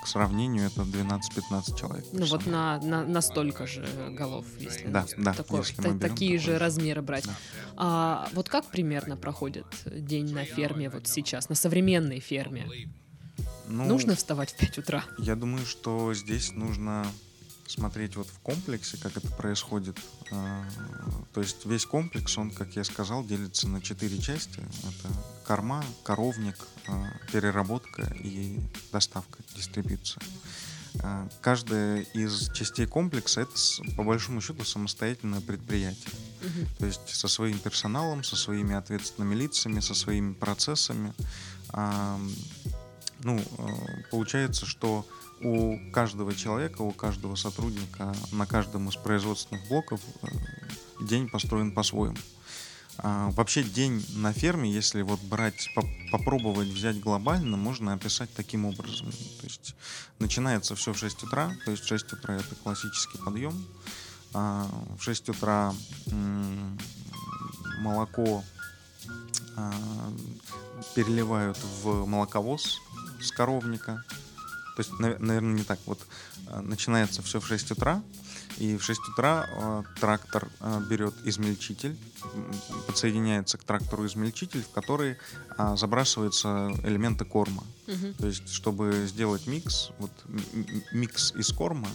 к 0.04 0.08
сравнению 0.08 0.68
это 0.68 0.82
12-15 0.82 1.80
человек. 1.80 2.06
Ну 2.12 2.26
вот 2.26 2.46
на, 2.46 2.80
на, 2.82 3.04
на 3.06 3.22
столько 3.22 3.66
же 3.66 3.88
голов, 4.12 4.46
если, 4.60 4.88
да, 4.88 5.06
да, 5.18 5.34
такой, 5.34 5.60
если 5.60 5.82
та, 5.82 5.98
такие 5.98 6.38
же 6.38 6.58
размеры 6.58 7.02
брать. 7.02 7.26
Да. 7.26 7.36
А 7.78 8.30
вот 8.34 8.50
как 8.50 8.66
примерно 8.66 9.16
проходит 9.16 9.66
день 9.86 10.34
на 10.34 10.44
ферме 10.44 10.90
вот 10.90 11.08
сейчас, 11.08 11.48
на 11.48 11.56
современной 11.56 12.20
ферме? 12.20 12.68
Ну, 13.68 13.86
Нужно 13.86 14.16
вставать 14.16 14.52
в 14.52 14.58
5 14.58 14.78
утра? 14.80 15.04
Я 15.18 15.36
думаю, 15.36 15.66
что 15.66 16.14
здесь 16.14 16.52
нужно 16.54 17.06
смотреть 17.68 18.16
вот 18.16 18.28
в 18.28 18.40
комплексе, 18.40 18.98
как 18.98 19.18
это 19.18 19.28
происходит. 19.32 19.98
А, 20.32 20.64
то 21.34 21.42
есть 21.42 21.66
весь 21.66 21.86
комплекс, 21.86 22.38
он, 22.38 22.52
как 22.52 22.76
я 22.76 22.84
сказал, 22.84 23.24
делится 23.24 23.68
на 23.68 23.82
четыре 23.82 24.20
части. 24.20 24.60
Это 24.60 25.14
корма, 25.46 25.84
коровник, 26.04 26.56
а, 26.88 27.06
переработка 27.32 28.04
и 28.24 28.60
доставка, 28.92 29.40
дистрибьюция. 29.56 30.22
А, 31.02 31.28
каждая 31.42 32.02
из 32.14 32.52
частей 32.52 32.86
комплекса 32.86 33.42
это 33.42 33.54
по 33.96 34.04
большому 34.04 34.42
счету 34.42 34.64
самостоятельное 34.64 35.42
предприятие. 35.42 36.14
Угу. 36.42 36.68
То 36.80 36.86
есть 36.86 37.10
со 37.10 37.28
своим 37.28 37.58
персоналом, 37.60 38.24
со 38.24 38.36
своими 38.36 38.76
ответственными 38.76 39.36
лицами, 39.36 39.80
со 39.80 39.96
своими 39.96 40.34
процессами. 40.34 41.14
Ну, 43.24 43.42
получается, 44.12 44.66
что 44.68 45.06
у 45.46 45.80
каждого 45.92 46.34
человека, 46.34 46.82
у 46.82 46.92
каждого 46.92 47.36
сотрудника 47.36 48.16
на 48.32 48.48
каждом 48.48 48.90
из 48.90 48.96
производственных 48.96 49.68
блоков 49.68 50.02
э, 50.24 50.28
день 51.06 51.30
построен 51.30 51.72
по-своему. 51.72 52.18
А, 52.98 53.30
вообще 53.32 53.62
день 53.62 54.04
на 54.16 54.34
ферме, 54.34 54.72
если 54.72 55.04
вот 55.04 55.20
брать, 55.22 55.70
по 55.76 55.84
попробовать 56.12 56.70
взять 56.70 57.00
глобально, 57.00 57.58
можно 57.58 57.94
описать 57.94 58.34
таким 58.36 58.66
образом. 58.66 59.12
То 59.12 59.44
есть 59.44 59.76
начинается 60.18 60.76
все 60.76 60.94
в 60.94 60.98
6 60.98 61.24
утра, 61.24 61.52
то 61.64 61.72
есть 61.72 61.84
в 61.84 61.88
6 61.88 62.14
утра 62.14 62.36
это 62.38 62.56
классический 62.56 63.20
подъем. 63.20 63.66
А, 64.34 64.68
в 64.98 65.04
6 65.04 65.30
утра 65.30 65.76
молоко 67.80 68.44
а, 69.56 69.72
переливают 70.96 71.60
в 71.84 72.08
молоковоз 72.08 72.80
с 73.22 73.32
коровника. 73.32 74.04
То 74.76 74.82
есть, 74.82 74.92
наверное, 75.00 75.54
не 75.54 75.64
так. 75.64 75.80
Вот 75.86 76.00
э, 76.48 76.62
начинается 76.62 77.22
все 77.22 77.40
в 77.40 77.48
6 77.48 77.72
утра, 77.72 78.04
и 78.58 78.78
в 78.78 78.84
6 78.84 79.10
утра 79.10 79.48
э, 79.50 79.84
трактор 80.00 80.50
э, 80.60 80.82
берет 80.90 81.14
измельчитель, 81.26 81.98
подсоединяется 82.88 83.58
к 83.58 83.64
трактору 83.64 84.06
измельчитель, 84.06 84.64
в 84.64 84.70
который 84.70 85.18
э, 85.58 85.76
забрасываются 85.78 86.72
элементы 86.84 87.26
корма. 87.26 87.64
Угу. 87.88 88.14
То 88.20 88.28
есть, 88.28 88.50
чтобы 88.50 89.08
сделать 89.08 89.48
микс, 89.48 89.92
вот 90.00 90.12
микс 90.92 91.34
из 91.36 91.52
корма, 91.52 91.90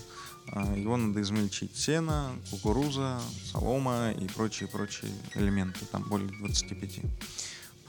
э, 0.52 0.78
его 0.78 0.96
надо 0.96 1.22
измельчить 1.22 1.76
сено, 1.76 2.32
кукуруза, 2.50 3.20
солома 3.50 4.12
и 4.12 4.26
прочие-прочие 4.28 5.12
элементы, 5.34 5.86
там 5.86 6.02
более 6.04 6.28
25. 6.28 7.00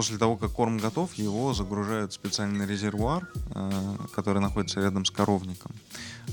После 0.02 0.18
того, 0.18 0.36
как 0.36 0.54
корм 0.54 0.80
готов, 0.80 1.14
его 1.14 1.54
загружают 1.54 2.12
в 2.12 2.16
специальный 2.16 2.66
резервуар, 2.66 3.30
э, 3.54 3.98
который 4.16 4.42
находится 4.42 4.82
рядом 4.82 5.06
с 5.06 5.12
коровником, 5.12 5.76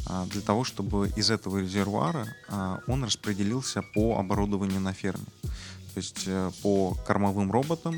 э, 0.08 0.24
для 0.30 0.40
того, 0.40 0.64
чтобы 0.64 1.12
из 1.16 1.30
этого 1.30 1.58
резервуара 1.58 2.26
э, 2.48 2.78
он 2.86 3.04
распределился 3.04 3.82
по 3.82 4.18
оборудованию 4.18 4.80
на 4.80 4.94
ферме. 4.94 5.26
То 5.92 6.00
есть 6.00 6.28
по 6.62 6.96
кормовым 7.06 7.52
роботам, 7.52 7.94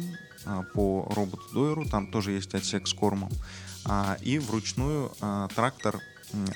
по 0.74 1.08
роботу-дойеру, 1.14 1.84
там 1.84 2.10
тоже 2.10 2.32
есть 2.32 2.52
отсек 2.52 2.88
с 2.88 2.92
кормом, 2.92 3.30
и 4.22 4.40
вручную 4.40 5.12
трактор 5.54 6.00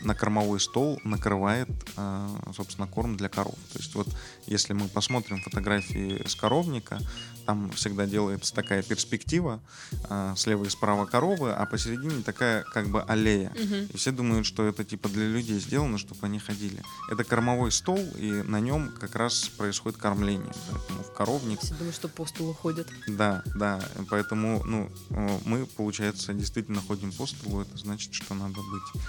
на 0.02 0.14
кормовой 0.14 0.60
стол 0.60 1.00
накрывает, 1.04 1.68
э, 1.96 2.28
собственно, 2.54 2.86
корм 2.86 3.16
для 3.16 3.28
коров. 3.28 3.54
То 3.72 3.78
есть 3.78 3.94
вот 3.94 4.08
если 4.46 4.72
мы 4.72 4.88
посмотрим 4.88 5.40
фотографии 5.40 6.26
с 6.26 6.34
коровника, 6.34 6.98
там 7.46 7.70
всегда 7.72 8.06
делается 8.06 8.54
такая 8.54 8.82
перспектива, 8.82 9.60
э, 10.08 10.34
слева 10.36 10.64
и 10.64 10.68
справа 10.70 11.06
коровы, 11.06 11.52
а 11.52 11.66
посередине 11.66 12.22
такая 12.22 12.62
как 12.62 12.88
бы 12.88 13.02
аллея. 13.02 13.50
Мгм. 13.50 13.88
И 13.92 13.96
все 13.96 14.12
думают, 14.12 14.46
что 14.46 14.66
это 14.66 14.84
типа 14.84 15.08
для 15.08 15.26
людей 15.26 15.58
сделано, 15.58 15.98
чтобы 15.98 16.20
они 16.22 16.38
ходили. 16.38 16.82
Это 17.10 17.24
кормовой 17.24 17.70
стол, 17.72 18.00
и 18.16 18.30
на 18.30 18.60
нем 18.60 18.92
как 18.98 19.14
раз 19.14 19.48
происходит 19.48 19.98
кормление. 19.98 20.52
Поэтому 20.70 21.02
в 21.02 21.12
коровник 21.12 21.60
Все 21.60 21.74
думают, 21.74 21.94
что 21.94 22.08
по 22.08 22.26
столу 22.26 22.54
ходят. 22.54 22.88
да, 23.06 23.42
да, 23.54 23.80
поэтому, 24.08 24.62
ну, 24.64 24.90
э, 25.10 25.38
мы, 25.44 25.66
получается, 25.66 26.32
действительно 26.32 26.80
ходим 26.80 27.12
по 27.12 27.26
столу, 27.26 27.62
это 27.62 27.76
значит, 27.76 28.14
что 28.14 28.34
надо 28.34 28.56
быть 28.56 29.02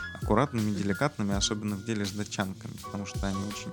аккуратными, 0.56 0.76
деликатными, 0.76 1.34
особенно 1.36 1.76
в 1.76 1.86
деле 1.86 2.06
с 2.06 2.12
датчанками, 2.12 2.74
потому 2.84 3.06
что 3.06 3.28
они 3.28 3.38
очень 3.47 3.72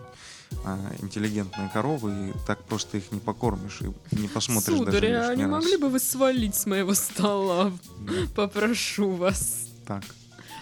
а, 0.65 0.79
интеллигентные 1.01 1.69
коровы, 1.71 2.31
и 2.31 2.33
так 2.47 2.63
просто 2.65 2.99
их 2.99 3.13
не 3.13 3.21
покормишь 3.21 3.81
и 3.83 4.17
не 4.17 4.29
посмотришь 4.29 4.79
даже 4.79 4.97
Сударь, 4.97 5.13
а 5.13 5.21
лишний 5.29 5.37
не 5.37 5.43
раз. 5.45 5.51
могли 5.51 5.77
бы 5.77 5.89
вы 5.89 5.99
свалить 6.01 6.55
с 6.55 6.67
моего 6.67 6.95
стола? 6.95 7.73
Да, 8.01 8.13
Попрошу 8.35 9.11
вас. 9.11 9.69
так. 9.87 10.05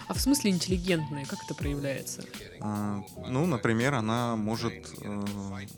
А 0.07 0.13
в 0.13 0.19
смысле 0.19 0.51
интеллигентные? 0.51 1.25
Как 1.25 1.39
это 1.45 1.53
проявляется? 1.53 2.25
А, 2.59 3.01
ну, 3.29 3.45
например, 3.45 3.93
она 3.93 4.35
может 4.35 4.73
э, 4.99 5.23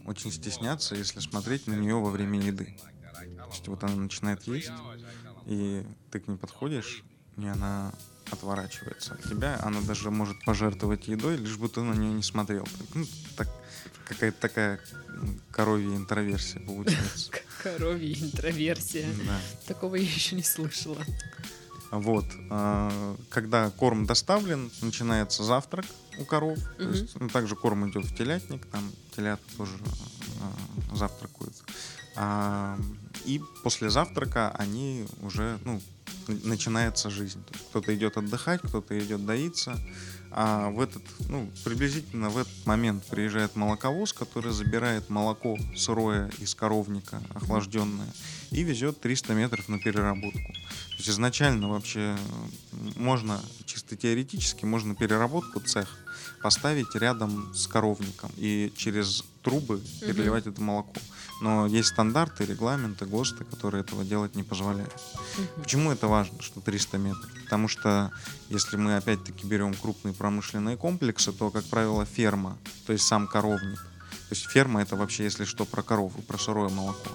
очень 0.08 0.32
стесняться, 0.32 0.96
если 0.96 1.20
смотреть 1.20 1.68
на 1.68 1.76
нее 1.76 1.96
во 1.96 2.10
время 2.10 2.40
еды. 2.40 2.76
То 3.14 3.50
есть 3.52 3.68
вот 3.68 3.84
она 3.84 3.96
начинает 3.96 4.48
есть, 4.48 4.72
и 5.46 5.86
ты 6.10 6.20
к 6.20 6.28
ней 6.28 6.38
подходишь, 6.38 7.04
и 7.38 7.46
она 7.46 7.94
отворачивается 8.34 9.14
от 9.14 9.24
тебя. 9.24 9.60
Она 9.64 9.82
даже 9.82 10.12
может 10.12 10.44
пожертвовать 10.44 11.08
едой, 11.08 11.38
лишь 11.38 11.58
бы 11.58 11.70
ты 11.70 11.82
на 11.82 11.94
нее 11.94 12.14
не 12.14 12.24
смотрел. 12.24 12.68
Ну, 12.94 13.06
так, 13.36 13.48
какая-то 14.06 14.40
такая 14.40 14.80
коровья 15.52 15.96
интроверсия 15.96 16.62
получается. 16.66 17.32
Коровья 17.64 18.14
интроверсия. 18.14 19.08
Да. 19.26 19.40
Такого 19.68 19.96
я 19.96 20.04
еще 20.04 20.36
не 20.36 20.44
слышала. 20.44 20.98
Вот. 21.92 22.26
а, 22.50 23.16
Когда 23.30 23.70
корм 23.70 24.06
доставлен, 24.06 24.72
начинается 24.82 25.44
завтрак 25.44 25.86
у 26.20 26.26
коров. 26.26 26.58
Есть, 26.80 27.20
ну, 27.20 27.30
также 27.30 27.56
корм 27.56 27.90
идет 27.90 28.06
в 28.06 28.16
телятник, 28.16 28.66
там 28.66 28.92
телята 29.16 29.44
тоже 29.58 29.78
а, 30.42 30.96
завтракают. 30.96 31.54
А, 32.16 32.78
И 33.26 33.42
после 33.64 33.90
завтрака 33.90 34.52
они 34.52 35.06
уже, 35.22 35.60
ну, 35.66 35.82
начинается 36.28 37.10
жизнь. 37.10 37.44
Кто-то 37.70 37.96
идет 37.96 38.18
отдыхать, 38.18 38.62
кто-то 38.62 38.98
идет 38.98 39.26
доиться. 39.26 39.78
А 40.36 40.72
в 40.72 40.82
этот, 40.82 41.04
ну, 41.30 41.48
приблизительно 41.64 42.30
в 42.30 42.40
этот 42.40 42.66
момент 42.66 43.06
приезжает 43.06 43.56
молоковоз, 43.56 44.14
который 44.14 44.52
забирает 44.52 45.10
молоко 45.10 45.58
сырое 45.76 46.32
из 46.40 46.56
коровника, 46.56 47.22
охлажденное, 47.36 48.12
и 48.50 48.64
везет 48.64 49.00
300 49.00 49.34
метров 49.36 49.70
на 49.70 49.78
переработку. 49.78 50.40
То 50.40 50.98
есть 50.98 51.10
изначально 51.10 51.70
вообще 51.70 52.18
можно, 52.96 53.40
чисто 53.66 53.96
теоретически, 53.96 54.66
можно 54.66 54.96
переработку 54.96 55.60
цех 55.60 55.88
поставить 56.42 56.96
рядом 56.96 57.54
с 57.54 57.68
коровником 57.68 58.32
и 58.36 58.74
через 58.76 59.24
трубы 59.44 59.82
переливать 60.02 60.48
это 60.48 60.60
молоко. 60.62 60.94
Но 61.42 61.68
есть 61.68 61.90
стандарты, 61.90 62.46
регламенты, 62.46 63.06
ГОСТы, 63.06 63.44
которые 63.44 63.82
этого 63.82 64.04
делать 64.04 64.36
не 64.36 64.44
позволяют. 64.44 64.94
Мгм. 65.38 65.64
Почему 65.64 65.92
это 65.92 66.08
важно, 66.08 66.42
что 66.42 66.62
300 66.62 66.98
метров? 66.98 67.30
Потому 67.44 67.68
что 67.68 68.12
если 68.50 68.78
мы 68.78 68.96
опять-таки 68.96 69.46
берем 69.46 69.74
крупные 69.74 70.14
промышленные 70.14 70.78
комплексы, 70.78 71.32
то, 71.32 71.50
как 71.50 71.66
правило, 71.66 72.06
ферма, 72.06 72.58
то 72.86 72.94
есть 72.94 73.06
сам 73.06 73.28
коровник. 73.28 73.80
То 73.80 74.36
есть 74.36 74.50
ферма 74.50 74.82
это 74.82 74.96
вообще, 74.96 75.26
если 75.26 75.46
что, 75.46 75.66
про 75.66 75.84
корову, 75.84 76.22
про 76.22 76.38
сырое 76.38 76.70
молоко. 76.70 77.10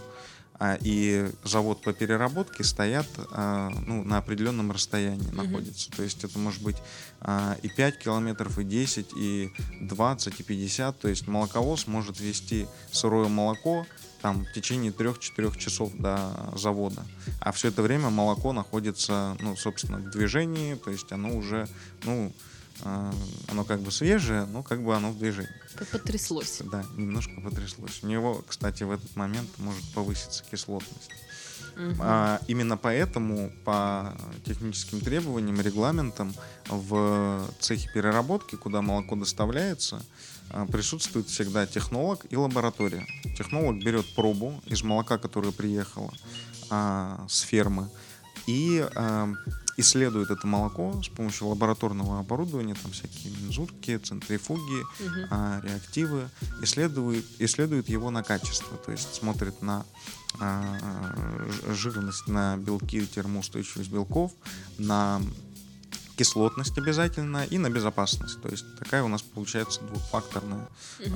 А, 0.61 0.77
и 0.81 1.31
завод 1.45 1.83
по 1.83 1.93
переработке 1.93 2.65
стоят 2.65 3.07
а, 3.31 3.71
ну, 3.87 4.03
на 4.03 4.19
определенном 4.19 4.73
расстоянии 4.73 5.29
Мгм. 5.29 5.37
находится. 5.37 5.91
То 5.93 6.03
есть 6.03 6.25
это 6.25 6.39
может 6.39 6.63
быть 6.63 6.77
а, 7.21 7.57
и 7.63 7.69
5 7.69 7.99
километров, 7.99 8.59
и 8.59 8.65
10, 8.65 9.13
и 9.17 9.53
20, 9.81 10.41
и 10.41 10.43
50. 10.43 10.99
То 10.99 11.09
есть 11.09 11.29
молоковоз 11.29 11.87
может 11.87 12.19
вести 12.19 12.67
сырое 12.91 13.29
молоко 13.29 13.87
там, 14.21 14.45
в 14.45 14.53
течение 14.53 14.93
3-4 14.93 15.57
часов 15.59 15.93
до 15.95 16.53
завода. 16.57 17.05
А 17.41 17.53
все 17.53 17.69
это 17.69 17.83
время 17.83 18.11
молоко 18.11 18.53
находится, 18.53 19.37
ну, 19.41 19.57
собственно, 19.57 19.99
в 19.99 20.11
движении, 20.11 20.75
то 20.75 20.91
есть 20.91 21.11
оно 21.13 21.37
уже, 21.37 21.69
ну, 22.05 22.33
а, 22.83 23.13
оно 23.49 23.65
как 23.65 23.81
бы 23.81 23.91
свежее, 23.91 24.45
но 24.47 24.63
как 24.63 24.83
бы 24.83 24.95
оно 24.95 25.11
в 25.11 25.19
движении. 25.19 25.51
Потряслось. 25.93 26.61
Да, 26.65 26.85
немножко 26.97 27.41
потряслось. 27.41 28.03
У 28.03 28.07
него, 28.07 28.45
кстати, 28.47 28.83
в 28.83 28.91
этот 28.91 29.15
момент 29.17 29.49
может 29.59 29.85
повыситься 29.95 30.45
кислотность. 30.51 31.11
Мгм. 31.77 31.97
А, 32.01 32.41
именно 32.49 32.77
поэтому 32.77 33.53
по 33.65 34.17
техническим 34.45 35.01
требованиям, 35.01 35.61
регламентам 35.61 36.35
в 36.69 37.49
цехе 37.61 37.89
переработки, 37.93 38.57
куда 38.57 38.83
молоко 38.83 39.15
доставляется, 39.15 40.03
присутствует 40.73 41.29
всегда 41.29 41.67
технолог 41.67 42.27
и 42.31 42.37
лаборатория. 42.37 43.07
Технолог 43.37 43.83
берет 43.83 44.07
пробу 44.15 44.61
из 44.67 44.83
молока, 44.83 45.19
которое 45.19 45.53
приехало 45.53 46.13
а, 46.71 47.25
с 47.29 47.41
фермы, 47.41 47.89
и 48.47 48.87
а, 48.95 49.29
исследует 49.77 50.31
это 50.31 50.47
молоко 50.47 51.01
с 51.03 51.09
помощью 51.09 51.49
лабораторного 51.49 52.19
оборудования, 52.19 52.75
там 52.75 52.91
всякие 52.91 53.33
мензурки, 53.33 53.97
центрифуги, 53.99 54.83
Мгм. 55.01 55.27
а, 55.31 55.61
реактивы, 55.63 56.29
исследует, 56.63 57.25
исследует 57.39 57.89
его 57.89 58.11
на 58.11 58.23
качество, 58.23 58.77
то 58.77 58.91
есть 58.91 59.15
смотрит 59.15 59.63
на 59.63 59.87
а, 60.41 61.49
жирность, 61.69 62.27
на 62.27 62.57
белки, 62.57 63.07
термоустойчивость 63.07 63.91
белков, 63.91 64.33
на 64.79 65.23
кислотность 66.19 66.77
обязательно 66.77 67.45
и 67.45 67.59
на 67.59 67.71
безопасность. 67.71 68.43
То 68.43 68.49
есть 68.49 68.65
такая 68.79 69.05
у 69.05 69.09
нас 69.09 69.23
получается 69.23 69.81
двухфакторная 69.83 70.69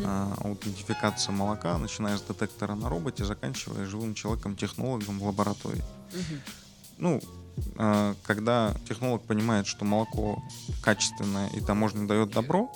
а, 0.04 0.34
аутентификация 0.38 1.32
молока, 1.32 1.76
начиная 1.78 2.16
с 2.16 2.22
детектора 2.22 2.74
на 2.76 2.88
роботе, 2.88 3.24
заканчивая 3.24 3.84
живым 3.86 4.14
человеком-технологом 4.14 5.18
в 5.18 5.26
лаборатории. 5.26 5.82
Мгм. 6.12 6.40
Ну, 6.98 7.20
а, 7.76 8.14
когда 8.22 8.74
технолог 8.88 9.24
понимает, 9.24 9.66
что 9.66 9.84
молоко 9.84 10.40
качественное 10.82 11.48
и 11.50 11.60
таможня 11.60 12.06
дает 12.06 12.30
добро, 12.30 12.70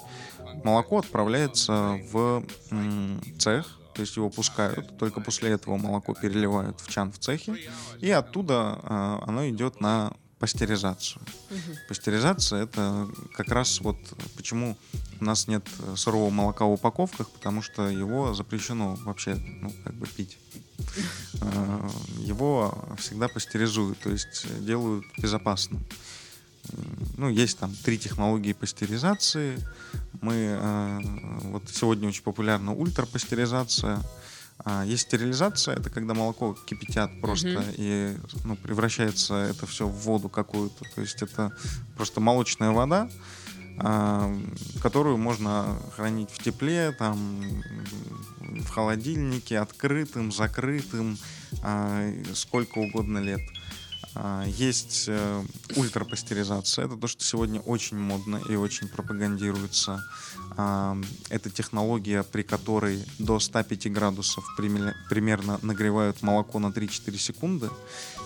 молоко 0.64 0.98
отправляется 0.98 2.00
в 2.10 2.44
м, 2.72 3.20
цех, 3.38 3.66
то 3.94 4.02
есть 4.02 4.16
его 4.16 4.30
пускают, 4.30 4.98
только 4.98 5.20
после 5.20 5.50
этого 5.50 5.76
молоко 5.76 6.12
переливают 6.12 6.80
в 6.80 6.90
чан 6.90 7.12
в 7.12 7.18
цехе, 7.18 7.56
и 8.00 8.10
оттуда 8.10 8.80
а, 8.82 9.22
оно 9.26 9.48
идет 9.48 9.80
на 9.80 10.12
пастеризацию. 10.38 11.22
Мгм. 11.50 11.76
Пастеризация 11.88 12.64
это 12.64 13.08
как 13.36 13.48
раз 13.48 13.80
вот 13.80 13.96
почему 14.36 14.76
у 15.20 15.24
нас 15.24 15.48
нет 15.48 15.66
э, 15.80 15.94
сырого 15.96 16.30
молока 16.30 16.64
в 16.66 16.72
упаковках, 16.72 17.30
потому 17.30 17.62
что 17.62 17.88
его 17.88 18.34
запрещено 18.34 18.96
вообще, 19.04 19.34
ну, 19.34 19.72
как 19.84 19.94
бы 19.94 20.06
пить. 20.06 20.38
Э, 21.40 21.88
Его 22.18 22.86
всегда 22.98 23.28
пастеризуют, 23.28 23.98
то 24.00 24.10
есть 24.10 24.44
э, 24.44 24.60
делают 24.60 25.04
безопасным. 25.18 25.82
М, 26.72 26.98
Ну, 27.16 27.28
есть 27.30 27.58
там 27.58 27.74
три 27.84 27.98
технологии 27.98 28.52
пастеризации. 28.52 29.58
Мы 30.20 30.34
э, 30.34 31.00
вот 31.44 31.62
сегодня 31.70 32.08
очень 32.08 32.22
популярна 32.22 32.74
ультрапастеризация. 32.74 34.02
А 34.64 34.84
есть 34.84 35.04
стерилизация, 35.04 35.76
это 35.76 35.90
когда 35.90 36.14
молоко 36.14 36.56
кипятят 36.66 37.10
просто 37.20 37.48
Мгм. 37.48 37.64
и 37.76 38.16
ну, 38.44 38.56
превращается 38.56 39.34
это 39.34 39.66
все 39.66 39.86
в 39.86 39.92
воду 39.92 40.28
какую-то. 40.28 40.84
То 40.94 41.00
есть 41.02 41.22
это 41.22 41.52
просто 41.96 42.20
молочная 42.20 42.70
вода, 42.70 43.08
а, 43.78 44.34
которую 44.82 45.18
можно 45.18 45.78
хранить 45.94 46.30
в 46.30 46.42
тепле, 46.42 46.92
там 46.92 47.40
в 48.40 48.68
холодильнике, 48.70 49.58
открытым, 49.58 50.32
закрытым, 50.32 51.18
а, 51.62 52.10
сколько 52.34 52.78
угодно 52.78 53.18
лет. 53.18 53.40
А, 54.18 54.44
Есть 54.46 55.04
э, 55.08 55.44
ультрапастеризация. 55.76 56.86
Это 56.86 56.96
то, 56.96 57.06
что 57.06 57.22
сегодня 57.22 57.60
очень 57.60 57.98
модно 57.98 58.40
и 58.48 58.54
очень 58.54 58.88
пропагандируется. 58.88 60.02
Это 60.56 61.50
технология, 61.50 62.22
при 62.22 62.42
которой 62.42 63.04
до 63.18 63.38
105 63.38 63.92
градусов 63.92 64.44
пример- 64.56 64.94
примерно 65.10 65.58
нагревают 65.62 66.22
молоко 66.22 66.58
на 66.58 66.68
3-4 66.68 67.18
секунды. 67.18 67.68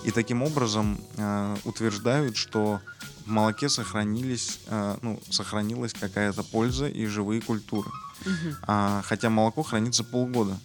И 0.05 0.11
таким 0.11 0.41
образом 0.41 0.97
э, 1.17 1.57
утверждают, 1.65 2.37
что 2.37 2.79
в 3.25 3.29
молоке 3.29 3.69
сохранились, 3.69 4.59
э, 4.67 4.97
ну, 5.01 5.19
сохранилась 5.29 5.93
какая-то 5.93 6.43
польза 6.43 6.87
и 6.87 7.05
живые 7.05 7.41
культуры. 7.41 7.89
А, 8.67 9.01
хотя 9.03 9.29
молоко 9.29 9.63
хранится 9.63 10.03
полгода. 10.03 10.57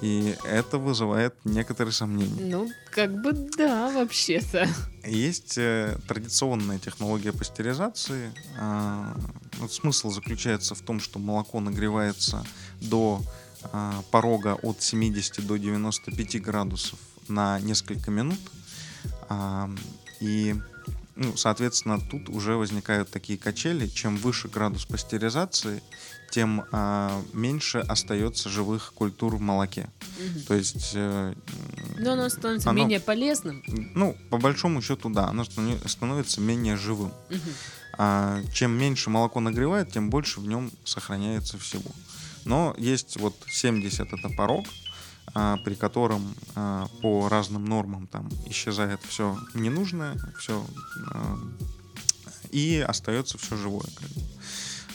И 0.00 0.36
это 0.44 0.78
вызывает 0.78 1.34
некоторые 1.44 1.92
сомнения. 1.92 2.56
Ну, 2.56 2.70
как 2.90 3.20
бы 3.20 3.32
да, 3.32 3.90
вообще-то. 3.90 4.68
Есть 5.04 5.58
э, 5.58 5.96
традиционная 6.06 6.78
технология 6.78 7.32
пастеризации. 7.32 8.32
Э, 8.60 9.12
вот 9.58 9.72
смысл 9.72 10.10
заключается 10.10 10.74
в 10.74 10.80
том, 10.82 11.00
что 11.00 11.18
молоко 11.18 11.58
нагревается 11.58 12.46
до 12.80 13.20
э, 13.72 13.92
порога 14.12 14.54
от 14.62 14.82
70 14.82 15.44
до 15.44 15.56
95 15.56 16.42
градусов 16.42 16.98
на 17.26 17.58
несколько 17.58 18.12
минут. 18.12 18.38
Э, 19.28 19.68
и 20.20 20.54
ну, 21.18 21.36
соответственно, 21.36 22.00
тут 22.00 22.28
уже 22.28 22.54
возникают 22.56 23.10
такие 23.10 23.38
качели. 23.38 23.86
Чем 23.88 24.16
выше 24.16 24.48
градус 24.48 24.86
пастеризации, 24.86 25.82
тем 26.30 26.64
э, 26.72 27.22
меньше 27.32 27.78
остается 27.78 28.48
живых 28.48 28.92
культур 28.94 29.36
в 29.36 29.40
молоке. 29.40 29.88
Мгм. 30.18 30.42
То 30.44 30.54
есть... 30.54 30.92
э, 30.94 31.34
Но 31.98 32.12
оно 32.12 32.28
становится 32.28 32.70
оно- 32.70 32.78
менее 32.80 33.00
полезным. 33.00 33.62
Ну, 33.94 34.16
по 34.30 34.38
большому 34.38 34.80
счету, 34.82 35.10
да, 35.10 35.28
оно 35.28 35.42
станови- 35.42 35.86
становится 35.88 36.40
менее 36.40 36.76
живым. 36.76 37.12
Мгм. 37.30 37.40
А, 38.00 38.40
чем 38.52 38.70
меньше 38.78 39.10
молоко 39.10 39.40
нагревает, 39.40 39.90
тем 39.92 40.10
больше 40.10 40.40
в 40.40 40.46
нем 40.46 40.70
сохраняется 40.84 41.58
всего. 41.58 41.90
Но 42.44 42.74
есть 42.78 43.16
вот 43.18 43.34
70 43.48 44.12
это 44.12 44.28
порог, 44.28 44.66
при 45.64 45.74
котором 45.74 46.34
а, 46.54 46.86
по 47.02 47.28
разным 47.28 47.64
нормам 47.64 48.06
там 48.06 48.28
исчезает 48.46 49.00
все 49.02 49.36
ненужное, 49.54 50.16
все 50.38 50.64
и 52.50 52.84
остается 52.86 53.36
все 53.38 53.56
живое. 53.56 53.86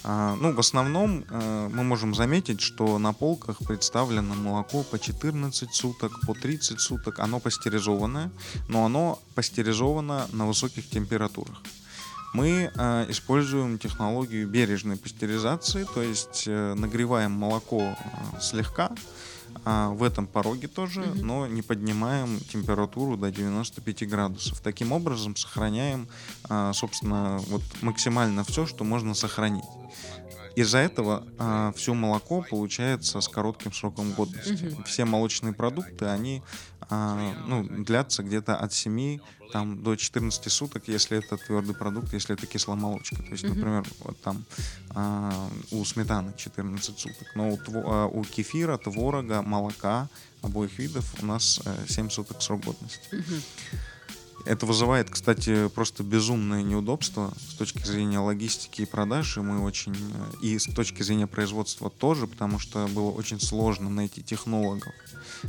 А, 0.03 0.35
ну, 0.35 0.53
в 0.53 0.59
основном 0.59 1.23
мы 1.29 1.83
можем 1.83 2.15
заметить, 2.15 2.61
что 2.61 2.97
на 2.97 3.13
полках 3.13 3.59
представлено 3.59 4.35
молоко 4.35 4.83
по 4.83 4.99
14 4.99 5.73
суток, 5.73 6.19
по 6.25 6.33
30 6.33 6.79
суток. 6.79 7.19
Оно 7.19 7.39
пастеризованное, 7.39 8.31
но 8.67 8.85
оно 8.85 9.19
пастеризовано 9.35 10.27
на 10.33 10.47
высоких 10.47 10.89
температурах. 10.89 11.61
Мы 12.33 12.71
используем 13.09 13.77
технологию 13.77 14.47
бережной 14.47 14.97
пастеризации, 14.97 15.85
то 15.93 16.01
есть 16.01 16.45
э, 16.47 16.73
нагреваем 16.73 17.31
молоко 17.31 17.95
слегка, 18.41 18.91
а, 19.65 19.89
в 19.89 20.03
этом 20.03 20.27
пороге 20.27 20.67
тоже, 20.67 21.01
Мгм. 21.01 21.25
но 21.27 21.47
не 21.47 21.61
поднимаем 21.61 22.39
температуру 22.39 23.17
до 23.17 23.31
95 23.31 24.03
градусов. 24.07 24.59
Таким 24.61 24.91
образом 24.91 25.35
сохраняем, 25.35 26.07
а, 26.49 26.73
собственно, 26.73 27.37
вот 27.47 27.61
максимально 27.81 28.43
все, 28.43 28.65
что 28.65 28.83
можно 28.83 29.13
сохранить. 29.13 29.65
Из-за 30.55 30.77
этого 30.77 31.73
все 31.75 31.95
молоко 31.95 32.45
получается 32.47 33.19
с 33.21 33.27
коротким 33.27 33.73
сроком 33.73 34.11
годности. 34.11 34.65
Мгм. 34.65 34.83
Все 34.83 35.03
молочные 35.03 35.51
продукты, 35.51 36.05
они 36.05 36.43
а, 36.89 37.33
ну, 37.45 37.63
длятся 37.63 38.23
где-то 38.23 38.55
от 38.55 38.73
7 38.73 39.19
там, 39.51 39.83
до 39.83 39.95
14 39.95 40.51
суток, 40.51 40.87
если 40.87 41.17
это 41.19 41.37
твердый 41.37 41.75
продукт, 41.75 42.11
если 42.13 42.35
это 42.35 42.47
кисломолочка. 42.47 43.17
То 43.17 43.31
есть, 43.31 43.43
например, 43.43 43.85
вот 43.99 44.19
там 44.21 44.43
а, 44.89 45.49
у 45.71 45.85
сметаны 45.85 46.33
14 46.35 46.99
суток, 46.99 47.27
но 47.35 47.49
у, 47.49 47.57
а, 47.67 48.07
у 48.07 48.23
кефира, 48.23 48.77
творога, 48.77 49.41
молока 49.41 50.09
обоих 50.41 50.77
видов 50.77 51.05
у 51.21 51.25
нас 51.25 51.61
э, 51.65 51.85
7 51.87 52.09
суток 52.09 52.41
срок 52.41 52.61
годности. 52.65 53.23
Это 54.45 54.65
вызывает, 54.65 55.09
кстати, 55.09 55.69
просто 55.69 56.03
безумное 56.03 56.63
неудобство 56.63 57.33
с 57.49 57.53
точки 57.53 57.85
зрения 57.85 58.19
логистики 58.19 58.81
и 58.81 58.85
продаж, 58.85 59.37
и 59.37 59.39
мы 59.39 59.63
очень... 59.63 59.95
э, 59.95 60.33
И 60.41 60.59
с 60.59 60.65
точки 60.65 61.01
зрения 61.01 61.27
производства 61.27 61.89
тоже, 61.89 62.27
потому 62.27 62.59
что 62.59 62.87
было 62.87 63.09
очень 63.11 63.39
сложно 63.39 63.89
найти 63.89 64.21
технологов, 64.21 64.93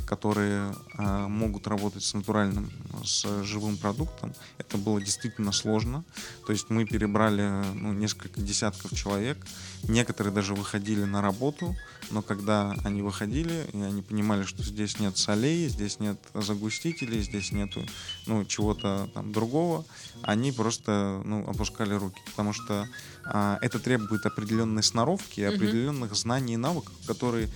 которые 0.05 0.73
э, 0.97 1.27
могут 1.27 1.67
работать 1.67 2.03
с 2.03 2.13
натуральным, 2.13 2.69
с 3.03 3.43
живым 3.43 3.77
продуктом. 3.77 4.33
Это 4.57 4.77
было 4.77 5.01
действительно 5.01 5.51
сложно. 5.51 6.03
То 6.45 6.51
есть 6.51 6.69
мы 6.69 6.85
перебрали 6.85 7.63
ну, 7.73 7.93
несколько 7.93 8.41
десятков 8.41 8.93
человек. 8.95 9.37
Некоторые 9.83 10.33
даже 10.33 10.53
выходили 10.53 11.03
на 11.03 11.21
работу, 11.21 11.75
но 12.11 12.21
когда 12.21 12.75
они 12.83 13.01
выходили, 13.01 13.67
и 13.73 13.81
они 13.81 14.01
понимали, 14.01 14.43
что 14.43 14.63
здесь 14.63 14.99
нет 14.99 15.17
солей, 15.17 15.67
здесь 15.69 15.99
нет 15.99 16.17
загустителей, 16.33 17.21
здесь 17.21 17.51
нету 17.51 17.85
ну, 18.25 18.45
чего-то 18.45 19.09
там 19.13 19.31
другого, 19.31 19.85
они 20.21 20.51
просто 20.51 21.21
ну, 21.25 21.47
опускали 21.47 21.93
руки, 21.93 22.21
потому 22.25 22.53
что 22.53 22.87
а, 23.25 23.57
это 23.61 23.79
требует 23.79 24.25
определенной 24.25 24.83
сноровки, 24.83 25.41
определенных 25.41 26.15
знаний 26.15 26.53
и 26.53 26.57
навыков, 26.57 26.93
которые 27.07 27.49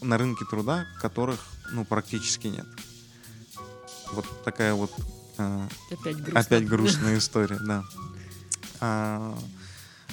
на 0.00 0.18
рынке 0.18 0.44
труда, 0.44 0.86
которых 1.00 1.46
ну, 1.72 1.84
практически 1.84 2.48
нет. 2.48 2.66
Вот 4.12 4.26
такая 4.44 4.74
вот 4.74 4.92
а, 5.38 5.68
Опять 5.90 6.16
грустно. 6.16 6.40
Опять 6.40 6.66
грустная 6.66 7.18
история, 7.18 7.58
да. 7.60 7.84
А, 8.80 9.38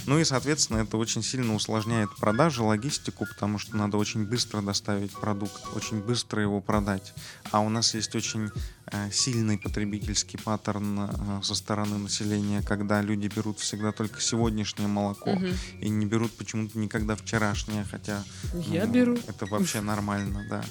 ну 0.06 0.20
и, 0.20 0.24
соответственно, 0.24 0.80
это 0.80 0.98
очень 0.98 1.24
сильно 1.24 1.56
усложняет 1.56 2.16
продажи, 2.18 2.62
логистику, 2.62 3.26
потому 3.26 3.58
что 3.58 3.76
надо 3.76 3.98
очень 3.98 4.24
быстро 4.24 4.62
доставить 4.62 5.12
продукт, 5.14 5.64
очень 5.76 6.00
быстро 6.00 6.42
его 6.42 6.62
продать. 6.62 7.14
А 7.52 7.62
у 7.62 7.70
нас 7.70 7.96
есть 7.96 8.16
очень 8.16 8.52
э, 8.92 9.12
сильный 9.12 9.58
потребительский 9.58 10.38
паттерн 10.38 11.00
э, 11.00 11.40
со 11.42 11.56
стороны 11.56 11.98
населения, 11.98 12.62
когда 12.62 13.02
люди 13.02 13.32
берут 13.34 13.60
всегда 13.60 13.92
только 13.92 14.22
сегодняшнее 14.22 14.88
молоко 14.88 15.32
Мгм. 15.32 15.54
и 15.82 15.90
не 15.90 16.06
берут 16.06 16.32
почему-то 16.34 16.78
никогда 16.78 17.16
вчерашнее, 17.16 17.84
хотя 17.90 18.24
Я 18.68 18.86
ну, 18.86 18.94
беру. 18.94 19.18
Это 19.28 19.48
вообще 19.48 19.82
нормально, 19.82 20.46
да. 20.50 20.64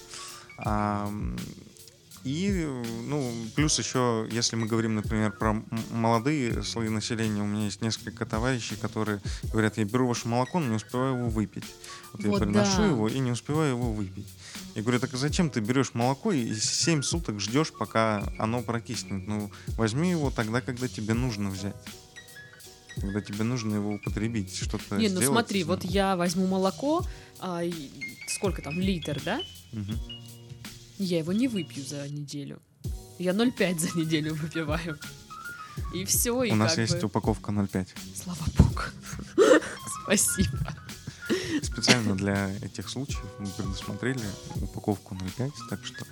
И, 2.25 2.67
ну, 3.07 3.31
плюс 3.55 3.79
еще, 3.79 4.27
если 4.31 4.57
мы 4.57 4.67
говорим, 4.67 4.95
например, 4.95 5.31
про 5.33 5.63
молодые 5.91 6.63
слои 6.63 6.89
населения, 6.89 7.43
у 7.43 7.47
меня 7.47 7.67
есть 7.67 7.83
несколько 7.83 8.25
товарищей, 8.25 8.77
которые 8.77 9.21
говорят, 9.53 9.77
я 9.77 9.85
беру 9.85 10.09
ваше 10.09 10.27
молоко, 10.27 10.59
но 10.59 10.69
не 10.69 10.77
успеваю 10.77 11.19
его 11.19 11.29
выпить. 11.29 11.65
Вот, 12.15 12.25
Вот 12.25 12.41
я 12.41 12.47
приношу 12.47 12.79
да. 12.79 12.87
его 12.87 13.09
и 13.09 13.19
не 13.19 13.31
успеваю 13.31 13.73
его 13.73 13.93
выпить. 13.93 14.27
Я 14.75 14.81
говорю, 14.81 15.01
так 15.01 15.13
а 15.13 15.19
зачем 15.19 15.51
ты 15.51 15.61
берешь 15.61 15.93
молоко 15.93 16.33
и 16.33 16.55
7 16.55 17.03
суток 17.03 17.41
ждешь, 17.41 17.73
пока 17.79 18.33
оно 18.39 18.63
прокиснет? 18.63 19.27
Ну, 19.27 19.51
возьми 19.77 20.11
его 20.11 20.31
тогда, 20.31 20.63
когда 20.63 20.89
тебе 20.89 21.13
нужно 21.13 21.51
взять. 21.51 21.77
Когда 22.97 23.21
тебе 23.21 23.45
нужно 23.45 23.75
его 23.75 23.95
употребить, 23.97 24.57
что-то 24.57 24.97
Не, 24.97 25.11
ну 25.11 25.21
смотри, 25.21 25.63
вот 25.65 25.85
я 25.85 26.17
возьму 26.17 26.47
молоко, 26.47 27.05
а, 27.39 27.61
сколько 28.29 28.63
там, 28.63 28.81
литр, 28.81 29.21
да? 29.23 29.43
Мгм. 29.73 29.99
Я 30.99 31.19
его 31.19 31.33
не 31.33 31.49
выпью 31.49 31.85
за 31.85 32.09
неделю. 32.09 32.61
Я 33.19 33.33
0,5 33.33 33.79
за 33.79 33.99
неделю 33.99 34.35
выпиваю. 34.35 34.99
И 35.93 36.05
все, 36.05 36.43
и 36.45 36.53
У 36.53 36.57
нас 36.57 36.79
есть 36.79 37.01
бы... 37.01 37.07
упаковка 37.07 37.53
0,5. 37.53 37.89
Слава 38.15 38.45
богу. 38.57 38.83
Спасибо. 40.05 40.75
Специально 41.63 42.15
для 42.17 42.51
этих 42.63 42.89
случаев 42.89 43.25
мы 43.39 43.47
предусмотрели 43.47 44.21
упаковку 44.61 45.15
0,5, 45.15 45.53
так 45.71 45.81
что 45.85 46.05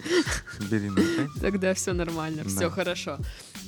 бери 0.70 0.88
0,5. 0.88 1.40
Тогда 1.40 1.74
все 1.74 1.92
нормально, 1.92 2.42
Да. 2.44 2.50
все 2.50 2.70
хорошо. 2.70 3.18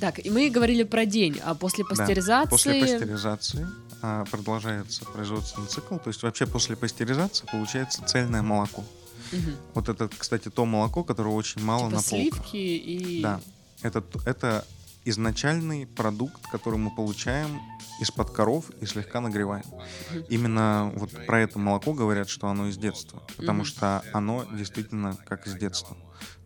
Так, 0.00 0.24
и 0.24 0.30
мы 0.30 0.50
говорили 0.50 0.82
про 0.82 1.04
день, 1.06 1.40
а 1.44 1.54
после 1.54 1.84
пастеризации... 1.84 2.50
После 2.50 2.80
пастеризации 2.80 3.66
а, 4.02 4.24
продолжается 4.24 5.04
производственный 5.04 5.68
цикл, 5.68 5.96
то 5.96 6.08
есть 6.08 6.22
вообще 6.22 6.46
после 6.46 6.76
пастеризации 6.76 7.46
получается 7.50 8.02
цельное 8.04 8.42
молоко. 8.42 8.84
Мгм. 9.34 9.56
Вот 9.74 9.88
это, 9.88 10.08
кстати, 10.08 10.48
то 10.50 10.64
молоко, 10.64 11.04
которого 11.04 11.34
очень 11.34 11.62
мало 11.62 11.88
Типа 11.90 11.96
на 11.96 12.02
полках. 12.02 12.08
сливки 12.48 12.56
и... 12.56 13.22
Да. 13.22 13.40
Это, 13.82 14.02
это 14.24 14.64
изначальный 15.04 15.86
продукт, 15.86 16.46
который 16.50 16.78
мы 16.78 16.94
получаем 16.94 17.60
из-под 18.00 18.30
коров 18.30 18.70
и 18.80 18.86
слегка 18.86 19.20
нагреваем. 19.20 19.64
Именно 20.30 20.92
вот 20.96 21.10
про 21.26 21.40
это 21.42 21.58
молоко 21.58 21.92
говорят, 21.92 22.28
что 22.28 22.48
оно 22.48 22.68
из 22.68 22.76
детства, 22.78 23.22
потому 23.36 23.58
Мгм. 23.60 23.66
что 23.66 24.02
оно 24.12 24.44
действительно 24.52 25.16
как 25.26 25.46
из 25.46 25.54
детства. 25.54 25.96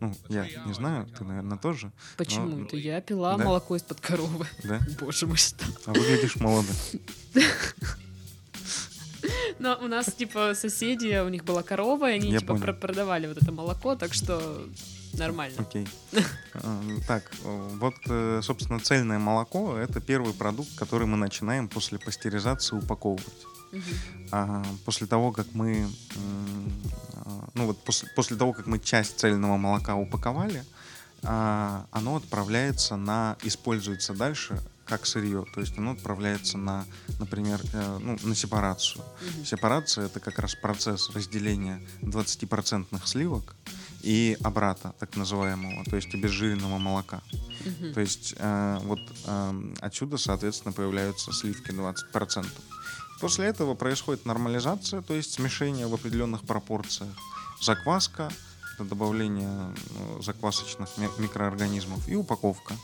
Ну, 0.01 0.13
я 0.27 0.45
не 0.65 0.73
знаю, 0.73 1.07
ты, 1.07 1.23
наверное, 1.23 1.57
тоже, 1.57 1.91
Почему 2.17 2.47
Ну, 2.47 2.65
это? 2.65 2.75
Я 2.75 2.99
пила 3.01 3.37
да. 3.37 3.45
молоко 3.45 3.75
из-под 3.77 4.01
коровы. 4.01 4.45
да? 4.63 4.79
Боже 4.99 5.25
мой, 5.27 5.37
что? 5.37 5.63
А 5.85 5.93
выглядишь 5.93 6.35
молодо. 6.35 6.67
Но 9.59 9.77
у 9.81 9.87
нас, 9.87 10.05
типа, 10.13 10.53
соседи, 10.55 11.19
у 11.21 11.29
них 11.29 11.43
была 11.43 11.63
корова, 11.63 12.09
и 12.09 12.15
они, 12.15 12.29
Я 12.31 12.39
типа, 12.39 12.53
понял. 12.53 12.65
про- 12.65 12.73
продавали 12.73 13.27
вот 13.27 13.37
это 13.37 13.51
молоко, 13.51 13.95
так 13.95 14.13
что 14.13 14.65
нормально. 15.13 15.55
Окей. 15.59 15.87
А, 16.53 16.81
Так, 17.07 17.31
вот, 17.79 17.95
э, 18.07 18.41
собственно, 18.43 18.79
цельное 18.79 19.19
молоко— 19.19 19.75
это 19.77 19.99
первый 20.01 20.33
продукт, 20.33 20.69
который 20.75 21.07
мы 21.07 21.17
начинаем 21.17 21.67
после 21.67 21.97
пастеризации 21.99 22.75
упаковывать. 22.77 23.45
А, 24.31 24.63
После 24.85 25.07
того, 25.07 25.31
как 25.31 25.45
мы, 25.53 25.87
а, 27.15 27.49
ну 27.53 27.65
вот 27.67 27.77
после, 27.83 28.09
после 28.15 28.35
того, 28.37 28.53
как 28.53 28.65
мы 28.67 28.79
часть 28.79 29.19
цельного 29.19 29.57
молока 29.57 29.95
упаковали, 29.95 30.63
а, 31.23 31.85
оно 31.91 32.15
отправляется 32.15 32.95
на, 32.95 33.35
используется 33.43 34.13
дальше 34.13 34.59
как 34.89 35.05
сырье, 35.05 35.45
то 35.53 35.61
есть 35.61 35.77
оно 35.77 35.91
отправляется 35.91 36.57
на, 36.57 36.85
например, 37.19 37.61
э, 37.73 37.99
ну, 38.01 38.17
на 38.23 38.35
сепарацию. 38.35 39.05
Мгм. 39.21 39.45
Сепарация 39.45 40.05
это 40.05 40.19
как 40.19 40.39
раз 40.39 40.55
процесс 40.55 41.11
разделения 41.11 41.79
20% 42.01 43.05
сливок 43.05 43.55
и 44.01 44.37
обрата, 44.43 44.95
так 44.99 45.15
называемого, 45.15 45.83
то 45.85 45.95
есть 45.95 46.13
обезжиренного 46.13 46.79
молока. 46.79 47.21
Мгм. 47.65 47.93
То 47.93 48.01
есть 48.01 48.33
э, 48.37 48.79
вот 48.83 48.99
э, 49.25 49.73
отсюда, 49.81 50.17
соответственно, 50.17 50.73
появляются 50.73 51.31
сливки 51.31 51.71
20%. 51.71 52.47
После 53.21 53.45
этого 53.45 53.75
происходит 53.75 54.25
нормализация, 54.25 55.01
то 55.01 55.13
есть 55.13 55.33
смешение 55.33 55.87
в 55.87 55.93
определенных 55.93 56.41
пропорциях, 56.43 57.13
закваска, 57.61 58.31
это 58.75 58.85
добавление 58.85 59.75
ну, 59.91 60.21
заквасочных 60.21 60.89
ми- 60.97 61.09
микроорганизмов 61.17 62.07
и 62.07 62.15
упаковка. 62.15 62.75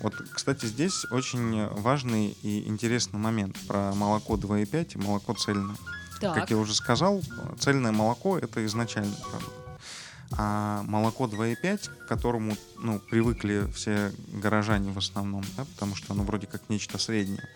Вот, 0.00 0.14
кстати, 0.32 0.66
здесь 0.66 1.04
очень 1.10 1.66
важный 1.68 2.36
и 2.42 2.68
интересный 2.68 3.18
момент 3.18 3.58
про 3.66 3.92
молоко 3.94 4.34
2,5 4.34 4.94
и 4.94 4.98
молоко 4.98 5.34
цельное. 5.34 5.76
Так. 6.20 6.34
Как 6.34 6.50
я 6.50 6.56
уже 6.56 6.74
сказал, 6.74 7.20
цельное 7.58 7.92
молоко 7.92 8.38
это 8.38 8.64
изначальный 8.64 9.16
продукт. 9.30 9.52
А 10.32 10.82
молоко 10.82 11.26
2,5, 11.26 11.90
к 12.04 12.08
которому 12.08 12.56
ну, 12.78 12.98
привыкли 12.98 13.70
все 13.74 14.12
горожане 14.32 14.90
в 14.90 14.98
основном, 14.98 15.44
да, 15.56 15.64
потому 15.64 15.94
что 15.94 16.14
оно 16.14 16.24
вроде 16.24 16.46
как 16.46 16.62
нечто 16.68 16.98
среднее, 16.98 17.48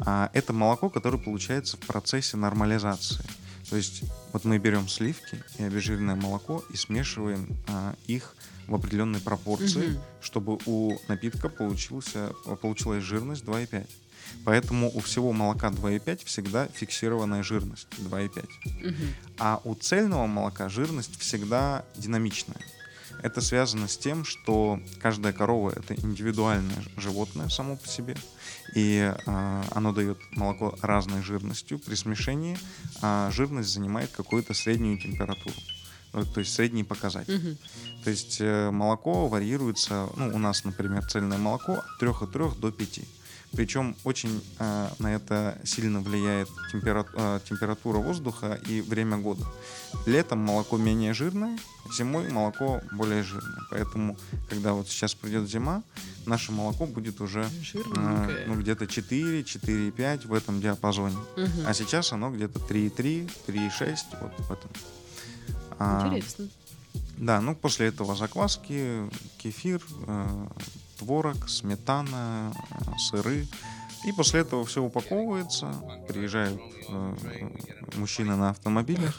а, 0.00 0.30
это 0.32 0.52
молоко, 0.52 0.90
которое 0.90 1.18
получается 1.18 1.76
в 1.76 1.80
процессе 1.80 2.36
нормализации. 2.36 3.24
То 3.70 3.76
есть 3.76 4.04
вот 4.32 4.44
мы 4.44 4.58
берем 4.58 4.88
сливки 4.88 5.42
и 5.58 5.64
обезжиренное 5.64 6.14
молоко 6.14 6.64
и 6.72 6.76
смешиваем 6.76 7.56
а, 7.68 7.94
их 8.06 8.36
в 8.68 8.74
определенной 8.74 9.20
пропорции, 9.20 9.88
Мгм. 9.88 10.02
чтобы 10.20 10.58
у 10.66 10.96
напитка 11.08 11.48
получился, 11.48 12.32
получилась 12.62 13.02
жирность 13.02 13.44
2,5. 13.44 13.86
Поэтому 14.44 14.90
у 14.92 15.00
всего 15.00 15.32
молока 15.32 15.70
2,5 15.70 16.24
всегда 16.24 16.66
фиксированная 16.68 17.42
жирность 17.42 17.86
2,5. 17.98 18.48
Мгм. 18.82 19.14
А 19.38 19.60
у 19.64 19.74
цельного 19.74 20.26
молока 20.26 20.68
жирность 20.68 21.18
всегда 21.20 21.84
динамичная. 21.96 22.60
Это 23.22 23.40
связано 23.40 23.88
с 23.88 23.96
тем, 23.96 24.24
что 24.24 24.80
каждая 25.00 25.32
корова 25.32 25.70
это 25.70 25.94
индивидуальное 25.94 26.82
животное 26.96 27.48
само 27.48 27.76
по 27.76 27.88
себе, 27.88 28.14
и 28.74 29.12
а, 29.26 29.64
оно 29.72 29.92
дает 29.92 30.18
молоко 30.32 30.76
разной 30.82 31.22
жирностью. 31.22 31.78
При 31.78 31.94
смешении 31.94 32.58
а, 33.02 33.30
жирность 33.30 33.70
занимает 33.70 34.10
какую-то 34.10 34.54
среднюю 34.54 34.98
температуру, 34.98 35.54
Ну, 36.12 36.24
то 36.24 36.40
есть 36.40 36.54
средний 36.54 36.84
показатель. 36.84 37.36
Мгм. 37.36 37.58
То 38.04 38.10
есть 38.10 38.36
э, 38.40 38.70
молоко 38.70 39.28
варьируется, 39.28 40.08
ну, 40.16 40.34
у 40.34 40.38
нас, 40.38 40.64
например, 40.64 41.04
цельное 41.06 41.38
молоко 41.38 41.72
от 41.72 42.02
3,3 42.02 42.60
до 42.60 42.70
5. 42.70 43.00
Причем 43.52 43.96
очень 44.04 44.42
э, 44.58 44.88
на 44.98 45.14
это 45.14 45.58
сильно 45.64 46.00
влияет 46.00 46.48
темпера- 46.72 47.06
э, 47.14 47.40
температура 47.48 47.98
воздуха 47.98 48.58
и 48.66 48.80
время 48.80 49.16
года. 49.16 49.44
Летом 50.04 50.40
молоко 50.40 50.76
менее 50.76 51.14
жирное, 51.14 51.58
зимой 51.96 52.28
молоко 52.28 52.82
более 52.92 53.22
жирное. 53.22 53.62
Поэтому, 53.70 54.16
когда 54.50 54.72
вот 54.72 54.88
сейчас 54.88 55.14
придет 55.14 55.48
зима, 55.48 55.82
наше 56.26 56.52
молоко 56.52 56.86
будет 56.86 57.20
уже 57.20 57.48
э, 57.74 58.44
ну, 58.46 58.54
где-то 58.56 58.86
4, 58.86 59.42
4,5 59.42 60.26
в 60.26 60.34
этом 60.34 60.60
диапазоне. 60.60 61.16
Мгм. 61.36 61.66
А 61.66 61.72
сейчас 61.72 62.12
оно 62.12 62.30
где-то 62.30 62.58
3,3, 62.58 63.30
3,6 63.46 63.96
вот 64.20 64.32
в 64.38 64.52
этом. 64.52 64.70
А, 65.78 66.06
Интересно. 66.08 66.48
да, 67.16 67.40
ну 67.40 67.54
после 67.54 67.86
этого 67.88 68.16
закваски, 68.16 69.08
кефир, 69.38 69.82
э, 70.06 70.46
творог, 70.98 71.48
сметана, 71.48 72.52
э, 72.70 72.98
сыры. 72.98 73.46
И 74.04 74.12
после 74.12 74.40
этого 74.40 74.64
все 74.64 74.82
упаковывается, 74.82 75.72
приезжают 76.08 76.60
э, 76.88 77.16
мужчины 77.96 78.36
на 78.36 78.50
автомобилях, 78.50 79.18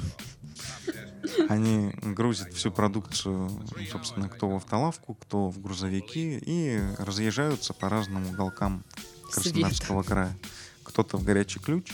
они 1.50 1.92
грузят 2.02 2.54
всю 2.54 2.72
продукцию, 2.72 3.50
собственно, 3.92 4.30
кто 4.30 4.50
в 4.50 4.56
автолавку, 4.56 5.16
кто 5.16 5.50
в 5.50 5.62
грузовики, 5.62 6.40
и 6.42 6.82
разъезжаются 6.98 7.74
по 7.74 7.90
разным 7.90 8.28
уголкам 8.28 8.84
Краснодарского 9.32 10.04
края. 10.04 10.38
Кто-то 10.84 11.18
в 11.18 11.24
горячий 11.24 11.60
ключ, 11.60 11.92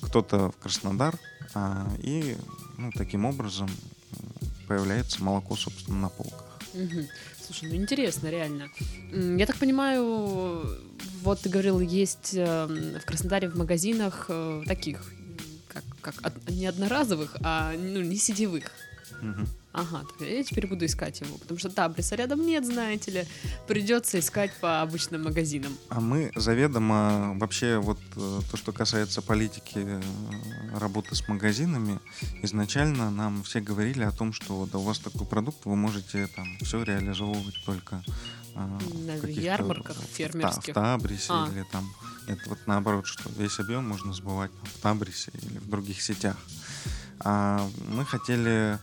кто-то 0.00 0.50
в 0.50 0.56
Краснодар, 0.56 1.18
а, 1.54 1.88
и 1.98 2.36
ну, 2.76 2.90
таким 2.92 3.24
образом 3.24 3.70
появляется 4.66 5.22
молоко, 5.22 5.56
собственно, 5.56 5.98
на 6.00 6.08
полках. 6.08 6.58
Слушай, 7.46 7.68
ну 7.68 7.76
интересно, 7.76 8.28
реально. 8.28 8.68
Я 9.12 9.46
так 9.46 9.56
понимаю, 9.56 10.66
вот 11.22 11.40
ты 11.40 11.48
говорил, 11.48 11.78
есть 11.78 12.34
эм, 12.34 12.98
в 12.98 13.04
Краснодаре 13.04 13.48
в 13.48 13.56
магазинах 13.56 14.26
э, 14.28 14.62
таких, 14.66 15.00
как, 15.68 15.84
как 16.00 16.32
не 16.48 16.66
одноразовых, 16.66 17.36
а 17.42 17.72
ну, 17.72 18.00
не 18.00 18.16
сетевых. 18.16 18.64
Мгм. 19.22 19.46
Ага, 19.76 20.06
я 20.20 20.42
теперь 20.42 20.66
буду 20.66 20.86
искать 20.86 21.20
его, 21.20 21.36
потому 21.36 21.58
что 21.58 21.68
таблица 21.68 22.14
рядом 22.16 22.40
нет, 22.46 22.64
знаете 22.64 23.10
ли. 23.10 23.24
Придется 23.68 24.18
искать 24.18 24.50
по 24.60 24.80
обычным 24.80 25.24
магазинам. 25.24 25.76
А 25.90 26.00
мы 26.00 26.32
заведомо 26.34 27.34
вообще 27.38 27.76
вот 27.76 27.98
э, 28.16 28.40
то, 28.50 28.56
что 28.56 28.72
касается 28.72 29.20
политики 29.20 29.76
э, 29.76 30.00
работы 30.78 31.14
с 31.14 31.28
магазинами, 31.28 32.00
изначально 32.42 33.10
нам 33.10 33.42
все 33.42 33.60
говорили 33.60 34.02
о 34.02 34.12
том, 34.12 34.32
что 34.32 34.66
да, 34.72 34.78
у 34.78 34.82
вас 34.82 34.98
такой 34.98 35.26
продукт, 35.26 35.66
вы 35.66 35.76
можете 35.76 36.26
там 36.28 36.46
все 36.62 36.82
реализовывать 36.82 37.62
только 37.66 38.02
э, 38.54 38.78
На 39.04 39.12
ярмарках 39.28 39.96
в 39.96 40.00
та- 40.00 40.06
фермерских. 40.06 40.72
В 40.72 40.74
Табрисе 40.74 41.26
А. 41.34 41.50
или 41.52 41.64
там 41.70 41.86
это 42.26 42.48
вот 42.48 42.58
наоборот, 42.66 43.06
что 43.06 43.28
весь 43.36 43.58
объем 43.60 43.86
можно 43.86 44.14
сбывать 44.14 44.50
там, 44.52 44.64
в 44.70 44.80
Табрисе 44.80 45.32
или 45.34 45.58
в 45.58 45.68
других 45.68 46.00
сетях. 46.00 46.36
А 47.20 47.68
мы 47.88 48.04
хотели 48.04 48.78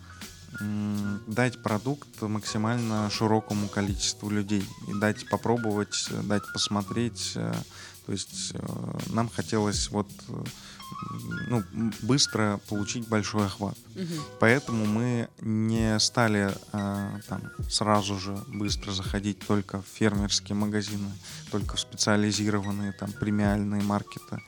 дать 1.28 1.62
продукт 1.62 2.22
максимально 2.22 3.10
широкому 3.10 3.68
количеству 3.68 4.30
людей 4.30 4.68
и 4.88 4.93
дать 4.93 5.28
попробовать, 5.30 6.10
дать 6.24 6.43
посмотреть. 6.54 7.34
э, 7.36 7.54
То 8.06 8.12
есть 8.12 8.51
э, 8.54 8.99
нам 9.08 9.30
хотелось 9.30 9.89
вот 9.89 10.10
ну, 11.47 11.64
быстро 12.01 12.60
получить 12.70 13.08
большой 13.08 13.45
охват. 13.45 13.78
Мгм. 13.95 14.24
Поэтому 14.39 14.86
мы 14.86 15.30
не 15.41 15.99
стали 15.99 16.51
э, 16.74 17.20
там, 17.28 17.41
сразу 17.70 18.20
же 18.20 18.38
быстро 18.47 18.91
заходить 18.91 19.39
только 19.39 19.82
в 19.82 19.86
фермерские 19.86 20.56
магазины, 20.56 21.12
только 21.51 21.76
в 21.76 21.80
специализированные 21.80 22.93
там, 22.93 23.12
премиальные 23.12 23.82
маркеты, 23.82 24.39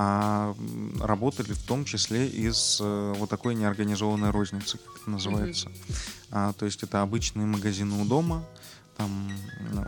а 0.00 0.54
работали 1.00 1.52
в 1.52 1.62
том 1.64 1.84
числе 1.84 2.28
из 2.28 2.78
э, 2.80 3.14
вот 3.16 3.28
такой 3.28 3.56
неорганизованной 3.56 4.30
розницы, 4.30 4.78
как 4.78 4.96
это 5.00 5.10
называется. 5.10 5.70
А, 6.30 6.52
то 6.52 6.66
есть 6.66 6.84
это 6.84 7.02
обычные 7.02 7.46
магазины 7.46 8.00
у 8.00 8.04
дома, 8.04 8.44
там 8.96 9.30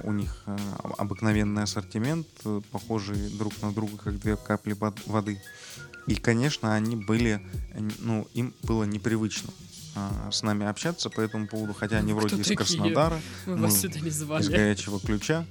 у 0.02 0.12
них 0.12 0.42
э, 0.46 0.56
об- 0.82 0.94
обыкновенный 1.00 1.62
ассортимент, 1.62 2.26
э, 2.44 2.60
похожий 2.72 3.30
друг 3.30 3.52
на 3.62 3.72
друга, 3.72 3.96
как 3.98 4.18
две 4.18 4.36
капли 4.36 4.72
вод- 4.72 5.00
воды. 5.06 5.40
И, 6.08 6.16
конечно, 6.16 6.74
они 6.74 6.96
были, 6.96 7.40
ну, 8.00 8.26
им 8.34 8.52
было 8.64 8.82
непривычно 8.82 9.50
а, 9.94 10.30
с 10.32 10.42
нами 10.42 10.66
общаться 10.66 11.08
по 11.08 11.20
этому 11.20 11.46
поводу, 11.46 11.72
хотя 11.72 11.98
они 11.98 12.12
Кто 12.12 12.20
вроде 12.20 12.36
из 12.36 12.42
такие? 12.42 12.56
Краснодара, 12.56 13.20
Мы 13.46 13.56
Ну, 13.56 13.70
сюда 13.70 14.00
не 14.00 14.08
из 14.08 14.20
горячего 14.48 14.98
ключа. 14.98 15.44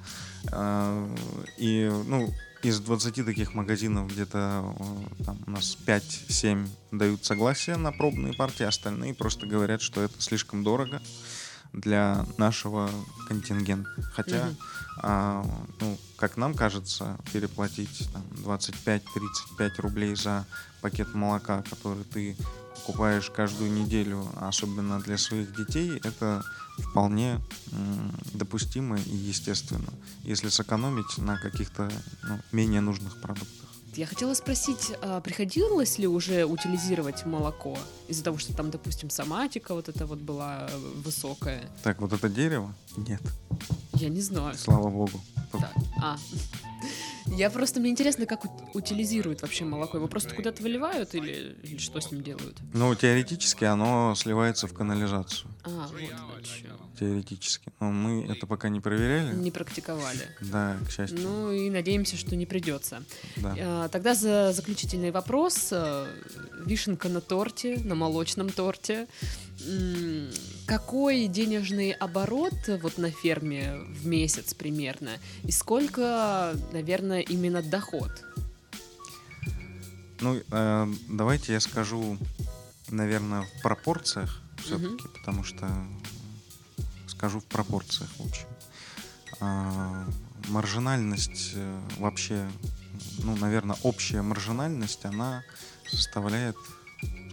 А, 0.51 1.07
И, 1.57 1.89
ну, 2.07 2.33
из 2.61 2.79
20 2.79 3.25
таких 3.25 3.53
магазинов 3.53 4.11
где-то 4.11 4.75
э, 4.79 5.23
там 5.23 5.37
у 5.47 5.51
нас 5.51 5.77
5-7 5.85 6.67
дают 6.91 7.25
согласие 7.25 7.77
на 7.77 7.91
пробные 7.91 8.33
партии, 8.33 8.63
остальные 8.63 9.13
просто 9.13 9.45
говорят, 9.45 9.81
что 9.81 10.01
это 10.01 10.21
слишком 10.21 10.63
дорого 10.63 11.01
для 11.71 12.25
нашего 12.37 12.89
контингента. 13.27 13.89
Хотя, 14.13 14.45
Мгм. 14.45 14.57
а, 14.97 15.45
ну, 15.79 15.97
как 16.17 16.35
нам 16.35 16.53
кажется, 16.55 17.17
переплатить 17.31 18.09
там, 18.11 18.23
25-35 18.43 19.79
рублей 19.79 20.15
за 20.15 20.45
пакет 20.81 21.13
молока, 21.13 21.63
который 21.69 22.03
ты 22.03 22.35
покупаешь 22.75 23.29
каждую 23.29 23.71
неделю, 23.71 24.27
особенно 24.41 24.99
для 24.99 25.17
своих 25.17 25.55
детей, 25.55 26.01
это 26.03 26.43
вполне 26.81 27.39
допустимо 28.33 28.97
и 28.97 29.15
естественно, 29.15 29.89
если 30.23 30.49
сэкономить 30.49 31.17
на 31.17 31.37
каких-то 31.37 31.89
ну, 32.23 32.39
менее 32.51 32.81
нужных 32.81 33.19
продуктах. 33.21 33.47
Я 33.95 34.05
хотела 34.05 34.33
спросить, 34.35 34.91
а 35.01 35.19
приходилось 35.19 35.97
ли 35.97 36.07
уже 36.07 36.45
утилизировать 36.45 37.25
молоко 37.25 37.77
из-за 38.07 38.23
того, 38.23 38.37
что 38.37 38.53
там, 38.53 38.69
допустим, 38.69 39.09
соматика 39.09 39.73
вот 39.73 39.89
эта 39.89 40.05
вот 40.05 40.19
была 40.19 40.67
э, 40.69 40.77
высокая? 41.03 41.69
Так, 41.83 41.99
вот 41.99 42.13
это 42.13 42.29
дерево? 42.29 42.73
Нет, 42.95 43.21
Я 43.95 44.09
не 44.09 44.21
знаю. 44.21 44.55
слава 44.57 44.89
богу. 44.89 45.19
Так, 45.51 45.73
а. 46.01 46.17
Я 47.25 47.49
просто, 47.49 47.79
мне 47.79 47.89
интересно, 47.89 48.25
как 48.25 48.45
ут- 48.45 48.75
утилизируют 48.75 49.41
вообще 49.41 49.65
молоко. 49.65 49.97
Его 49.97 50.07
просто 50.07 50.33
куда-то 50.35 50.63
выливают 50.63 51.13
или, 51.15 51.57
или 51.63 51.77
что 51.77 51.99
с 51.99 52.11
ним 52.11 52.23
делают? 52.23 52.57
Ну, 52.73 52.93
теоретически 52.95 53.65
оно 53.65 54.13
сливается 54.15 54.67
в 54.67 54.73
канализацию. 54.73 55.49
А, 55.63 55.87
вот. 55.87 56.43
Теоретически. 56.99 57.71
Но 57.79 57.91
мы 57.91 58.25
это 58.25 58.47
пока 58.47 58.69
не 58.69 58.79
проверяли. 58.79 59.35
Не 59.35 59.51
практиковали. 59.51 60.27
Да, 60.41 60.77
к 60.87 60.91
счастью. 60.91 61.19
Ну 61.21 61.51
и 61.51 61.69
надеемся, 61.69 62.17
что 62.17 62.35
не 62.35 62.45
придется. 62.45 63.03
да. 63.37 63.55
А, 63.59 63.87
Тогда 63.89 64.15
за 64.15 64.53
заключительный 64.53 65.11
вопрос. 65.11 65.69
э, 65.71 66.07
Вишенка 66.65 67.09
на 67.09 67.21
торте, 67.21 67.77
на 67.79 67.95
молочном 67.95 68.49
торте. 68.49 69.07
Какой 70.65 71.27
денежный 71.27 71.91
оборот 71.91 72.53
вот 72.81 72.97
на 72.97 73.11
ферме 73.11 73.79
в 73.87 74.05
месяц 74.05 74.53
примерно? 74.53 75.11
И 75.43 75.51
сколько, 75.51 76.53
наверное, 76.71 77.19
именно 77.21 77.61
доход? 77.61 78.11
Ну, 80.21 80.39
э, 80.51 80.87
давайте 81.09 81.53
я 81.53 81.59
скажу, 81.59 82.17
наверное, 82.89 83.41
в 83.43 83.61
пропорциях 83.61 84.41
все-таки, 84.59 85.07
потому 85.07 85.43
что 85.43 85.69
скажу 87.07 87.39
в 87.39 87.45
пропорциях, 87.45 88.09
в 88.17 88.25
общем. 88.25 88.47
А, 89.41 90.05
маржинальность 90.47 91.51
э, 91.55 91.81
вообще, 91.97 92.49
ну, 93.19 93.35
наверное, 93.37 93.77
общая 93.83 94.21
маржинальность, 94.21 95.05
она 95.05 95.43
составляет, 95.87 96.55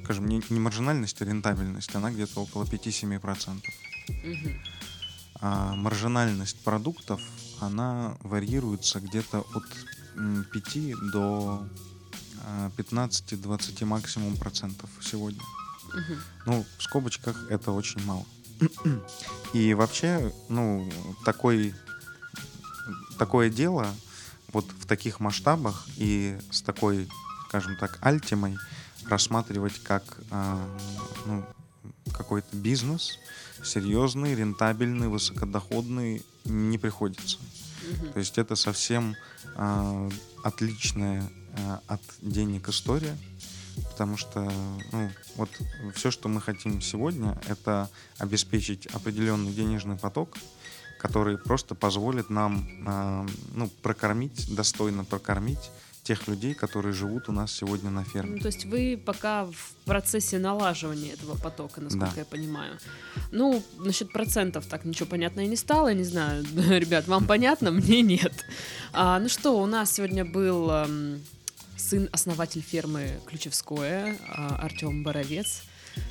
скажем, 0.02 0.26
не, 0.26 0.42
не 0.50 0.60
маржинальность, 0.60 1.20
а 1.20 1.24
рентабельность, 1.24 1.94
она 1.94 2.10
где-то 2.10 2.40
около 2.40 2.64
5-7%. 2.64 3.62
Мгм. 4.08 4.62
А 5.40 5.74
маржинальность 5.74 6.62
продуктов, 6.64 7.20
она 7.60 8.16
варьируется 8.20 9.00
где-то 9.00 9.46
от 9.54 9.64
м, 10.16 10.44
5 10.52 11.10
до 11.12 11.68
а, 12.44 12.70
15-20 12.76 13.84
максимум 13.84 14.36
процентов 14.36 14.90
сегодня. 15.02 15.42
Ну, 16.46 16.64
в 16.78 16.82
скобочках 16.82 17.50
это 17.50 17.72
очень 17.72 18.02
мало. 18.04 18.24
И 19.52 19.74
вообще, 19.74 20.32
ну, 20.48 20.90
такой, 21.24 21.74
такое 23.18 23.50
дело 23.50 23.86
вот 24.52 24.66
в 24.80 24.86
таких 24.86 25.20
масштабах 25.20 25.86
и 25.96 26.38
с 26.50 26.62
такой, 26.62 27.08
скажем 27.48 27.76
так, 27.76 27.98
альтимой 28.00 28.56
рассматривать 29.08 29.78
как 29.82 30.02
а, 30.30 30.58
ну, 31.26 31.44
какой-то 32.12 32.56
бизнес, 32.56 33.18
серьезный, 33.62 34.34
рентабельный, 34.34 35.08
высокодоходный, 35.08 36.24
не 36.44 36.78
приходится. 36.78 37.38
То 38.12 38.18
есть 38.18 38.38
это 38.38 38.56
совсем 38.56 39.14
а, 39.54 40.08
отличная 40.42 41.30
а, 41.58 41.80
от 41.86 42.02
денег 42.20 42.68
история, 42.68 43.16
потому 43.96 44.18
что 44.18 44.40
ну, 44.92 45.10
вот 45.36 45.48
все, 45.94 46.10
что 46.10 46.28
мы 46.28 46.42
хотим 46.42 46.82
сегодня, 46.82 47.40
это 47.48 47.88
обеспечить 48.18 48.84
определенный 48.88 49.52
денежный 49.52 49.96
поток, 49.96 50.36
который 50.98 51.38
просто 51.38 51.74
позволит 51.74 52.28
нам 52.28 52.68
а, 52.86 53.26
ну, 53.54 53.70
прокормить, 53.80 54.54
достойно 54.54 55.06
прокормить 55.06 55.70
тех 56.02 56.28
людей, 56.28 56.52
которые 56.52 56.92
живут 56.92 57.30
у 57.30 57.32
нас 57.32 57.50
сегодня 57.52 57.88
на 57.88 58.00
Ну, 58.02 58.06
ферме. 58.06 58.38
то 58.40 58.46
есть 58.48 58.66
вы 58.66 59.00
пока 59.02 59.46
в 59.46 59.72
процессе 59.86 60.38
налаживания 60.38 61.12
этого 61.14 61.34
потока, 61.38 61.80
насколько 61.80 62.06
Да. 62.16 62.20
я 62.20 62.24
понимаю. 62.26 62.78
Ну, 63.32 63.62
насчет 63.78 64.12
процентов 64.12 64.66
так 64.66 64.84
ничего 64.84 65.06
понятно 65.08 65.40
и 65.40 65.46
не 65.46 65.56
стало, 65.56 65.94
не 65.94 66.04
знаю. 66.04 66.44
Ребят, 66.68 67.08
вам 67.08 67.26
понятно, 67.26 67.70
мне 67.70 68.02
нет. 68.02 68.44
А, 68.92 69.18
ну 69.20 69.30
что, 69.30 69.58
у 69.58 69.64
нас 69.66 69.90
сегодня 69.94 70.24
был 70.26 70.70
эм, 70.70 71.22
сын-основатель 71.76 72.62
фермы 72.62 73.20
Ключевское, 73.26 74.16
а, 74.28 74.56
Артем 74.62 75.02
Боровец. 75.02 75.62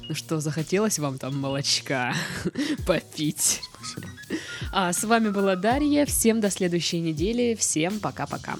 Ну 0.07 0.15
что, 0.15 0.39
захотелось 0.39 0.99
вам 0.99 1.17
там 1.17 1.37
молочка 1.37 2.13
попить? 2.87 3.61
Спасибо. 3.73 4.07
А 4.71 4.93
с 4.93 5.03
вами 5.03 5.29
была 5.29 5.55
Дарья. 5.55 6.05
Всем 6.05 6.41
до 6.41 6.49
следующей 6.49 6.99
недели. 6.99 7.55
Всем 7.55 7.99
пока-пока. 7.99 8.55